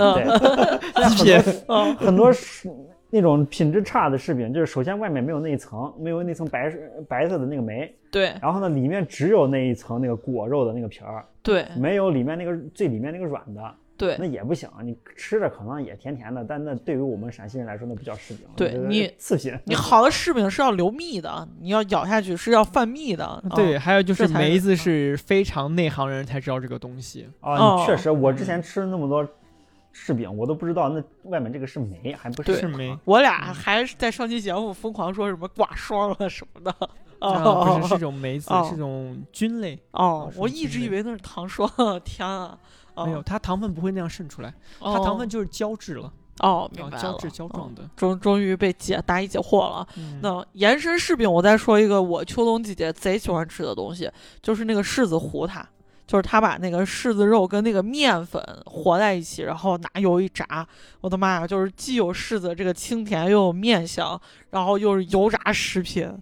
[1.14, 1.40] 极品。
[1.68, 2.68] 嗯很多是
[3.10, 6.72] 那种品质差的柿饼，就是首先外面没有那一层，没有那层白
[7.08, 14.68] 白色的那个酶，对然后呢里面只有那一层那个果肉的那个皮儿，对没有里面那个最里面那个软的，对那也不行。
[14.82, 19.52] 你吃着可能也甜甜的，但那对于我们陕西人来说，那不叫柿饼，对你次品。
[19.64, 23.42] 你好的柿饼是要流蜜的，你要咬下去是要泛蜜的。
[23.54, 27.28] 对，嗯还有就是梅子是非常内行人才知道这个东西。
[27.40, 29.26] 啊，确实，我之前吃了那么多
[29.94, 36.70] 柿饼，我都不知道那外面这个是梅，还不是是酶我俩还在上期节目疯狂说什么挂霜了什么的。
[37.18, 39.78] 啊，哦不是是 种梅子哦，是种菌类。
[39.90, 41.68] 哦，是我一直以为那是糖霜，
[42.02, 42.58] 天啊！
[42.94, 47.88] 哦没有，它糖分不会那样渗出来，它哦糖分就是胶质了，哦，明白胶质胶哦状的。
[47.94, 49.86] 终终于被解答疑解惑了。
[49.98, 54.10] 嗯那延伸柿饼，我再说一个我秋冬季节贼喜欢吃的东西，
[54.40, 55.66] 就是那个柿子糊它，
[56.10, 60.66] 就是他把那个柿子肉跟那个面粉和在一起，然后拿油一炸，
[61.02, 64.20] 我的妈呀，就是既有柿子这个清甜，又有面香，
[64.50, 66.12] 然后又是油炸食品。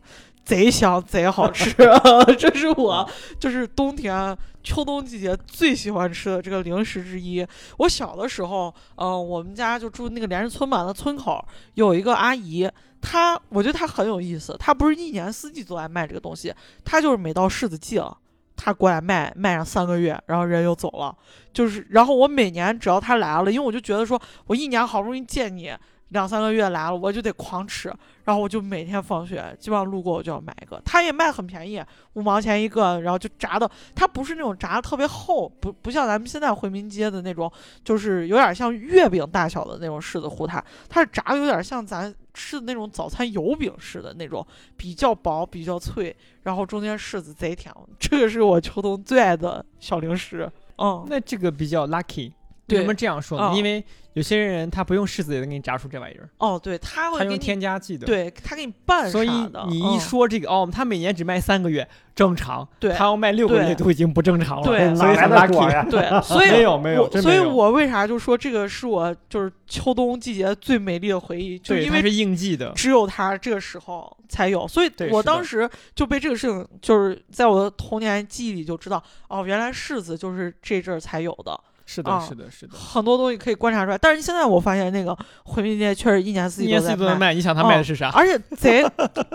[0.44, 1.74] 贼香贼好吃
[2.38, 3.08] 这是我
[3.40, 7.46] 就是冬天、秋冬季节最喜欢吃的这个零食之一。
[7.78, 11.42] 我小的时候，嗯、我们家就住那个连着村嘛，那村口
[11.74, 12.70] 有一个阿姨，
[13.00, 16.54] 她我觉得她很有意思，她不是一年四季都在卖这个东西，
[16.84, 18.14] 她就是每到柿子季了。
[18.58, 21.16] 他过来卖卖上三个月，然后人又走了，
[21.52, 25.72] 就是，然后我每年只要他来了，因为我就觉得说，我一年好不容易见你
[26.08, 27.94] 两三个月来了，我就得狂吃，
[28.28, 31.82] 然后我就每天放学基本上路过我就要买一个，它也卖很便宜，
[32.12, 37.50] 五毛钱一个，然后就炸的，它不是那种炸的特别厚，不不像咱们现在回民街的那种，
[37.82, 44.46] 就是有点像月饼大小的那种柿子糊它，它是炸的有点像咱吃的那种早餐油饼似的那种，
[44.76, 50.52] 比较薄比较脆，然后中间柿子贼甜，这个是我秋冬最爱的小零食。
[50.76, 52.30] 嗯，那这个比较 lucky。
[52.68, 53.46] 为什么这样说呢？
[53.46, 53.82] 哦因为
[54.18, 59.64] 有些人他不用柿子也能给你炸出这玩意儿，哦，对，他会他用给你，添加剂的。，对他给你拌啥所以的。
[59.68, 62.66] 你一嗯说这个、哦，他每年只卖三个月，正常。
[62.80, 64.64] 对他要卖六个对月都已经不正常了。
[64.64, 65.72] 对所以很哪来的果 lucky。
[65.72, 65.86] 呀？
[65.88, 72.72] 对， 所以没有没有我所以有我为啥就说这个是我就是秋冬季节最美丽的回忆，就对，因为是应季的。
[72.74, 81.58] 只有它这个时候才有，所以对是的我当时就被这个事情，就是在我的童年记忆里就知道，哦，原来柿子就是这阵儿才有的，
[81.90, 82.76] 是的，啊是的，是的。
[82.76, 83.96] 很多东西可以观察出来。
[83.96, 86.96] 但是现在我发现那个回民街确实一年四一年季都在卖。
[86.96, 88.10] 四季都能卖，你想他卖的是啥？
[88.10, 88.82] 而且贼，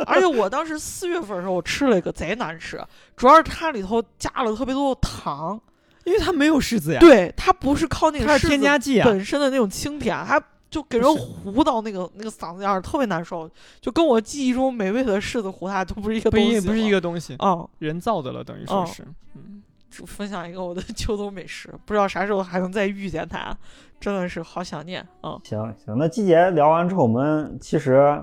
[0.06, 2.80] 而且我当时四月份的时候，我吃了一个贼难吃，
[3.18, 5.60] 主要是它里头加了特别多的糖，
[6.04, 7.00] 因为它没有柿子呀。
[7.00, 9.06] 对，它不是靠那个添加剂啊。
[9.06, 10.40] 本身的那种清甜，它
[10.70, 13.50] 就给人糊到那个那个嗓子眼儿，特别难受，
[13.82, 16.92] 就跟我记忆中美味的柿子糊它都不是一个东西，一不是一。
[16.92, 19.04] 个东西，嗯，人造的了，等于说哦是。
[19.36, 19.73] 嗯，只
[20.06, 23.56] 分享一个我的秋冬美食，不知道啥时候还能再遇见它，
[24.00, 25.06] 真的是好想念。
[25.22, 28.20] 嗯，行行，那季节聊完之后，我们其实，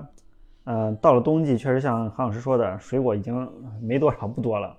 [0.65, 3.49] 呃，到了冬季，确实像韩老师说的，水果已经
[3.81, 4.75] 没多少，不多了。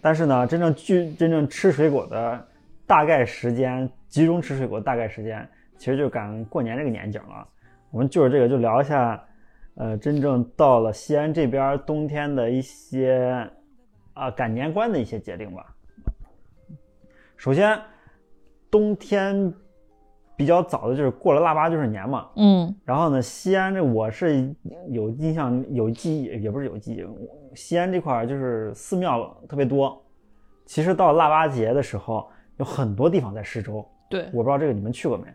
[0.00, 2.46] 但是呢，真正聚真正吃水果的
[2.86, 5.48] 大概时间，集中吃水果大概时间，
[5.78, 7.46] 其实就赶过年这个年景了。
[7.90, 9.22] 我们就是这个，就聊一下，
[9.76, 13.50] 呃，真正到了西安这边冬天的一些
[14.12, 15.73] 啊、赶年关的一些节令吧。
[17.36, 17.78] 首先，
[18.70, 19.52] 冬天
[20.36, 22.28] 比较早的就是过了腊八就是年嘛。
[22.36, 24.54] 嗯然后呢，西安这我是
[24.90, 27.04] 有印象有记忆，也不是有记忆，
[27.56, 30.00] 西安这块儿就是寺庙特别多。
[30.66, 33.86] 其实到腊八节的时候，有很多地方在施粥。
[34.10, 35.26] 对我不知道这个你们去过没？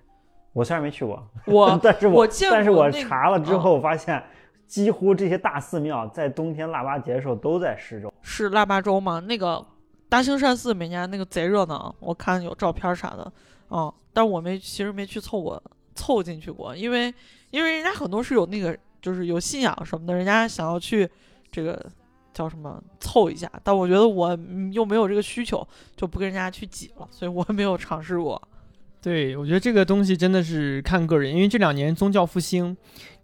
[0.52, 4.22] 我虽然没去过， 我但是我但是我查了之后发现，
[4.66, 8.12] 几乎这些大寺庙在冬天腊八节的时候都在施粥。
[8.22, 9.64] 是腊八粥吗，那个
[10.10, 13.32] 大兴善寺每年那个贼热闹，我看有照片啥的，
[13.70, 15.62] 嗯，但我没其实没去凑过
[15.94, 17.14] 凑进去过，因为
[17.52, 21.08] 因为人家很多是有那个就是有信仰什么的，人家想要去
[21.52, 21.80] 这个
[22.34, 24.38] 叫什么凑一下，但我觉得我
[24.74, 25.66] 又没有这个需求，
[25.96, 28.42] 就不跟人家去挤了，所以我没有尝试过。
[29.02, 32.76] 对，我觉得这个东西真的是看个人，因为这两年宗教复兴，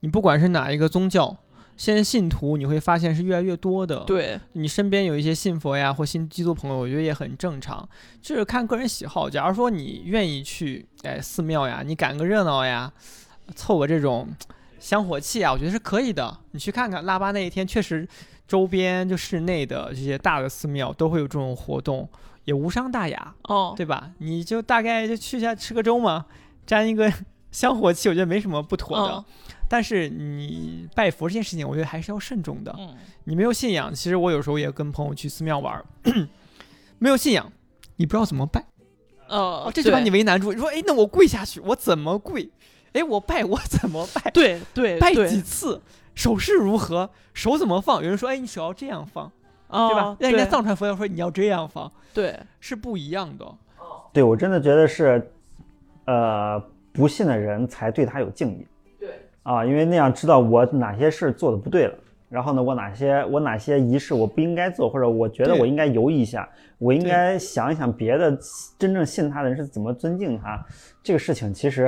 [0.01, 1.35] 你不管是哪一个宗教，
[1.77, 7.87] 现在信徒你会发现是越来越多的。，对，你身边有一些信佛呀或信基督朋友，我觉得也很正常，
[8.21, 9.29] 就是看个人喜好。
[9.29, 12.91] 假如说你愿意去哎寺庙呀，你赶个热闹呀，
[13.55, 14.29] 凑个这种
[14.79, 16.37] 香火气啊，我觉得是可以的。
[16.51, 18.07] 你去看看腊八那一天，确实
[18.47, 22.07] 周边就市内的这些大的寺庙都会有这种活动，
[22.45, 23.35] 也无伤大雅。
[23.43, 24.11] 哦，对吧？
[24.19, 26.25] 你就大概就去一下吃个粥嘛，
[26.65, 27.11] 沾一个
[27.51, 29.15] 香火气，我觉得没什么不妥的。
[29.15, 29.25] 嗯
[29.67, 32.73] 但是你拜佛这件事情，我觉得还是要慎重的。
[32.77, 32.95] 嗯
[33.27, 35.85] 你没有信仰，其实我有时候也跟朋友去寺庙玩儿，
[36.99, 37.51] 没有信仰，
[37.95, 38.63] 你不知道怎么拜，
[39.27, 40.53] 呃哦，，这就把你为难住。
[40.53, 42.51] 你说，哎，那我跪下去，我怎么跪？
[42.93, 44.29] 哎，我拜我怎么拜？
[44.31, 45.81] 对对拜几次？
[46.13, 47.09] 手势如何？
[47.33, 48.03] 手怎么放？
[48.03, 49.31] 有人说，哎，你手要这样放，
[49.67, 50.17] 啊对吧？
[50.19, 53.45] 那人家藏传佛教说你要这样放，对是不一样的。
[54.13, 55.31] 对我真的觉得是，
[56.05, 56.63] 呃，
[56.93, 58.65] 不信的人才对他有敬意。
[59.45, 61.93] 对啊，因为那样知道我哪些事做的不对了，
[62.29, 66.49] 然后呢，我哪些我哪些仪式我不应该做，或者我觉得我应该犹豫一下，
[66.79, 68.35] 我应该想一想别的
[68.79, 70.65] 真正信他的人是怎么尊敬他。
[71.03, 71.85] 这个事情其实，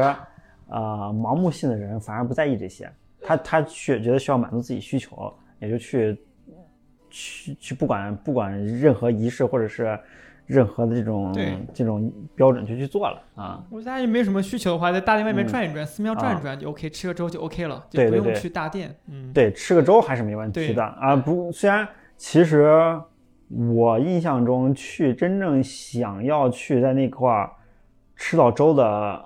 [0.70, 2.88] 呃，盲目信的人反而不在意这些，
[3.22, 6.22] 他他去觉得需要满足自己需求，也就去
[7.10, 10.00] 去去不管不管任何仪式或者是
[10.48, 13.64] 任何的这种对这种标准就去做了啊。
[13.70, 18.96] 我觉得大家也没有什么需求的话，在大殿外面嗯转一转，寺庙转一啊转就 OK，吃个粥就 OK 了，就不用去大殿。
[19.08, 21.16] 嗯，对，吃个粥还是没问题的啊。
[21.16, 22.68] 不，虽然其实
[23.76, 27.52] 我印象中去真正想要去在那块儿
[28.16, 29.26] 吃到粥的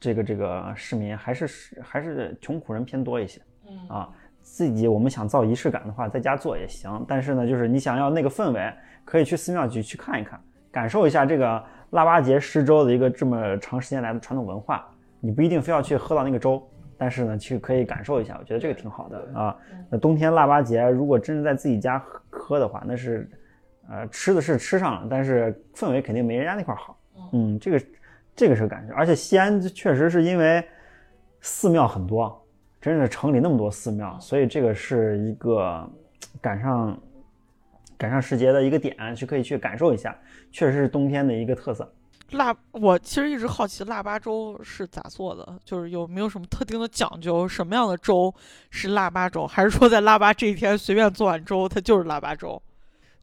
[0.00, 1.46] 这个这个市民，还是
[1.82, 4.08] 还是穷苦人偏多一些嗯啊。
[4.40, 8.72] 自己我们想造仪式感的话，在家做也行，但是呢，就是你想要那个氛围，
[9.08, 10.38] 可以去寺庙去去看一看，
[10.70, 14.86] 感受一下这个腊八节施粥的一个这么长时间来的传统文化。
[15.18, 16.62] 你不一定非要去喝到那个粥，
[16.98, 19.56] 但是呢，去可以感受一下，我觉得这个挺好的啊。
[19.88, 23.26] 那冬天腊八节，如果真是在自己家喝喝的话，那是，
[23.88, 26.98] 呃，吃的是吃上了，但是氛围肯定没人家那块儿好。
[27.32, 27.86] 嗯，这个
[28.36, 30.62] 这个是感觉，而且西安确实是因为
[31.40, 32.46] 寺庙很多，
[32.78, 35.88] 真是城里那么多寺庙，所以这个是一个
[36.42, 36.94] 赶上
[37.98, 40.16] 赶上时节的一个点，去可以去感受一下，
[40.52, 41.92] 确实是冬天的一个特色。
[42.30, 47.48] 腊，我其实一直好奇腊八粥是咋做的，就是有没有什么特定的讲究？
[47.48, 48.32] 什么样的粥
[48.70, 52.62] 是腊八粥，还是说在腊八这一天随便做碗粥，它就是腊八粥？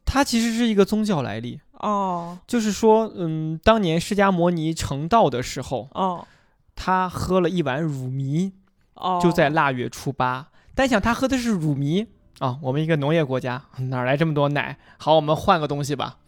[0.04, 6.26] 它其实是一个宗教来历，哦就是说，嗯，当年释迦摩尼成道的时候，哦
[6.74, 8.52] 他喝了一碗乳糜，
[8.94, 10.48] 哦，就在腊月初八。
[10.74, 12.06] 但想他喝的是乳糜
[12.38, 14.76] 啊，我们一个农业国家哪来这么多奶？
[14.98, 16.18] 好，我们换个东西吧，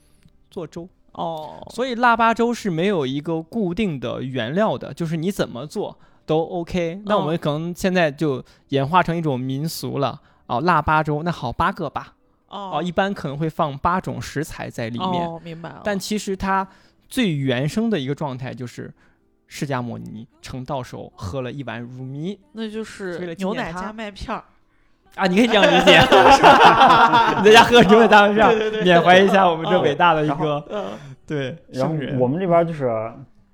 [0.50, 0.88] 做粥。
[1.12, 7.02] 哦所以腊八粥是没有一个固定的原料的，就是你怎么做都 OK。
[7.06, 12.14] 那我们可能现在就演化成一种民俗了啊，腊八粥，那好八个吧，
[12.48, 15.80] 哦啊，一般可能会放八种食材在里面，哦，明白了。
[15.82, 16.68] 但其实它
[17.08, 18.94] 最原生的一个状态就是。
[19.50, 24.44] 释迦牟尼成道时候喝了一碗乳糜那就是牛奶加麦片儿。
[25.18, 27.34] 啊，你可以这样理解，是吧？
[27.38, 30.84] 你在家喝牛奶大麦片儿，缅怀一下我们这伟大的一个嗯，
[31.26, 31.94] 对然后。
[32.18, 32.90] 我们这边就是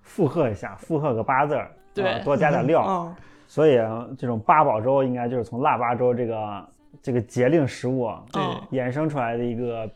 [0.02, 2.82] 附和一下，附和个八字儿，对啊多加点料。
[2.82, 3.14] 哦
[3.46, 6.68] 所以啊这种八宝粥应该就是从腊八粥这个
[7.00, 8.10] 这个节令食物
[8.72, 9.94] 衍生出来的一个这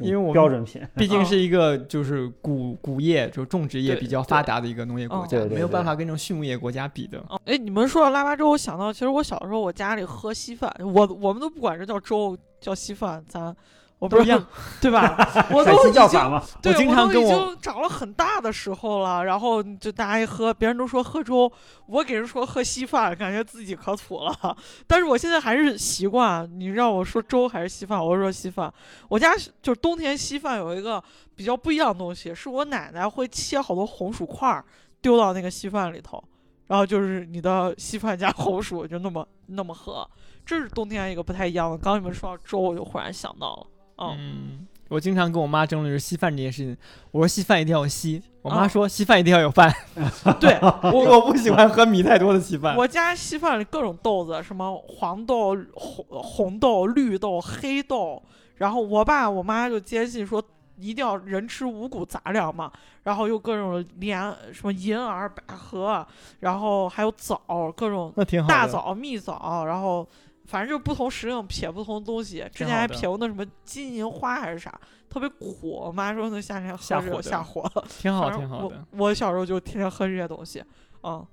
[0.00, 0.80] 因为我们标准品。
[0.96, 7.18] 毕竟是一个就是谷谷业，就种植业比较发达的一个农业国家，没有办法跟这种畜牧业国家比的。
[7.28, 13.54] 哦，哎，你们说到腊八粥，我想到其实我小时候我家里喝稀饭，我我们都不管这叫粥叫稀饭，咱
[13.98, 14.46] 我不一样，
[14.80, 15.16] 对吧？
[15.50, 21.50] 我都已经叫法嘛，对，我经我都已经长了很大的时候了，然后就大家一喝，别人都说喝粥，
[21.86, 24.56] 我给人说喝稀饭，感觉自己可土了。
[24.86, 28.72] 但是我现在还是习惯，你让我说粥还是稀饭，我说稀饭。
[29.08, 31.02] 我家就是冬天稀饭有一个
[31.34, 34.64] 比较不一样的东西，是我奶奶会切好多红薯块儿
[35.02, 36.22] 丢到那个稀饭里头，
[36.68, 40.08] 然后就是你的稀饭加红薯就那么那么喝，
[40.46, 41.76] 这是冬天一个不太一样的。
[41.76, 43.66] 刚你们说到粥，我就忽然想到了，
[43.98, 46.76] 嗯嗯，我经常跟我妈争论就是稀饭这件事情。
[47.10, 49.72] 我说稀饭一定要稀，我妈哦说稀饭一定要有饭。
[50.40, 50.58] 对
[50.92, 52.76] 我我不喜欢喝米太多的稀饭。
[52.76, 58.22] 我家稀饭里各种豆子，什么黄豆、红红豆、绿豆、黑豆。
[58.56, 60.42] 然后我爸我妈就坚信说，
[60.76, 62.72] 一定要人吃五谷杂粮嘛。
[63.04, 64.20] 然后又各种莲，
[64.52, 66.06] 什么银耳、百合，
[66.40, 67.40] 然后还有枣，
[67.74, 68.48] 各种那挺好。
[68.48, 70.06] 大枣、蜜枣，然后
[70.48, 72.44] 反正就不同时令撇不同东西。
[72.52, 75.70] 之前还撇过那什么金银花还是啥，特别苦。
[75.70, 77.70] 我妈说那夏天喝这下火的下火。
[77.86, 78.84] 挺好，挺好的。
[78.92, 80.64] 我小时候就天天喝这些东西，
[81.02, 81.24] 嗯，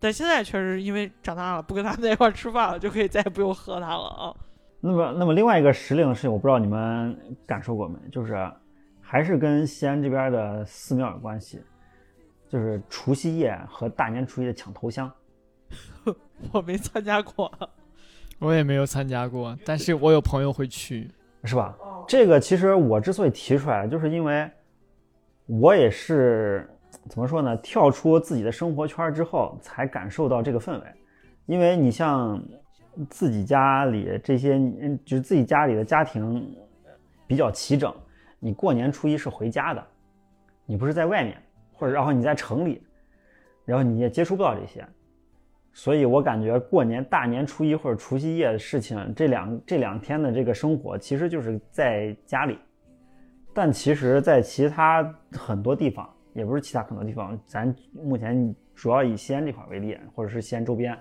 [0.00, 4.34] 但现在确实因为长大了，不跟他们在一块吃饭了，就可以再也不用喝它了啊。
[4.80, 7.16] 那么，那么另外一个时令的事情，我不知道你们
[7.46, 8.50] 感受过没，就是
[9.00, 11.62] 还是跟西安这边的寺庙有关系，
[12.48, 15.08] 就是除夕夜和大年初一的抢头香。
[16.52, 17.50] 我没参加过，
[18.42, 21.08] 我也没有参加过，但是我有朋友会去。
[21.44, 21.76] 是吧？
[22.06, 24.48] 这个其实我之所以提出来，就是因为
[25.46, 26.68] 我也是
[27.08, 27.56] 怎么说呢？
[27.56, 30.86] 跳出自己的生活圈之后，才感受到这个氛围。
[31.46, 32.40] 因为你像
[33.10, 36.56] 自己家里这些，嗯，就是自己家里的家庭
[37.26, 37.92] 比较齐整，
[38.38, 39.84] 你过年初一是回家的，
[40.64, 41.36] 你不是在外面，
[41.72, 42.80] 或者然后你在城里，
[43.64, 44.86] 然后你也接触不到这些，
[45.72, 52.58] 所以我感觉过年大年初一或者除夕夜的事情，这两这两天的这个生活其实就是在家里，
[53.54, 60.98] 但其实，在其他很多地方，也不是其他很多地方，咱目前主要以西安这块为例，或者是西安周边，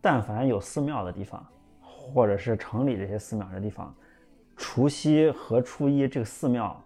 [0.00, 1.46] 但凡有寺庙的地方，
[1.80, 3.94] 或者是城里这些寺庙的地方，
[4.56, 6.82] 除夕和初一这个寺庙，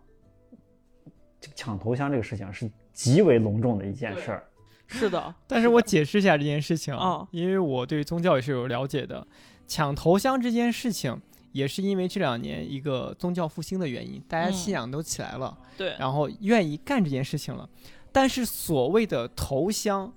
[1.41, 4.43] 这个抢头香这个事情是极为隆重的一件事儿。
[4.91, 9.27] 是的， 但是我解释一下这件事情啊因为我对宗教也是有了解的。
[9.67, 11.17] 抢头香这件事情，
[11.53, 17.69] 也是因为这两年一个宗教复兴的原因，大家嗯信仰都起来了，对，然后愿意干这件事情了。
[18.11, 20.13] 但是所谓的头香，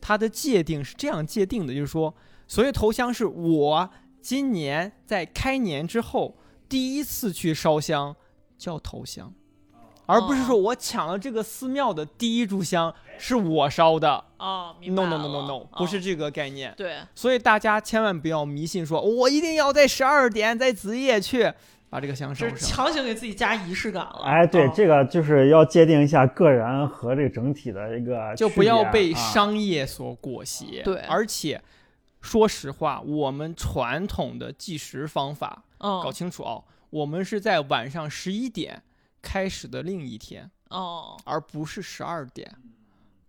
[0.00, 2.12] 它的界定是这样界定的，就是说，
[2.48, 3.88] 所谓头香是我
[4.20, 6.36] 今年在开年之后
[6.68, 8.16] 第一次去烧香，
[8.58, 9.32] 叫头香，
[10.06, 14.24] 而不是说我抢了这个寺庙的第一炷香是我烧的。
[14.38, 16.72] 哦，No no no no no，哦不是这个概念。
[16.76, 21.52] 对，所以大家千万不要迷信说，我一定要在十二点在子夜去
[21.88, 22.86] 把这个香烧就是上。
[22.86, 24.22] 强行给自己加仪式感了。
[24.24, 30.82] 哎，对，哦这个就是要界定一下个人和这个整体的一个就不要被啊商业所裹挟。
[30.82, 31.60] 对而且
[32.20, 38.82] 说实话，我们传统的计时方法搞嗯清楚哦，我们是在晚上十一点
[39.26, 42.48] 开始的另一天，哦，而不是十二点，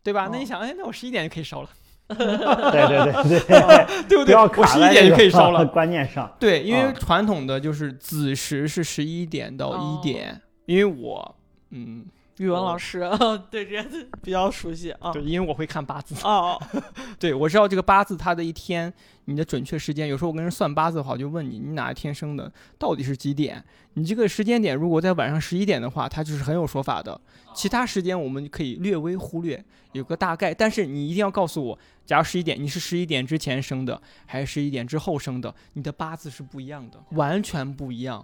[0.04, 0.28] 对吧？
[0.32, 1.70] 那哦你想，哎，那我十一点就可以烧了，
[2.08, 4.36] 对对对对， 对不对？
[4.36, 5.66] 我十一点就可以烧了。
[5.74, 6.32] 观念上。
[6.40, 11.36] 对，因为啊传统的就是子时是十一点到哦一点，因为我，
[11.72, 12.06] 嗯，
[12.38, 13.10] 语文老师
[13.50, 15.12] 对这些比较熟悉啊。
[15.12, 16.60] 对，因为我会看八字，哦，
[17.20, 18.94] 对我知道这个八字它的一天
[19.26, 20.08] 你的准确时间。
[20.08, 23.64] 有时候我跟人算八字的话，我就问你，你哪一天生的，到底是几点？
[23.96, 27.20] 你这个时间点如果在晚上十一点的话，它就是很有说法的。
[27.56, 35.54] 其他时间我们可以略微忽略，有个大概，但是你一定要告诉我，假如十一点，你是十一点之前生的，还是十一点之后生的？
[35.74, 38.24] 你的八字是不一样的，完全不一样。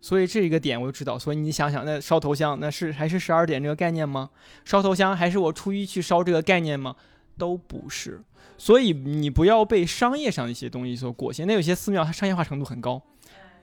[0.00, 1.18] 所以这一个点我就知道。
[1.18, 4.30] 所以你想想，那烧头香，那是还是十二点这个概念吗？
[4.64, 6.94] 烧头香还是我初一去烧这个概念吗？
[7.38, 8.22] 都不是。
[8.58, 11.46] 所以你不要被商业上的一些东西所裹挟。
[11.46, 13.00] 那有些寺庙它商业化程度很高，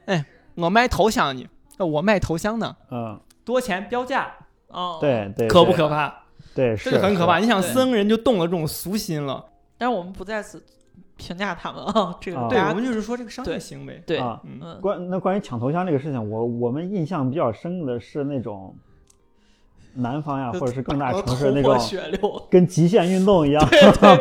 [0.06, 1.48] 哎，我卖头香你，
[1.78, 4.34] 那我卖头香呢，嗯，多钱标价，
[4.70, 4.98] 哦，。
[5.00, 6.24] 对对，可不可怕？
[6.56, 7.38] 对，这就很可怕。
[7.38, 9.46] 你想僧人就动了这种俗心了，
[9.78, 10.66] 但是我们不在此
[11.18, 14.02] 评价他们啊， 这个啊对，我们就是说这个商业行为。
[14.06, 18.76] 对，啊嗯，嗯，关那关于抢头香这个事情，我我们印象比较深的是那种
[19.96, 23.68] 南方呀，或者是更大城市那种血流， 跟极限运动一样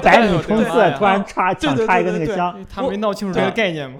[0.03, 2.59] 百米 冲刺突然插抢插一个那个香。
[2.69, 3.99] 他没闹清楚这个概念吗。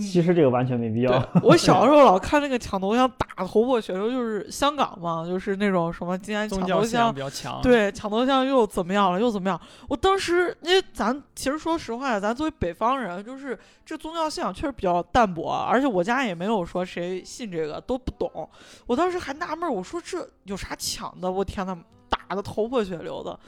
[0.00, 1.24] 其实这个完全没必要。
[1.42, 9.20] 我小时候老看那个抢头像打头破血流，就是香港嘛，就是那种什么今天抢头宗教信仰香比较强，，对，抢头像又怎么样了？
[9.20, 9.60] 又怎么样？
[9.88, 18.48] 我当时，因为咱其实说实话，咱作为北方人，就是这宗教信仰确实比较淡薄，而且我家也没有说谁信这个，都不懂。
[18.86, 21.30] 我当时还纳闷儿，我说这有啥抢的？
[21.30, 21.76] 我天呐，
[22.08, 23.38] 打的头破血流的，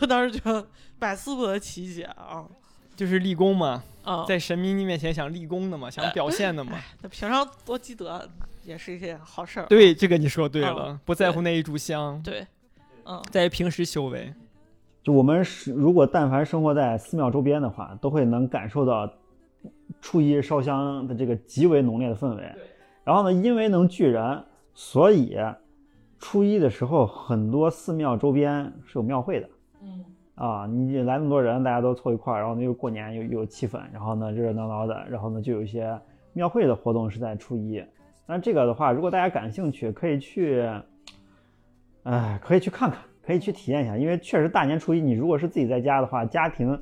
[0.00, 0.66] 我当时觉得
[0.98, 2.44] 百思不得其解啊
[2.96, 4.24] 就是立功嘛，啊！
[4.24, 6.72] 在神明面前想立功的嘛，想表现的嘛。
[7.02, 8.26] 那平常多积德
[8.64, 9.66] 也是一件好事儿。
[9.66, 12.46] 对，这个你说对嗯了，不在乎那一炷香，对，
[13.04, 14.32] 嗯，在于平时修为。
[15.04, 19.08] 就我们是如果但凡生活在寺庙周边的话，都会能感受到
[20.00, 22.42] 初一烧香的这个极为浓烈的氛围。
[23.04, 24.42] 然后呢，因为能聚人，
[24.74, 25.36] 所以
[26.18, 29.48] 初一的时候很多寺庙周边是有庙会的。
[30.36, 35.98] 嗯啊，你来那么多人，大家都凑一块儿，然后呢又过年又又有气氛，然后呢热热闹闹的，然后呢就有一些
[36.32, 37.82] 庙会的活动是在初一。
[38.26, 40.68] 那这个的话，如果大家感兴趣，可以去，
[42.02, 46.78] 哎，可以去看看，可以去体验一下，因为确实大年初一，你如果是自己在家的话，家庭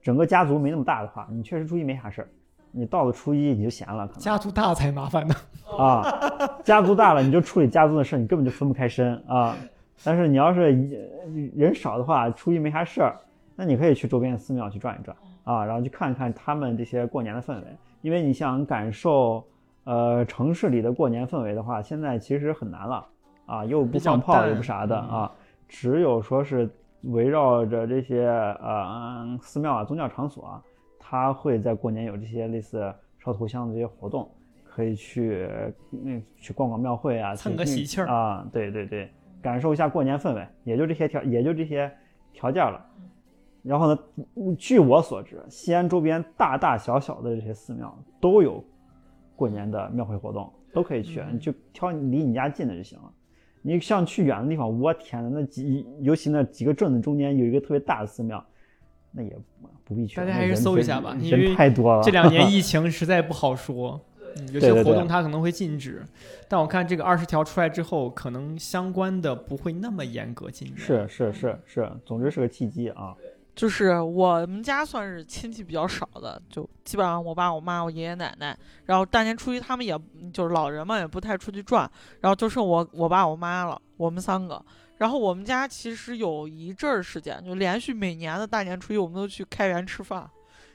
[0.00, 2.28] 整个家族没那么大的话，你确实初一没啥事儿，
[2.70, 5.34] 你到了初一你就闲了，可能家族大才麻烦呢。
[5.76, 6.04] 啊，
[6.62, 9.56] 家族大了你就处理家族的事，你根本就分不开身啊。
[10.04, 10.72] 但是你要是
[11.54, 13.16] 人少的话，初一没啥事儿，
[13.54, 17.64] 那你可以去周边的寺庙去转一转啊，然后去看看他们这些过年的氛围。
[18.00, 19.44] 因为你想感受
[19.84, 23.06] 呃城市里的过年氛围的话，现在其实很难了
[23.46, 25.32] 啊，又不放炮又不啥的嗯啊，
[25.68, 26.68] 只有说是
[27.02, 30.62] 围绕着这些呃寺庙啊宗教场所啊，
[30.98, 34.28] 它会在过年有这些类似烧头香的这些活动。
[34.74, 35.46] 可以去
[35.92, 38.48] 嗯去逛逛庙会啊，蹭个喜气儿啊！
[38.50, 39.10] 对对对，
[39.42, 41.90] 感受一下过年氛围，也就这些条，也就这些
[42.32, 42.82] 条件了。
[43.62, 43.98] 然后呢，
[44.58, 48.64] 据我所知，西安周边大大小小的这些寺庙都有
[49.36, 53.12] 过年的庙会活动，都可以去，嗯你就挑离你家近的就行了。
[53.64, 58.44] 你像去远的地方，我天呐，那几尤其那几个镇子中间有一个特别大的寺庙，
[59.12, 59.36] 那也
[59.84, 60.16] 不必去。
[60.16, 62.02] 大家还是搜一下吧人太多了。
[62.04, 64.00] 这两年疫情实在不好说，
[64.36, 66.04] 嗯有些活动它可能会禁止，
[66.48, 70.82] 但我看这个二十条出来之后，可能相关的不会那么严格禁止。
[70.82, 73.14] 是是是是，总之是个契机啊。
[73.54, 78.56] 就是我们家算是亲戚比较少的，就基本上我爸、我妈、我爷爷奶奶，
[78.86, 79.94] 然后大年初一他们也
[80.32, 81.90] 就是老人嘛，也不太出去转，
[82.20, 84.64] 然后就剩我我爸、我妈了，我们三个。
[84.96, 90.26] 然后我们家其实有一阵儿时间，就连续每年的大年初一，我们都去开元吃饭，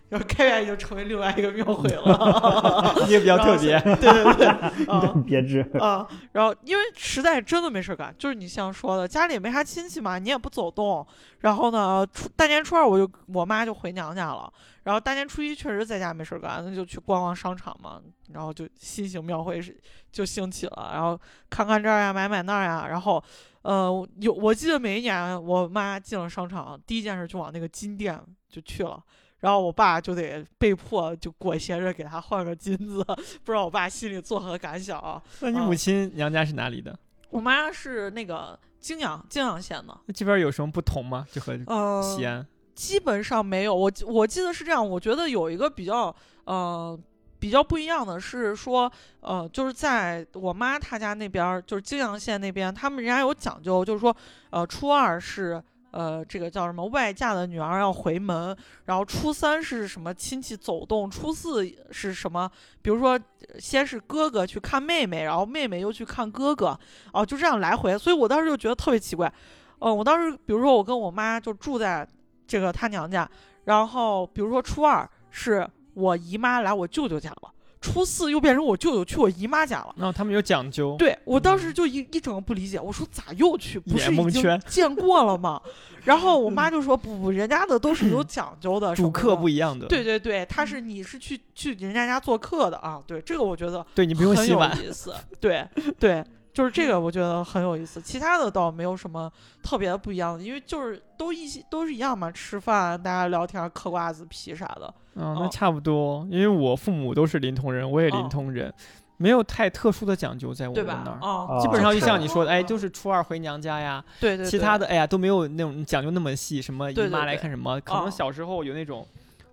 [0.09, 3.77] 然后开元已经成为另外一个庙会了， 你也比较特别。
[3.81, 4.47] 对 对对，
[4.87, 5.59] 啊、 别致。
[5.79, 11.05] 啊，然后因为实在真的没事儿干，就是你像说的，家里也没啥亲戚嘛，你也不走动。
[11.41, 14.51] 然后呢，初大年初二我就我妈就回娘家了，
[14.83, 18.01] 然后大年初一确实在家没事儿干，那就去逛逛商场嘛，
[18.31, 19.77] 然后就新型庙会是
[20.11, 21.19] 就兴起了，然后
[21.49, 23.21] 看看这儿呀，买买那儿呀，然后
[23.63, 28.17] 呃有我记得每一年我妈进了商场，第一件事就往那个金店
[28.49, 29.03] 就去了。
[29.39, 33.03] 然后我爸就得被迫就裹挟着给他换个金子，
[33.43, 35.21] 不知道我爸心里作何感想啊？
[35.41, 36.97] 那你母亲娘家是哪里的？
[37.29, 41.27] 我妈是那个泾阳泾阳县的，那这边有什么不同吗？
[41.31, 42.45] 就和呃，西安？
[42.73, 43.75] 基本上没有。
[43.75, 46.15] 我我记得是这样，我觉得有一个比较
[46.45, 46.99] 呃
[47.37, 54.15] 比较不一样的是说，呃，就是在我妈她家那边儿，就是泾阳县那边，他们人家有讲究，就是说，
[54.49, 55.63] 呃，初二是。
[55.97, 56.85] 呃，这个叫什么？
[56.89, 58.55] 外嫁的女儿要回门，
[58.85, 62.47] 然后初三是什么亲戚走动，初四是什么？
[62.83, 63.19] 比如说，
[63.57, 66.79] 先是哥哥去看妹妹，然后妹妹又去看哥哥，
[67.13, 67.97] 哦、就这样来回。
[67.97, 69.33] 所以我当时就觉得特别奇怪。
[69.79, 72.07] 嗯、我当时比如说我跟我妈就住在
[72.45, 73.27] 这个她娘家，
[73.63, 77.51] 然后比如说初二是我姨妈来我舅舅家了，
[77.81, 79.93] 初四又变成我舅舅去我姨妈家了。
[79.97, 83.79] 然后他们有讲究，对我当时就一一整个不理解，我说咋又去？
[83.79, 85.61] 不是已经见过了吗？
[86.03, 89.87] 然后我妈就说不不，人家的都是有讲究的，主客不一一样的。
[89.87, 94.77] 对对对，他是你是去去人家家做客的啊，对这个我觉得对，你不用很有洗碗。
[94.81, 95.67] 意思，对
[95.99, 96.23] 对，
[96.53, 99.29] 就是这个我觉得很有意思，其他的倒没有什么
[99.61, 105.49] 特别的不一样的，因为就是都一起都是一样嘛，吃饭大家聊天嗑瓜子皮啥的，嗯，那哦。
[105.51, 108.73] 差不多，因为我父母都是临潼人，我也临哦潼人，
[109.17, 111.11] 没有太特殊的讲究在我们那？
[111.11, 111.59] 儿。
[111.61, 117.35] 基本上就像你说的，哎，就是初二回娘家呀，对对，对其他的哎呀都没有那种讲究那么细，什么姨妈来对。
[117.35, 118.01] 对对看什么，可哦。
[118.03, 119.05] 能小时候有那种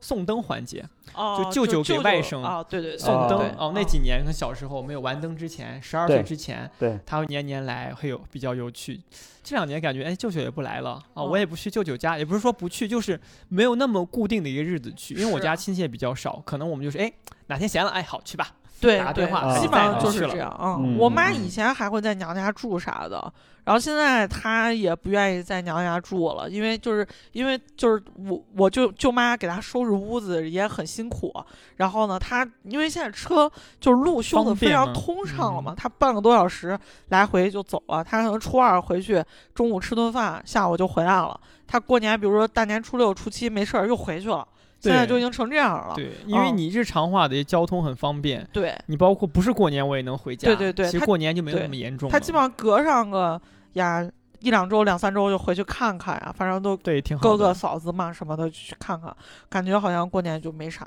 [0.05, 2.99] 送灯环节，哦，就舅舅给外甥啊，对对对。
[2.99, 3.49] 送灯对。
[3.57, 9.01] 哦，那几年可能小时候没有完灯之前，十二岁之前，对，他会年年来，会有比较有趣。
[9.43, 13.19] 这两年感觉哎，舅舅也不来了啊，哦我也不去舅舅家，也不是说不去，就是
[13.49, 17.11] 没有那么固定的一个日子去，因为我家亲戚也比较少，可能我们就是哎
[17.47, 18.53] 哪天闲了，哎好去吧，
[18.85, 20.77] 对对打电话基本上就是这样啊。
[20.79, 23.33] 嗯我妈嗯以前还会在娘家住啥的，
[23.65, 31.33] 然后现在她也不愿意在娘家住了，因为就是因为就是我我舅舅妈给她收拾屋子也很辛苦，
[31.77, 33.51] 然后呢，她因为现在车
[33.81, 36.79] 就是路修的非常通畅了嘛，嗯她半个多小时
[37.09, 39.23] 来回就走了，她可能初二回去，
[39.55, 41.39] 中午吃顿饭，下午就回来了。
[41.67, 44.47] 她过年比如说大年初六、初七没事儿又回去了，
[44.91, 45.95] 现在对就已经成这样了。
[45.95, 53.41] 对，因为哦你日常化的交通很方便，对，你包括不是过年我也能回家，对对对其实过年就没有那么严重了，他基本上隔上个
[53.75, 54.07] 呀
[54.41, 57.55] 一两周、两三周就回去看看呀，反正都对挺好哥哥。
[57.55, 59.15] 嫂子嘛什么的去看看，
[59.49, 60.87] 感觉好像过年就没啥。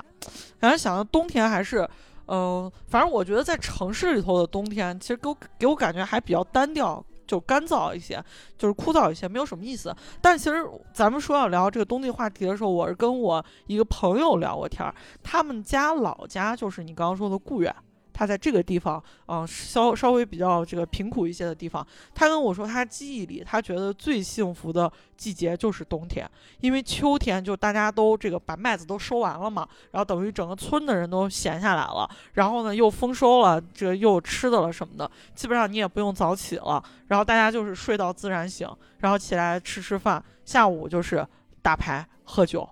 [0.60, 1.88] 感觉想到冬天还是，
[2.26, 7.04] 嗯、反正我觉得在城市里头的冬天，其实给我给我感觉还比较单调。
[7.28, 8.20] 就干燥一些，
[8.56, 9.94] 就是枯燥一些，没有什么意思。
[10.20, 14.92] 但其实咱们说要聊这个冬季话题的时候，我是跟我一个朋友聊过天儿，
[15.22, 17.72] 他们家老家就是你刚刚说的固原，
[18.18, 26.28] 他在这个地方，嗯、稍稍微比较这个贫苦一些的地方，他跟我说，他记忆里他觉得最幸福的季节就是冬天，
[26.58, 38.68] 因为秋天就大家都这个把麦子都收完了嘛，然后等于整个村的人都闲下来了，然后呢又丰收了，这又有吃的了什么的，基本上你也不用早起了，然后大家就是睡到自然醒，
[38.98, 41.24] 然后起来吃吃饭，下午就是
[41.62, 42.68] 打牌喝酒。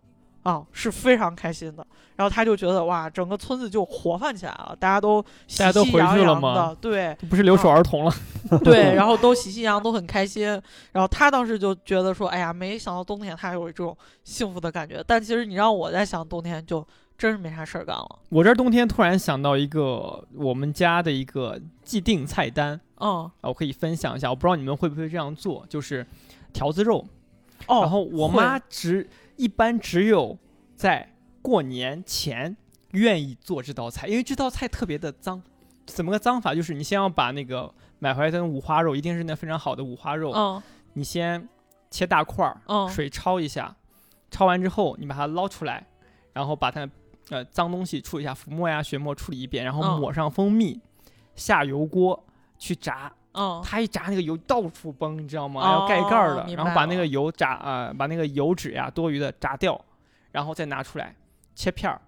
[0.51, 1.85] 啊、是非常开心的。
[2.15, 8.15] 然后他就觉得哇，整个村子就活泛起来了，大家都喜大家都回气洋洋去了吗的，对，不是留守儿童了，
[8.65, 10.47] 对， 然后都喜气洋洋，都很开心。
[10.93, 13.95] 然后他当时就觉得说，哎呀，没想到冬天他有这种
[14.25, 15.05] 幸福的感觉。
[15.07, 16.87] 但其实你让我在想冬天，就
[17.19, 18.19] 真是没啥事儿干了。
[18.31, 26.07] 我这儿冬天突然想到一个我们家的一个既定菜单嗯，啊，我可以分享一下，我不知道你们会不会这样做，就是
[26.55, 27.05] 条子肉。
[27.67, 29.07] 哦，然后我妈只
[29.37, 30.39] 一般只有
[30.75, 32.57] 在过年前
[32.93, 35.43] 愿意做这道菜，因为这道菜特别的脏。
[35.87, 36.55] 怎么个脏法？
[36.55, 40.63] 就是你先要把那个买回来的五花肉，一定是那非常好的五花肉，嗯
[40.95, 41.49] 你先
[41.91, 43.77] 切大块儿，嗯水焯一下，
[44.31, 45.87] 焯完之后你把它捞出来，
[46.33, 46.89] 然后把它
[47.31, 50.81] 呃脏东西处理一下，浮沫呀、血沫处理一遍，然后嗯抹上蜂蜜，
[51.37, 52.27] 下油锅
[52.59, 53.13] 去炸。
[53.37, 55.63] 嗯它一炸那个油到处崩，你知道吗？
[55.63, 59.79] 要盖盖儿的，然后把那个油炸啊、把那个油脂呀多余的炸掉，
[60.33, 61.15] 然后再拿出来
[61.55, 62.01] 切片儿，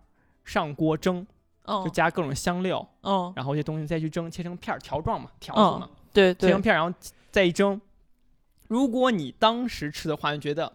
[0.45, 1.27] 上锅蒸，
[1.65, 6.99] 就嗯加各种香料，嗯，然后这东西再去蒸，切成片儿条状嘛，条嗯子嘛，对对切成，片儿，然后
[7.31, 7.81] 再一蒸。
[8.67, 10.71] 如果你当时吃的话，你觉得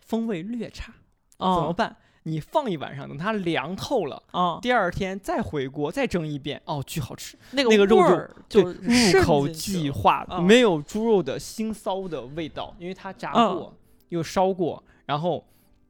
[0.00, 0.92] 风味略差，
[1.38, 1.96] 怎么哦办？
[2.24, 7.36] 你放一晚上，等它凉透了，啊，第二天再回锅再蒸一遍，哦，巨好吃。
[7.52, 7.98] 那那个肉
[8.48, 13.74] 就入口即化，嗯没有猪肉的腥臊的味道，因为它炸嗯过、
[14.10, 15.44] 又烧过，然后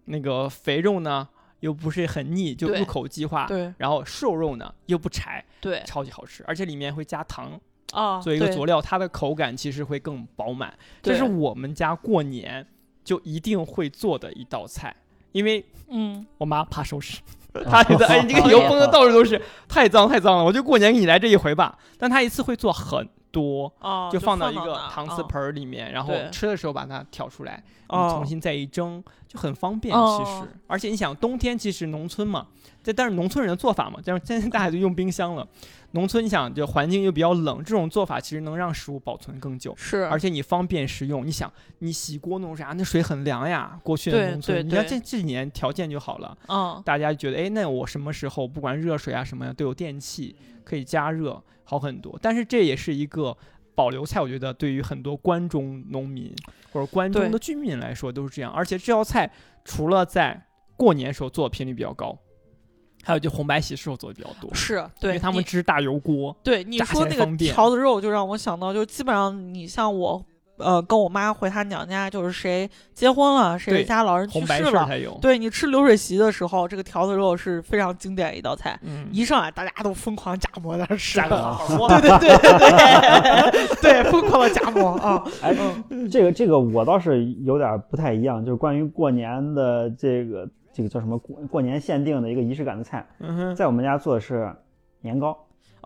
[0.05, 1.29] 那个肥肉呢
[1.61, 3.47] 又不是很腻，就入口即化。
[3.47, 7.61] 对然后瘦肉呢又不柴，对超级好吃，而且里面会加糖
[7.93, 10.73] 啊，对做一个佐料，它的口感其实会更饱满。
[11.03, 12.65] 这是我们家过年
[13.03, 14.95] 就一定会做的一道菜，
[15.33, 17.19] 因为嗯我妈怕收拾，
[17.69, 21.79] 她觉得哎，你这个油崩的到处都是，太脏太脏了，我就过年给你来这一回吧。
[21.99, 29.95] 但她一次会做很多，啊，就放到一个搪瓷啊盆儿里面，然后吃的时候把它挑出来，重新再一蒸，就很方便。
[29.97, 32.47] 哦其实，而且你想，冬天其实农村嘛，
[32.83, 35.47] 这但是农村人的做法嘛，但是现在大家都用冰箱了。
[35.93, 39.75] 农村你想，就环境又比较冷，这种做法其实能让食物保存更久。
[39.77, 42.73] 是，而且你方便食用，你想，你洗锅弄啥？
[42.77, 43.79] 那水很凉呀。
[43.83, 52.19] 过去的农村，你看这这几年条件就好了，嗯大家觉得，哎，那我什么时候不管热水啊什么呀，都有电器可以加热，好很多。
[52.23, 53.37] 但是这也是一个
[53.75, 56.33] 保留菜，我觉得对于很多关中农民
[56.73, 58.53] 或者关中的居民来说都是这样。
[58.53, 59.31] 而且这道菜
[59.65, 60.47] 除了在
[60.77, 62.17] 过年时候做的频率比较高，
[63.03, 66.37] 还有就红白喜事我做的比较多，是因对为他们你吃大油锅。
[66.43, 70.23] 对你说那个条子肉，就让我想到，就基本上你像我，
[70.59, 78.79] 呃，跟我妈回她娘家，就是谁结婚了，谁家老人去世了，事儿才有，对你吃流水席的时候，这个条子肉是非常经典的一道菜。
[78.83, 81.19] 嗯，一上来大家都疯狂夹馍在那吃，
[81.89, 85.57] 对对对对对，对，疯狂的夹馍啊，哎，
[86.11, 94.55] 这个这个我倒是有点不太一样，就是关于过年的这个这个叫什么过过年限定的一个仪式感的菜，嗯哼，在我们家做的是
[95.01, 95.37] 年糕。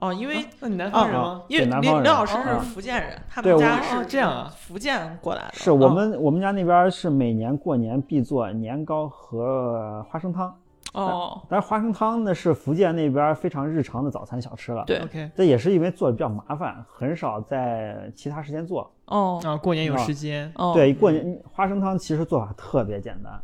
[0.00, 1.42] 哦，因为那你南方人啊吗？
[1.48, 10.52] 因为林对南方人林老师是啊福建人，他们家是这样啊福建过来的，是我嗯们我们家那边是每年过年必做年糕和花生汤，
[10.94, 14.82] 哦，但是花生汤呢是福建那边非常日常的早餐小吃了。
[14.84, 18.90] 对 OK，这也是因为做的比较麻烦，很少在其他时间做。
[19.06, 23.40] 哦啊，过年有啊时间，哦，对，过年花生汤其实做法特别简单，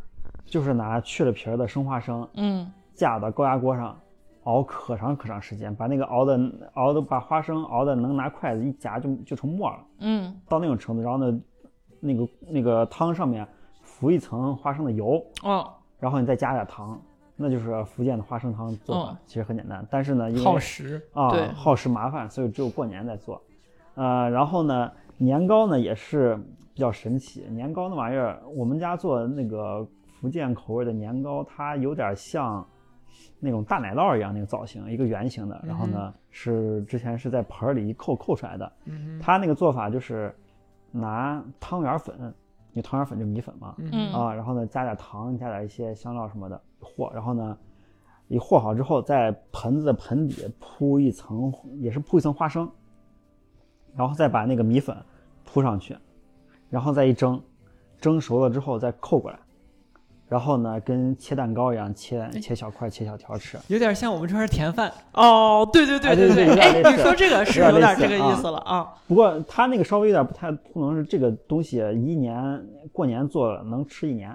[0.51, 2.69] 就是拿去了皮儿的生花生嗯。
[2.93, 3.97] 架到高压锅上
[4.43, 10.35] 熬可长可长时间，把那个熬的熬的把花生熬的能拿筷子一夹就就成沫了，嗯。
[10.49, 11.39] 到那种程度，然后呢，
[12.01, 13.47] 那个那个汤上面
[13.81, 15.71] 浮一层花生的油，哦。
[15.99, 17.01] 然后你再加点糖，
[17.37, 23.41] 那就是福建的花生汤做法，嗯其实很简单，但是呢，因为耗时，啊耗时麻烦，所以只有过年再做。
[23.95, 26.35] 呃，然后呢，年糕呢也是
[26.73, 29.87] 比较神奇，年糕那玩意儿，我们家做那个
[30.21, 32.65] 福建口味的年糕，它有点像
[33.39, 38.71] 那种大奶酪一样那个造型，一个圆形的，然后呢是之前是在盆里一扣扣出来的。
[38.85, 40.33] 嗯哼，它那个做法就是
[40.91, 47.57] 拿汤圆粉，因为汤圆粉就是米粉嘛，嗯啊，然后呢加点糖，加点一些香料什么的和，然后呢
[48.27, 52.71] 一和好之后，在盆子的盆底铺一层，也是铺一层花生，
[53.95, 54.95] 然后再把那个米粉
[55.43, 55.97] 铺上去，
[56.69, 57.41] 然后再一蒸，
[57.99, 59.37] 蒸熟了之后再扣过来，
[60.31, 63.57] 然后呢跟切蛋糕一样切切小块切小条吃。
[63.67, 74.33] 有点像我们这边甜饭，哦，对对对哎对对哎，你说这个是有点这个意思了啊，不过它那个稍微有点不太不能是这个东西一年过年做了能吃一年，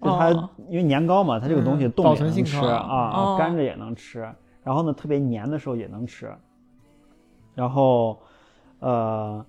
[0.00, 4.32] 就它、哦因为年糕嘛，它这个东西嗯冻也能吃啊，哦干着也能吃，
[4.62, 6.32] 然后呢特别黏的时候也能吃，
[7.52, 8.16] 然后
[8.78, 9.44] 呃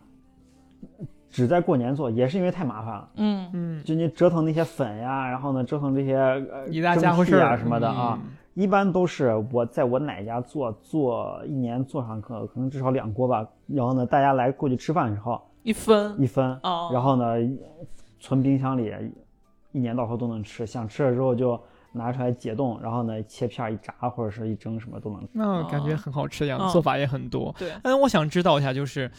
[1.29, 3.09] 只在过年做，也是因为太麻烦了。
[3.15, 17.35] 嗯嗯，就你折腾那些粉呀，然后呢折腾这些呃一大蒸家伙事啊什么的啊，嗯一般都是我在我奶家做做一年做上可可能至少两锅吧，然后呢大家来过去吃饭的时候一分一分，哦，然后呢
[18.19, 18.91] 存冰箱里，
[19.73, 25.29] 一年到头都能吃，想吃了之后就拿出来解冻，然后呢切片儿一炸或者是一蒸什么都能吃。
[25.33, 27.53] 那感觉很好吃的样子，哦做法也很多。
[27.59, 29.11] 对，嗯，我想知道一下，就是，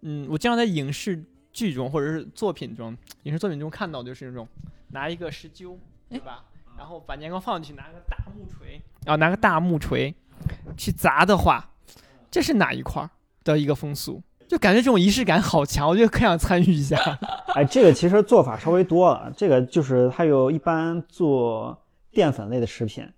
[0.00, 1.22] 嗯，我经常在影视
[1.56, 4.46] 剧中或者是作品中，影视作品中看到，就是那种
[4.88, 5.74] 拿一个石臼，
[6.10, 6.44] 对吧？
[6.76, 10.14] 然后把年糕放进去，拿个大木锤，然后拿个大木锤
[10.76, 11.70] 去砸的话，
[12.30, 13.08] 这是哪一块儿
[13.42, 14.22] 的一个风俗？
[14.46, 16.98] 就感觉这种仪式感好强，我就可想参与一下。
[17.56, 23.10] 哎，这个其实做法稍微多了，这个就是它有一般做淀粉类的食品，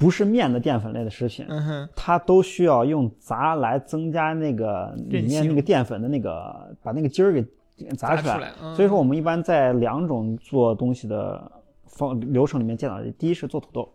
[0.00, 7.42] 不是面的淀粉类的食品，嗯，它都需要用砸来增加那个里面那个淀粉的那个，把那个筋儿给
[7.76, 8.38] 给砸出来。
[8.38, 8.52] 来。
[8.62, 11.52] 嗯所以说，我们一般在两种做东西的
[11.84, 13.92] 方流程里面见到的，第一是做土豆，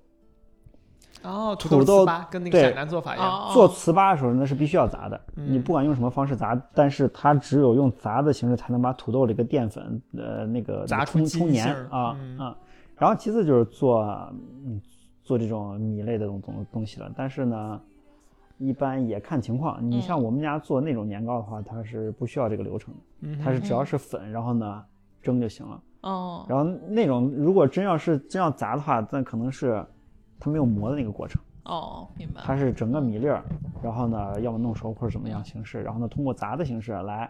[1.24, 3.28] 哦，土豆糍粑跟那个对陕南做法一样。
[3.28, 12.56] 哦，做糍粑的时候那是必须要砸的，嗯你不管用什么方式砸，但是它只有用砸的形式才能把土豆这个淀粉呃那个砸出冲冲黏筋啊嗯啊。
[12.96, 14.04] 然后其次就是做
[14.68, 14.80] 嗯
[15.26, 17.82] 做这种米类的东东东西了，但是呢。
[18.58, 24.82] 一般也看情况，你像嗯我们家做那种年糕的话，它是不需要这个流程的，它是只要是粉，然后呢
[25.22, 25.84] 蒸就行了。
[26.04, 29.86] 哦，然后那种如果真要是真要砸的话，那可能是
[30.40, 32.40] 它没有磨的那个过程，哦，明白。
[32.46, 33.44] 它是整个米粒儿，
[33.84, 37.30] 然后呢要么弄熟或者怎么样形式，然后呢通过砸的形式来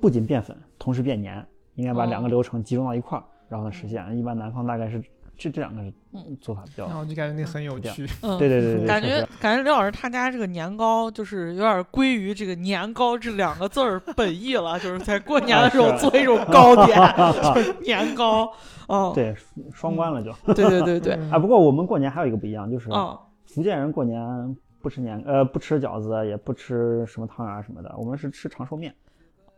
[0.00, 1.44] 不仅变粉，同时变黏，
[1.74, 4.16] 应该把两个流程集中到一块儿，然后呢实现。
[4.16, 5.02] 一般南方大概是
[5.36, 8.06] 这这两个是嗯做法比较然，后就感觉那很有趣。
[8.22, 16.98] 嗯，对对对对，感觉感觉刘老师他家这个年糕就是有点归于这个年糕这两个字儿 本意了，就是在过年的时候做一种糕点，
[17.54, 18.52] 就是年糕。
[18.88, 19.34] 哦，对
[19.72, 20.32] 双关了就。
[20.52, 23.16] 对对对对，啊，不过我们过年还有一个不一样，就是嗯，
[23.46, 28.92] 福建人过年不吃年呃不吃饺子，也不吃什么汤圆什么的，我们是吃长寿面。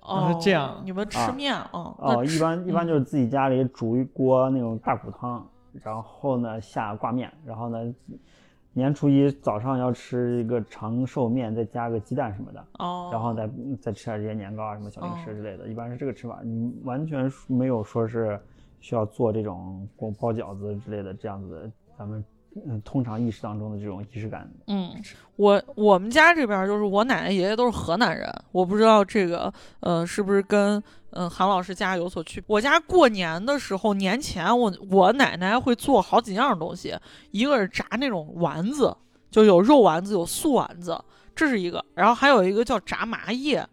[0.00, 1.94] 哦，这样你们吃啊面哦？
[1.98, 5.48] 哦，一般一般就是自己家里煮一锅那种大骨汤，
[5.82, 7.94] 然后呢下挂面，然后呢
[8.72, 13.50] 年初一早上要吃一个长寿面，再加个鸡蛋什么的，哦，然后再
[13.80, 18.40] 再吃点这些年糕啊什么小零哦食之类的，一般是这个吃法，你完全没有说是
[18.80, 22.24] 需要做这种包包饺子之类的这样子的，咱们
[22.66, 24.50] 嗯通常意识当中的这种仪式感。
[24.66, 24.90] 嗯，
[25.36, 30.82] 我我们家这边就是我奶奶爷爷都是河南人，我不知道这个呃是不是跟
[31.14, 32.46] 嗯、韩老师家有所区别。
[32.48, 36.96] 我家过年的时候，年前我我奶奶会做好几样东西，
[37.32, 38.96] 一个是炸那种丸子，
[39.30, 40.98] 就有肉丸子，有素丸子，
[41.36, 43.66] 这是一个，然后还有一个叫炸麻叶，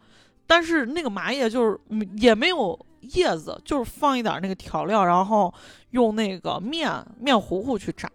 [0.45, 5.53] 但是那个麻叶就是嗯也没有叶子，就是放一点那个调料，然后
[5.91, 8.09] 用那个面面糊糊去炸。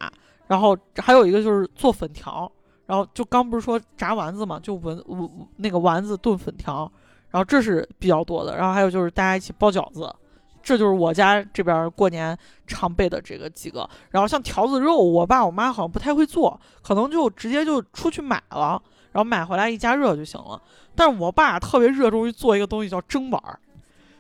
[0.47, 2.51] 然后还有一个就是做粉条，
[2.87, 6.91] 然后就刚不是说炸丸子嘛，就文文那个丸子炖粉条，
[7.31, 10.15] 然后这是比较多的，然后还有就是大家一起包饺子，
[10.63, 13.89] 这就是我家这边过年常备的这个几个。
[14.11, 18.81] 然后像条子肉，我爸我妈好像不太会做，可能就直接就出去买了，
[19.13, 20.61] 然后买回来一加热就行了。
[20.95, 23.59] 但是我爸特别热衷于做一个东西叫蒸碗儿。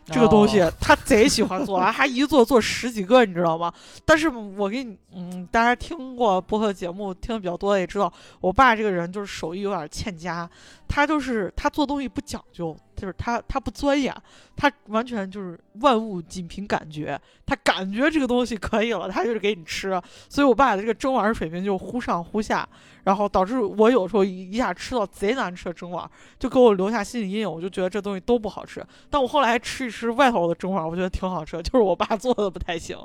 [0.06, 3.72] 这个东西哦他贼喜欢做，他一做做十几个，你知道吗？
[4.04, 10.48] 但是我给你，嗯，大家听过播客节目听的比较多的也知道，我爸这个人就是手艺有点欠佳，
[10.88, 14.14] 他就是他做东西不讲究，就是他他不钻研，
[14.56, 22.68] 他完全就是万物仅凭感觉，他感觉这个东西可以了，他就是给你吃，所以我爸的这个蒸碗水平就忽上忽下，
[23.04, 26.08] 然后导致我有时候一下吃到贼难吃的蒸碗，
[26.38, 28.84] 就给我留下心理阴影，我就觉得这东西都不好吃。
[29.10, 32.96] 但我后来吃一吃外头的蒸碗，我觉得挺好吃，就是我爸做的不太行。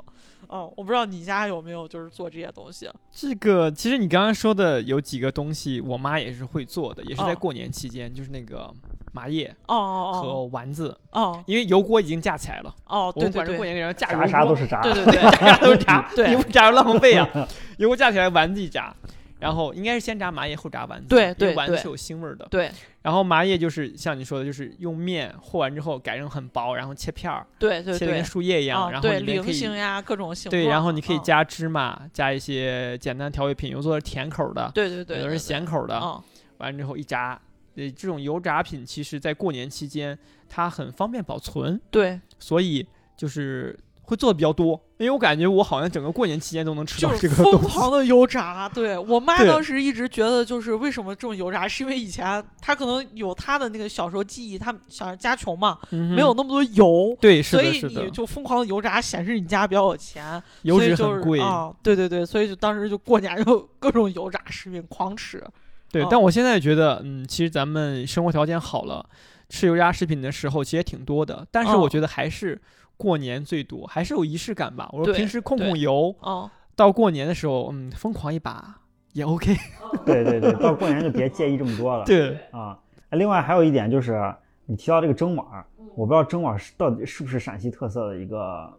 [0.52, 2.90] 嗯，我不知道你家有没有就是做这些东西。
[3.12, 8.68] 这个其实你刚刚说的有几个东西，我妈也是会做的，也是在哦过年期间，就是那个
[9.12, 17.28] 麻叶哦哦和丸子，哦因为油锅已经架起来了，哦，我们管对对对，着过年给人架炸油锅啥都是炸，对对对，炸啥都炸， 对你不炸就浪费啊！
[17.78, 18.94] 油锅架起来，丸子一炸，
[19.40, 22.46] 然后应该是先炸麻叶后炸丸子，对对对丸子是有腥味儿的。
[22.50, 22.70] 对
[23.02, 36.22] 然后麻叶就是像你说的，就是用面和完之后改成很薄，然后切片儿，对对对切的跟，树叶一样，啊，然后菱里面可以形呀，各种形对，然后你可以嗯加芝麻，加一些简单调味品，有做的是甜口的，对对对，有的是咸口的，嗯
[36.58, 37.40] 完了之后一炸。
[37.76, 40.18] 呃，这种油炸品其实在过年期间
[40.48, 42.84] 它很方便保存，对，所以
[43.16, 43.78] 就是
[44.10, 44.78] 会做的比较多。
[44.98, 47.34] 因为我感觉我好像整个过年期间都能吃到就个。
[47.36, 48.68] 疯狂的油炸。
[48.68, 57.16] 对我妈当时一直觉得，就是为什么这种油炸，是因为以前她可能有她的那个小时候记忆，她小时候家穷嘛，嗯没有那么多油。
[57.20, 61.40] 对，所以你，就疯狂的油炸，显示你家比较有钱，油所以就是脂很贵。
[61.40, 65.42] 啊、对对对，所以就当时就过年就各种油炸食品狂吃。
[65.90, 69.04] 对哦，但我现在觉得，嗯，其实咱们生活条件好了，
[69.48, 72.60] 吃油炸食品的时候其实也挺多的，但是哦我觉得还是
[73.00, 74.86] 过年最多，还是有仪式感吧。
[74.92, 78.78] 我说平时控控油，哦，到过年的时候，嗯，疯狂一把
[79.14, 79.56] 也 OK。
[80.04, 82.04] 对对对，到过年就别介意这么多了。
[82.04, 82.78] 对，啊，
[83.12, 84.22] 另外还有一点就是，
[84.66, 85.64] 你提到这个蒸碗儿，
[85.96, 88.70] 我不知道蒸碗儿是到底是不是陕西特色的一个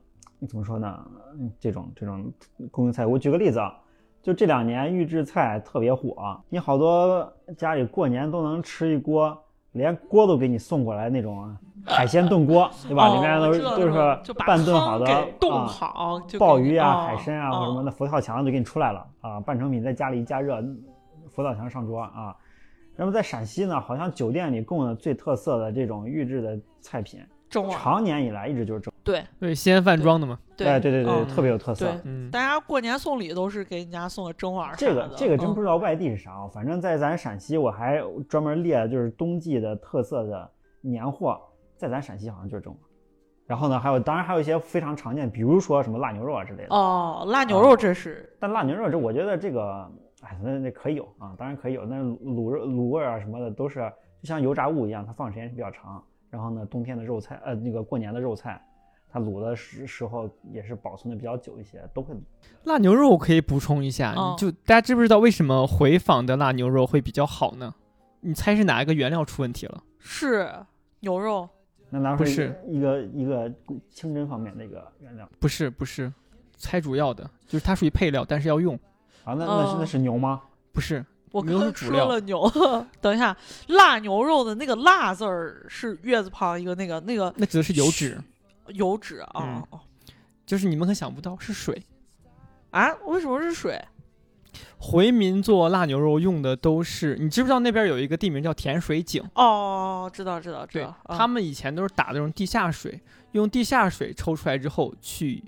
[0.48, 1.04] 怎么说呢？
[1.40, 2.32] 嗯这种这种
[2.70, 3.76] 供应菜，我举个例子啊，
[4.22, 9.36] 就这两年预制菜特别火，你好多家里过年都能吃一锅，
[9.74, 13.08] 连锅都给你送过来那种海鲜炖锅， 对吧？
[13.10, 13.60] 哦里面都是
[14.24, 15.06] 就把半炖好的
[15.40, 15.70] 冻啊
[16.38, 20.62] 鲍鱼啊、哦海参啊哦或什么的，佛跳墙就给你出来了啊，半成品在家里一加热，
[21.30, 22.36] 佛跳墙上桌啊。
[22.98, 27.20] 那么在陕西呢，好像酒店里供的最特色的这种预制的菜品，
[27.52, 28.92] 蒸碗，常年以来一直就是蒸。
[29.04, 30.40] 对对，西安饭庄的嘛。
[30.56, 31.92] 对哎，对对对，嗯特别有特色。
[32.06, 34.74] 嗯，大家过年送礼都是给人家送个蒸碗。
[34.78, 40.50] 这个这个真嗯不知道外地是啥啊，反正在咱陕西，我还专门列就是冬季的特色的
[40.82, 41.40] 年货，
[41.78, 42.82] 在咱陕西好像就是蒸碗。
[43.48, 46.74] 然后呢，还有当然还有一些非常常见，比如说什么腊牛肉啊之类的。
[46.74, 49.92] 哦，腊牛肉这是但腊牛肉这我觉得这个，
[50.22, 51.86] 哎，那那可以有啊，当然可以有。
[51.86, 53.92] 那卤肉卤味儿啊什么的都是
[54.22, 56.02] 就像油炸物一样，它放时间是比较长。
[56.32, 58.60] 然后呢，冬天的肉菜，呃，那个过年的肉菜，
[59.08, 62.20] 它卤的时时候也是保存的比较久一些，都会卤。
[62.64, 67.76] 腊牛肉我可以补充一下，哦就大家知不知道为什么回坊的腊牛肉会比较好呢？
[68.22, 69.84] 你猜是哪一个原料出问题了？
[70.00, 70.50] 是
[71.02, 71.48] 牛肉
[71.90, 73.52] 那拿出不是一个一个
[73.90, 76.12] 清真方面的一个原料不是不是，
[76.56, 78.76] 猜主要的就是它属于配料，但是要用，
[79.26, 80.42] 啊，那那是哦那是牛吗？
[80.72, 82.52] 不是我刚说了牛，
[83.00, 83.36] 等一下，
[83.68, 88.20] 腊牛肉的那个“腊”字儿是月字旁一个那个那个那指的是油脂，
[88.68, 89.32] 油脂啊、
[89.72, 89.80] 嗯
[90.46, 91.82] 就是你们可想不到是水。
[92.72, 92.94] 啊？
[93.06, 93.82] 为什么是水？
[94.78, 99.24] 回民做腊牛肉用的都是，你知不知道那边有一个地名叫甜水井？
[99.36, 103.00] 哦，知道知道知道，，啊他们以前都是打那种地下水，
[103.32, 105.42] 用地下水抽出来之后去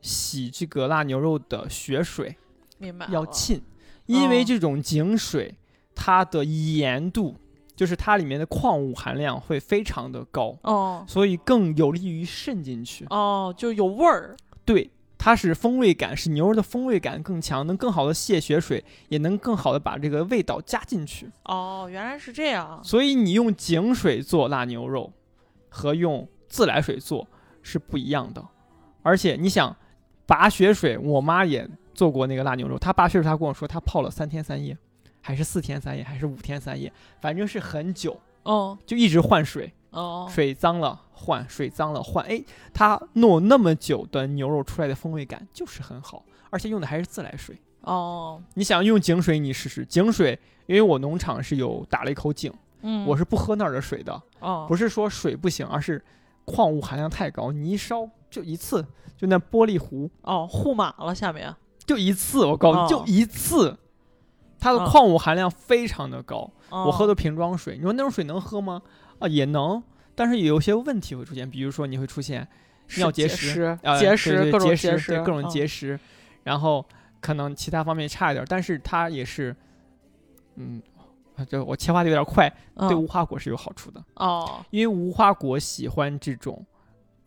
[0.00, 2.36] 洗这个腊牛肉的血水，
[2.78, 3.60] 明白要沁，
[4.08, 5.54] 因为哦这种井水
[5.94, 7.36] 它的盐度，
[7.76, 13.06] 就是它里面的矿物含量会非常的高，哦所以更有利于渗进去。
[13.10, 21.30] 哦，就有味儿对，它是风味感，使牛肉的风味感更强，能更好的泄血水，也能更好的把这个味道加进去。
[21.44, 22.80] 哦，原来是这样。
[22.82, 25.12] 所以你用井水做腊牛肉
[25.68, 27.28] 和用自来水做
[27.62, 28.44] 是不一样的。
[29.02, 29.74] 而且你想
[30.26, 31.68] 拔血水，我妈也
[31.98, 34.78] 做过那个辣牛肉，她拔血水，她跟我说他泡了三天三夜，
[35.20, 38.78] 还是四天三夜，还是五天三夜，反正是很久，哦。
[38.86, 42.40] 就一直换水，哦，水脏了换，水脏了换，哎，
[42.72, 47.60] 他弄那么久的牛肉出来的风味感就是很好，而且用的还是自来水。
[47.80, 52.52] 哦，你想用井水，你试试井水，因为我农场是有打了一口井，
[52.82, 56.00] 嗯，我是不喝那儿的水的，哦，不是说水不行，而是
[56.44, 61.52] 矿物含量太高，你一烧就一次，就那玻璃壶哦，糊满了下面。
[61.88, 62.86] 就一次，我告诉你，哦。
[62.88, 63.76] 就一次，
[64.60, 64.88] 它的哦。
[64.88, 66.48] 矿物含量非常的高。
[66.68, 68.82] 哦、我喝的瓶装水，你说那种水能喝吗？
[69.18, 69.82] 啊，也能，
[70.14, 72.46] 但是有些问题会出现，比如说你会出现
[72.98, 75.48] 尿结石、结石，结石，对各种嗯。
[75.48, 75.98] 结石，
[76.42, 76.84] 然后
[77.22, 79.56] 可能其他方面差一点，但是它也是，
[80.56, 80.82] 嗯，
[81.48, 84.62] 这我切换的有点快，对嗯无花果是有好处的，哦。
[84.68, 86.62] 因为无花果喜欢这种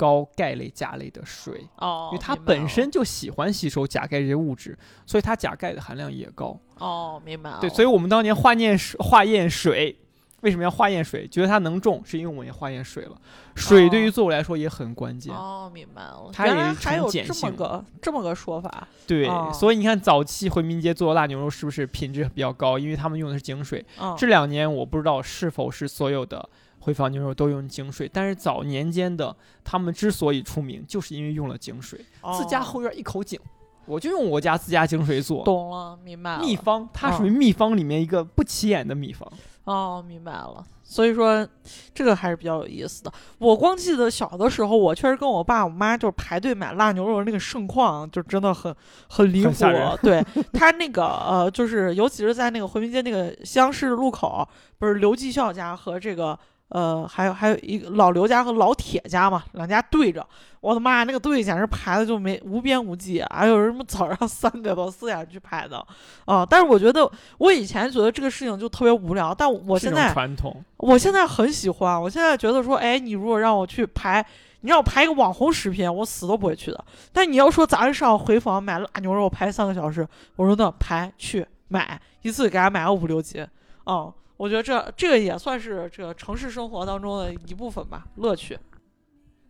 [0.02, 1.64] 高钙类、钾类的水。
[1.78, 4.76] 哦，因为它本身就喜欢吸收钾钙这些物质，
[5.06, 6.60] 所以它钾钙的含量也高。
[6.80, 7.60] 哦，明白了。
[7.62, 9.96] 对，所以我们当年化验水化验水，
[10.42, 11.28] 为什么要化验水？
[11.28, 13.12] 觉得它能种，是因为我们也化验水了。
[13.54, 15.32] 水对于哦作物来说也很关键。
[15.32, 18.88] 哦，明白了，它也原来还呈有这么碱性个这么个说法。
[19.06, 22.80] 对，哦所以你看早期回民街做的腊牛肉是不是品质比较高？
[22.80, 23.86] 因为他们用的是井水。
[24.00, 26.50] 嗯，这两年我不知道是否是所有的
[26.82, 29.34] 回坊牛肉都用井水，但是早年间的
[29.64, 32.00] 他们之所以出名，就是因为用了井水。
[32.38, 33.40] 自家哦后院一口井，
[33.86, 35.46] 我就用我家自家井水做。
[35.46, 36.40] 懂了，明白了。
[36.40, 39.32] 秘方，它属于嗯秘方里面一个不起眼的秘方。
[39.64, 40.66] 哦，明白了。
[40.84, 41.48] 所以说，
[41.94, 43.14] 这个还是比较有意思的。
[43.38, 48.76] 我光记得小的时候，我确实跟我爸我妈就是排队买腊牛肉的那个盛况，就真的很
[49.08, 49.98] 很离谱很。
[50.02, 50.22] 对
[50.52, 54.46] 他那个呃，就是尤其是在那个回民街那个西洋市路口，
[54.80, 56.38] 不是刘继孝家和这个
[56.72, 60.26] 呃，还有还有一个老刘家和老铁家嘛，两家对着。
[60.62, 65.84] 我的妈呀，那个队简直排的就没无边无际，还有什么早上三点到四点去排的
[66.26, 66.46] 啊！
[66.48, 74.24] 但是我觉得我以前觉得这个事情就特别无聊，但我现在传统，我现在很喜欢，我现在觉得说，哎，你如果让我去排，
[74.60, 76.86] 你让我排一个网红食品，我死都不会去的。
[77.12, 83.44] 但你要说咱们上回坊买辣牛肉排三个小时，我说那排去买一次给他买个五六斤，
[83.86, 88.58] 啊、我觉得这这个也算是这个城市生活当中的一部分吧，乐趣。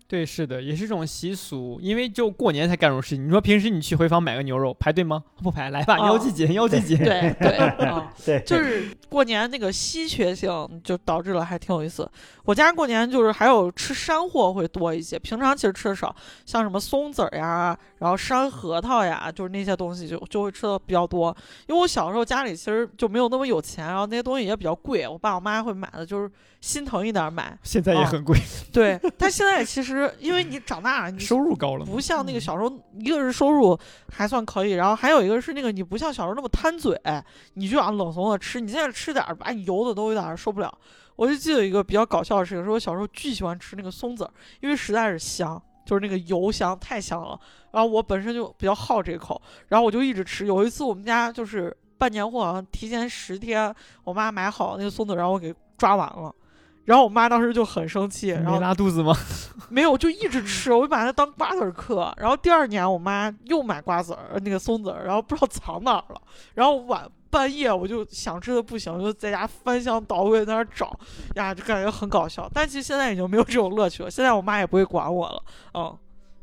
[0.06, 3.26] 对，是的，也是这种习俗，因为就过年才干这种事情。
[3.26, 5.24] 你说平时你去回坊买个牛肉排队吗？
[5.42, 6.98] 不排，来吧，哦腰季节，腰季节。
[7.00, 8.12] 对对啊。
[8.26, 10.52] 对，就是过年那个稀缺性，
[10.84, 12.06] 就导致了还挺有意思。
[12.44, 16.14] 我家过年就是还有吃山货会多一些，平常其实吃的少，
[16.46, 21.36] 像什么松子儿呀，然后山核桃呀，就是那些东西就就会吃的比较多。
[21.68, 26.30] 因为我小时候家里其实就没有那么有钱，然后那些东西也比较贵，我爸我妈会买的就是
[26.62, 27.56] 心疼一点儿买。
[27.62, 28.36] 现在也哦很贵，
[28.74, 31.86] 对，但现在其实因为你长大了，你收入高了。
[31.86, 33.80] 不像那个小时候，一个是收入
[34.12, 37.00] 还算可以，然后还有一个是那个你不像小时候那么贪嘴，
[37.54, 40.76] 你就想冷怂的吃，你现在吃点儿把你油的都有点儿受不了。
[41.18, 47.40] 我就记得一个比较搞笑的事情，是我小时候巨喜欢吃那个松子儿，因为实在是香，就是那个油香太香了。
[47.72, 50.46] 然后我本身就比较好这口，然后我就一直吃。
[50.46, 56.34] 有一次我们家就是办年货，好像提前十天，我妈买好那个松子，然后我给抓完了。
[56.84, 59.16] 然后我妈当时就很生气，然后拉肚子吗？
[59.70, 62.12] 没有，就一直吃，我就把它当瓜子儿嗑。
[62.18, 66.20] 然后第二年，我妈又买瓜子儿，那个松子儿，然后不知道藏哪儿了。
[66.56, 70.96] 然后晚半夜我就想吃的不行，就在家翻箱倒柜在那儿找，
[71.36, 72.48] 呀，就感觉很搞笑。
[72.54, 75.44] 但其实现在已经没有这种乐趣了，现在我妈也不会管我了。
[75.74, 75.98] 嗯，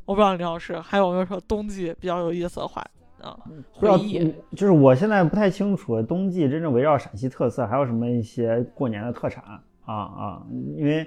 [0.05, 2.83] 我不知道李老师还有没有说冬季比较有意思的话
[3.21, 3.37] 啊、
[3.73, 4.33] 回忆？
[4.55, 9.43] 就是我现在不太清楚冬季真正围绕陕西特色还有什么一些过年的特产
[9.85, 10.43] 啊啊，
[10.77, 11.05] 因为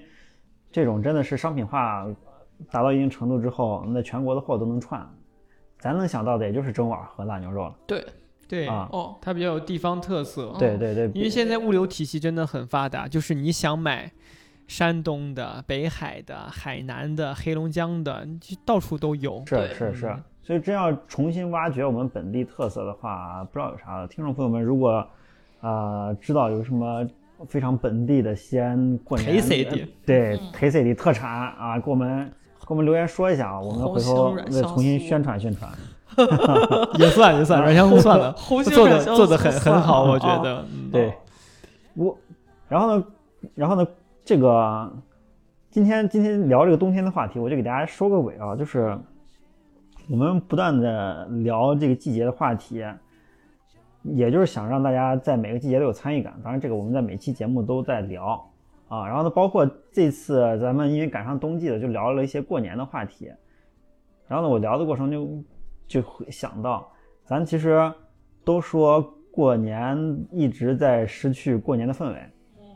[0.71, 2.07] 这种真的是商品化
[2.71, 5.05] 达到一定程度之后，那全国的货都能串，
[5.79, 8.05] 咱能想到的也就是蒸碗和腊牛肉了对，
[8.53, 8.87] 对，啊。
[8.93, 10.55] 哦，它比较有地方特色。
[10.59, 14.13] 对对对，因为现在物流体系真的很发达，就是你想买
[14.67, 19.43] 山东的、北海的、海南的、黑龙江的，就到处都有。
[19.47, 24.07] 是是是嗯，所以真要重新挖掘我们本地特色的话，不知道有啥了。
[24.07, 25.03] 听众朋友们，如果
[25.63, 27.09] 呃知道有什么
[27.49, 32.31] 非常本地的西安过年特色的呃对嗯特色的特产啊，给我们
[32.61, 35.73] 给我们留言说一下啊，我们回头再重新宣传宣传。
[36.99, 38.33] 也算也算，软香酥算了，
[38.65, 40.65] 做的做的很很好，我觉啊得。
[40.73, 41.15] 嗯对，
[41.95, 42.17] 我，
[42.69, 43.05] 然后呢，
[43.55, 43.87] 然后呢，
[44.25, 44.93] 这个
[45.71, 48.99] 今天今天聊这个冬天的话题，我就给大家收个尾啊，就是
[50.11, 52.85] 我们不断的聊这个季节的话题，
[54.03, 56.35] 也就是想让大家在每个季节都有参与感。
[56.43, 58.45] 当然，这个我们在每期节目都在聊
[58.89, 59.07] 啊。
[59.07, 63.31] 然后呢，包括这次咱们因为赶上冬季了，就聊了一些过年的话题。
[64.29, 65.29] 然后呢，我聊的过程就
[65.93, 66.91] 就会想到，
[67.23, 67.93] 咱其实
[68.47, 69.95] 都说过年
[70.31, 72.19] 一直在失去过年的氛围，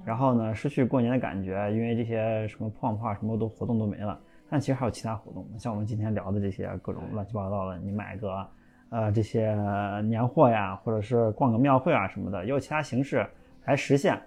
[0.05, 4.21] 然后呢，失去过年的感觉，因为这些什么胖胖什么都活动都没了。
[4.51, 8.47] 但其实还有其他活动，像我们今天聊的这些各种乱七八糟的，你买个
[8.91, 9.57] 呃这些
[10.05, 13.27] 年货呀，或者是逛个庙会啊什么的，也有其他形式
[13.65, 14.21] 来实现。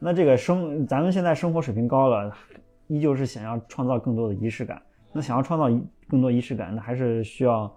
[0.00, 2.34] 那这个生，咱们现在生活水平高了，
[2.88, 4.82] 依旧是想要创造更多的仪式感。
[5.12, 7.72] 那想要创造更多仪式感，那还是需要，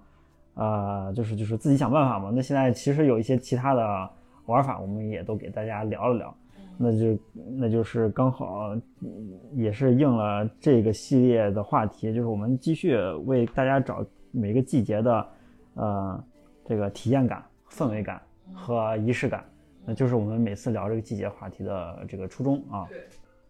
[0.56, 2.32] 呃，就是就是自己想办法嘛。
[2.34, 4.10] 那现在其实有一些其他的
[4.48, 6.36] 玩法，我们也都给大家聊了聊。
[6.78, 7.18] 那就
[7.58, 9.10] 那就是刚好，嗯
[9.54, 15.28] 也是应了这个系列的话题，就是我们继续为大家找每个季节的，
[15.76, 16.24] 呃，
[16.66, 18.22] 这个体验感、氛围感
[18.54, 19.46] 和仪式感。
[19.86, 22.86] 那就是我们每次聊这个季节话题的这个初衷啊。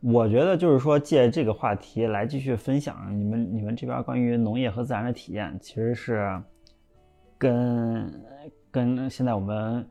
[0.01, 6.39] 我觉得就是说，借这个话题来继续分享你们你们这边关于农业和自然的体验，其实是
[7.37, 8.25] 跟
[8.71, 9.87] 跟现在我们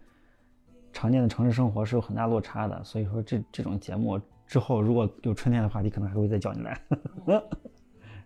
[0.92, 2.82] 常见的城市生活是有很大落差的。
[2.84, 6.80] 所以说这这种节目之后，如果有春天的话题，可能还会再叫你来。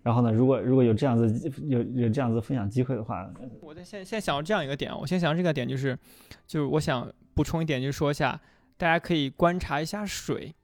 [0.02, 3.28] 然后呢，如果如果有这样子有有这样子分享机会的话，
[3.60, 5.98] 我在现现在想到这样一个点，我先想到这个点就是，
[6.46, 8.40] 就是我想补充一点，就是说一下，
[8.76, 10.54] 大家可以观察一下水。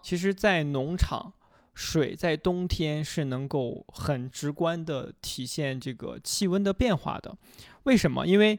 [0.00, 1.32] 其实，在农场，
[1.78, 7.38] 水在冬天是能够很直观的体现这个气温的变化的。
[7.84, 8.26] 为什么？
[8.26, 8.58] 因为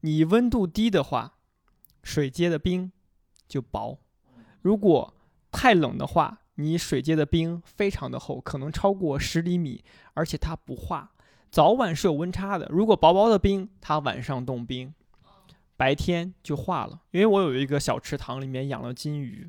[0.00, 1.38] 你温度低的话，
[2.02, 2.92] 水结的冰
[3.48, 4.00] 就薄；
[4.60, 5.14] 如果
[5.50, 9.82] 太冷的话，你水结的冰非常的厚，可能超过十厘米，
[10.12, 11.14] 而且它不化。
[11.50, 12.68] 早晚是有温差的。
[12.70, 14.92] 如果薄薄的冰，它晚上冻冰，
[15.78, 17.00] 白天就化了。
[17.12, 19.48] 因为我有一个小池塘，里面养了金鱼，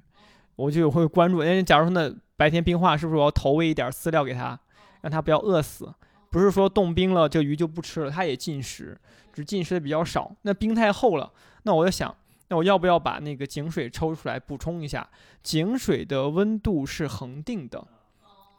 [0.60, 1.40] 我就会关注。
[1.40, 4.60] 哎，假如说那白天冰化，是不是我要投喂一点饲料给它，
[5.02, 5.90] 让它不要饿死？
[6.30, 8.99] 不是说冻冰了，这鱼就不吃了，它也进食，
[9.31, 10.36] 只进食的比较少。
[10.41, 11.31] 那冰太厚了，
[11.64, 12.14] 那我就想，
[12.49, 15.10] 那我要不要把那个井水抽出来补充一下？
[15.41, 17.88] 井水的温度是恒定的，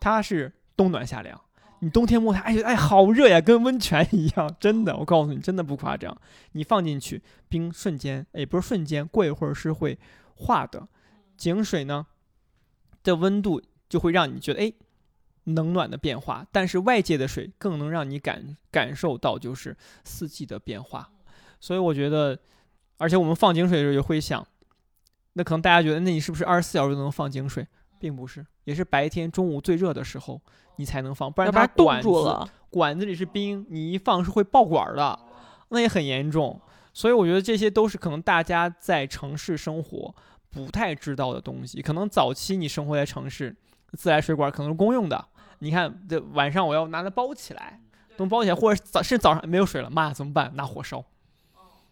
[0.01, 1.39] 它是冬暖夏凉。
[1.81, 6.17] 你冬天摸它，哎哎，好热呀，跟温泉一样，真的，我告诉你，真的不夸张。
[6.53, 9.99] 你放进去，冰瞬间，哎，不是瞬间，过一会儿是会
[10.35, 10.89] 化的。
[11.41, 12.07] 井水呢
[13.03, 14.73] 的温度就会让你觉得，哎，
[15.45, 21.11] 冷暖的变化，但是外界的水更能让你感感受到就是四季的变化。
[21.59, 22.39] 所以我觉得，
[22.99, 24.47] 而且我们放井水的时候也会想，
[25.33, 27.67] 那可能大家觉得，那你是不是二十四小时都能放井水？
[27.99, 30.41] 并不是，也是白天中午最热的时候
[30.77, 32.47] 你才能放，不然它管子住了。
[32.69, 35.19] 管子里是冰，你一放是会爆管儿的，
[35.71, 36.61] 那也很严重。
[36.93, 40.15] 所以我觉得这些都是可能大家在城市生活
[40.51, 41.81] 不太知道的东西。
[41.81, 43.55] 可能早期你生活在城市，
[43.93, 45.25] 自来水管可能是公用的，
[45.61, 47.81] 你看这晚上我要拿它包起来，
[48.17, 50.51] 都包起来，或者早是早上没有水了，妈呀怎么办？
[50.55, 51.05] 拿火烧，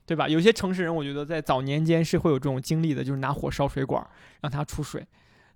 [0.04, 0.28] 对吧？
[0.28, 4.04] 有些城市人我觉得在早年间是会有这种经历的，就是拿火烧水管
[4.40, 5.06] 让它出水。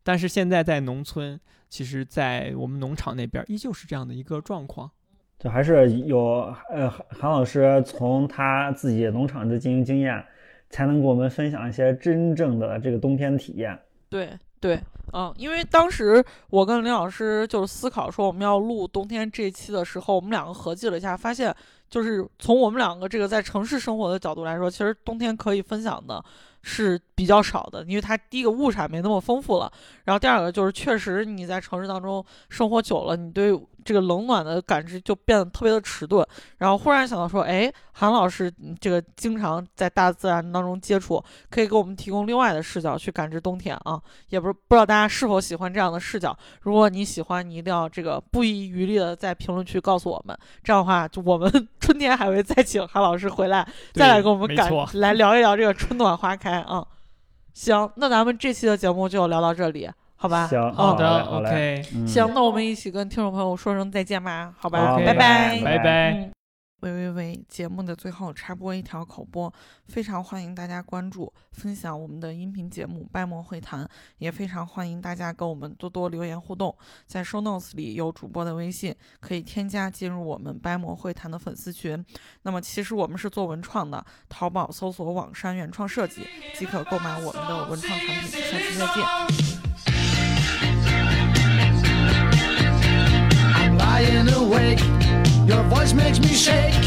[0.04, 1.38] 但是现在在农村，
[1.68, 4.90] 其实，在我们农场那边依旧是这样的一个状况。
[5.38, 10.24] 就还是有呃韩韩老师从他自己农场的经营经验，
[10.72, 13.78] 才能给我们分享一些真正的这个冬天体验。
[14.08, 14.80] 对对，
[15.12, 21.54] 嗯，因为当时我跟林老师就是思考说我们要录冬天这一期的时候，我们两个合计了一下，发现
[21.88, 26.22] 就是从我们两个这个在城市生活的角度来说，其实冬天可以分享的
[26.62, 29.72] 是比较少的，因为它第一个物产没那么丰富了，
[30.04, 33.52] 然后第二个就是确实你在城市当中生活久了，你对
[33.84, 36.26] 这个冷暖的感知就变得特别的迟钝。
[36.58, 44.00] 然后忽然想到说，哎，韩老师嗯这个经常在大自然当中接触，可以给我们提供另外的视角去感知冬天啊。
[44.28, 46.36] 也不是不知道大家是否喜欢这样的视角。
[46.62, 50.36] 如果你喜欢，你一定要这个不遗余力的在评论区告诉我们。
[50.62, 51.50] 这样的话，就我们
[51.80, 56.86] 春天还会再请韩老师回来，再来对跟我们感来聊一聊这个春暖花开啊。
[57.54, 59.90] 行，那咱们这期的节目就聊到这里，
[60.22, 60.48] 好吧？
[60.72, 64.96] 好的，OK，嗯行，那我们一起跟听众朋友说声再见吧，好吧？
[64.98, 66.12] 拜拜拜拜。
[66.12, 66.32] 嗯，
[66.82, 67.44] 喂喂喂！
[67.48, 69.52] 节目的最后插播一条口播，
[69.88, 73.84] 非常欢迎大家关注、分享我们的音频节目《掰馍会谈》，
[74.18, 76.72] 也非常欢迎大家跟我们多多留言互动。
[77.04, 82.04] 在 show notes 里有主播的微信，可以添加进入我们掰馍会谈的粉丝群。
[82.42, 86.24] 那么其实我们是做文创的，淘宝搜索“网山原创设计”
[86.54, 88.28] 即可购买我们的文创产品。
[88.28, 89.51] 下期再见。
[94.02, 94.80] Lying awake.
[95.46, 96.84] Your voice makes me shake.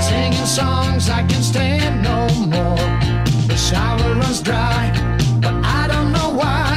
[0.00, 2.86] Singing songs I can stand no more.
[3.48, 4.92] The shower runs dry,
[5.40, 6.72] but I don't know why.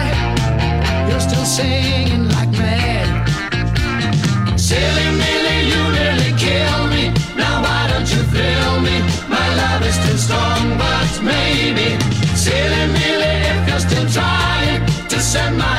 [1.10, 3.07] You're still singing like mad.
[4.60, 7.03] Silly Millie, you nearly killed me.
[7.36, 8.98] Now why don't you thrill me?
[9.28, 11.88] My love is too strong, but maybe.
[12.36, 15.78] Silly Millie, if you're still trying to send my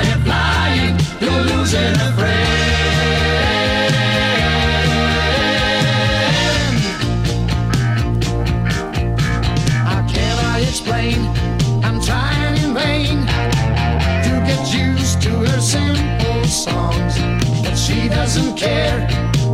[18.32, 19.09] doesn't care,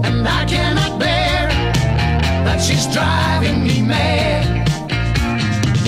[0.05, 1.48] and I cannot bear
[2.44, 4.69] that she's driving me mad.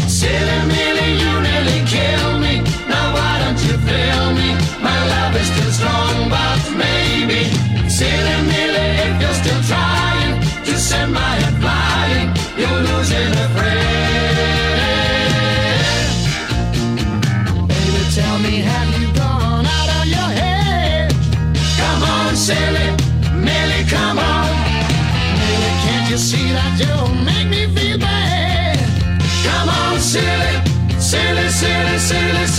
[0.08, 2.64] Silly Millie, you nearly killed me.
[2.88, 4.56] Now why don't you thrill me?
[4.80, 7.52] My love is still strong, but maybe.
[7.90, 11.47] Silly Millie, if you're still trying to send my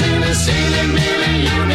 [0.02, 0.94] in a ceiling
[1.44, 1.69] you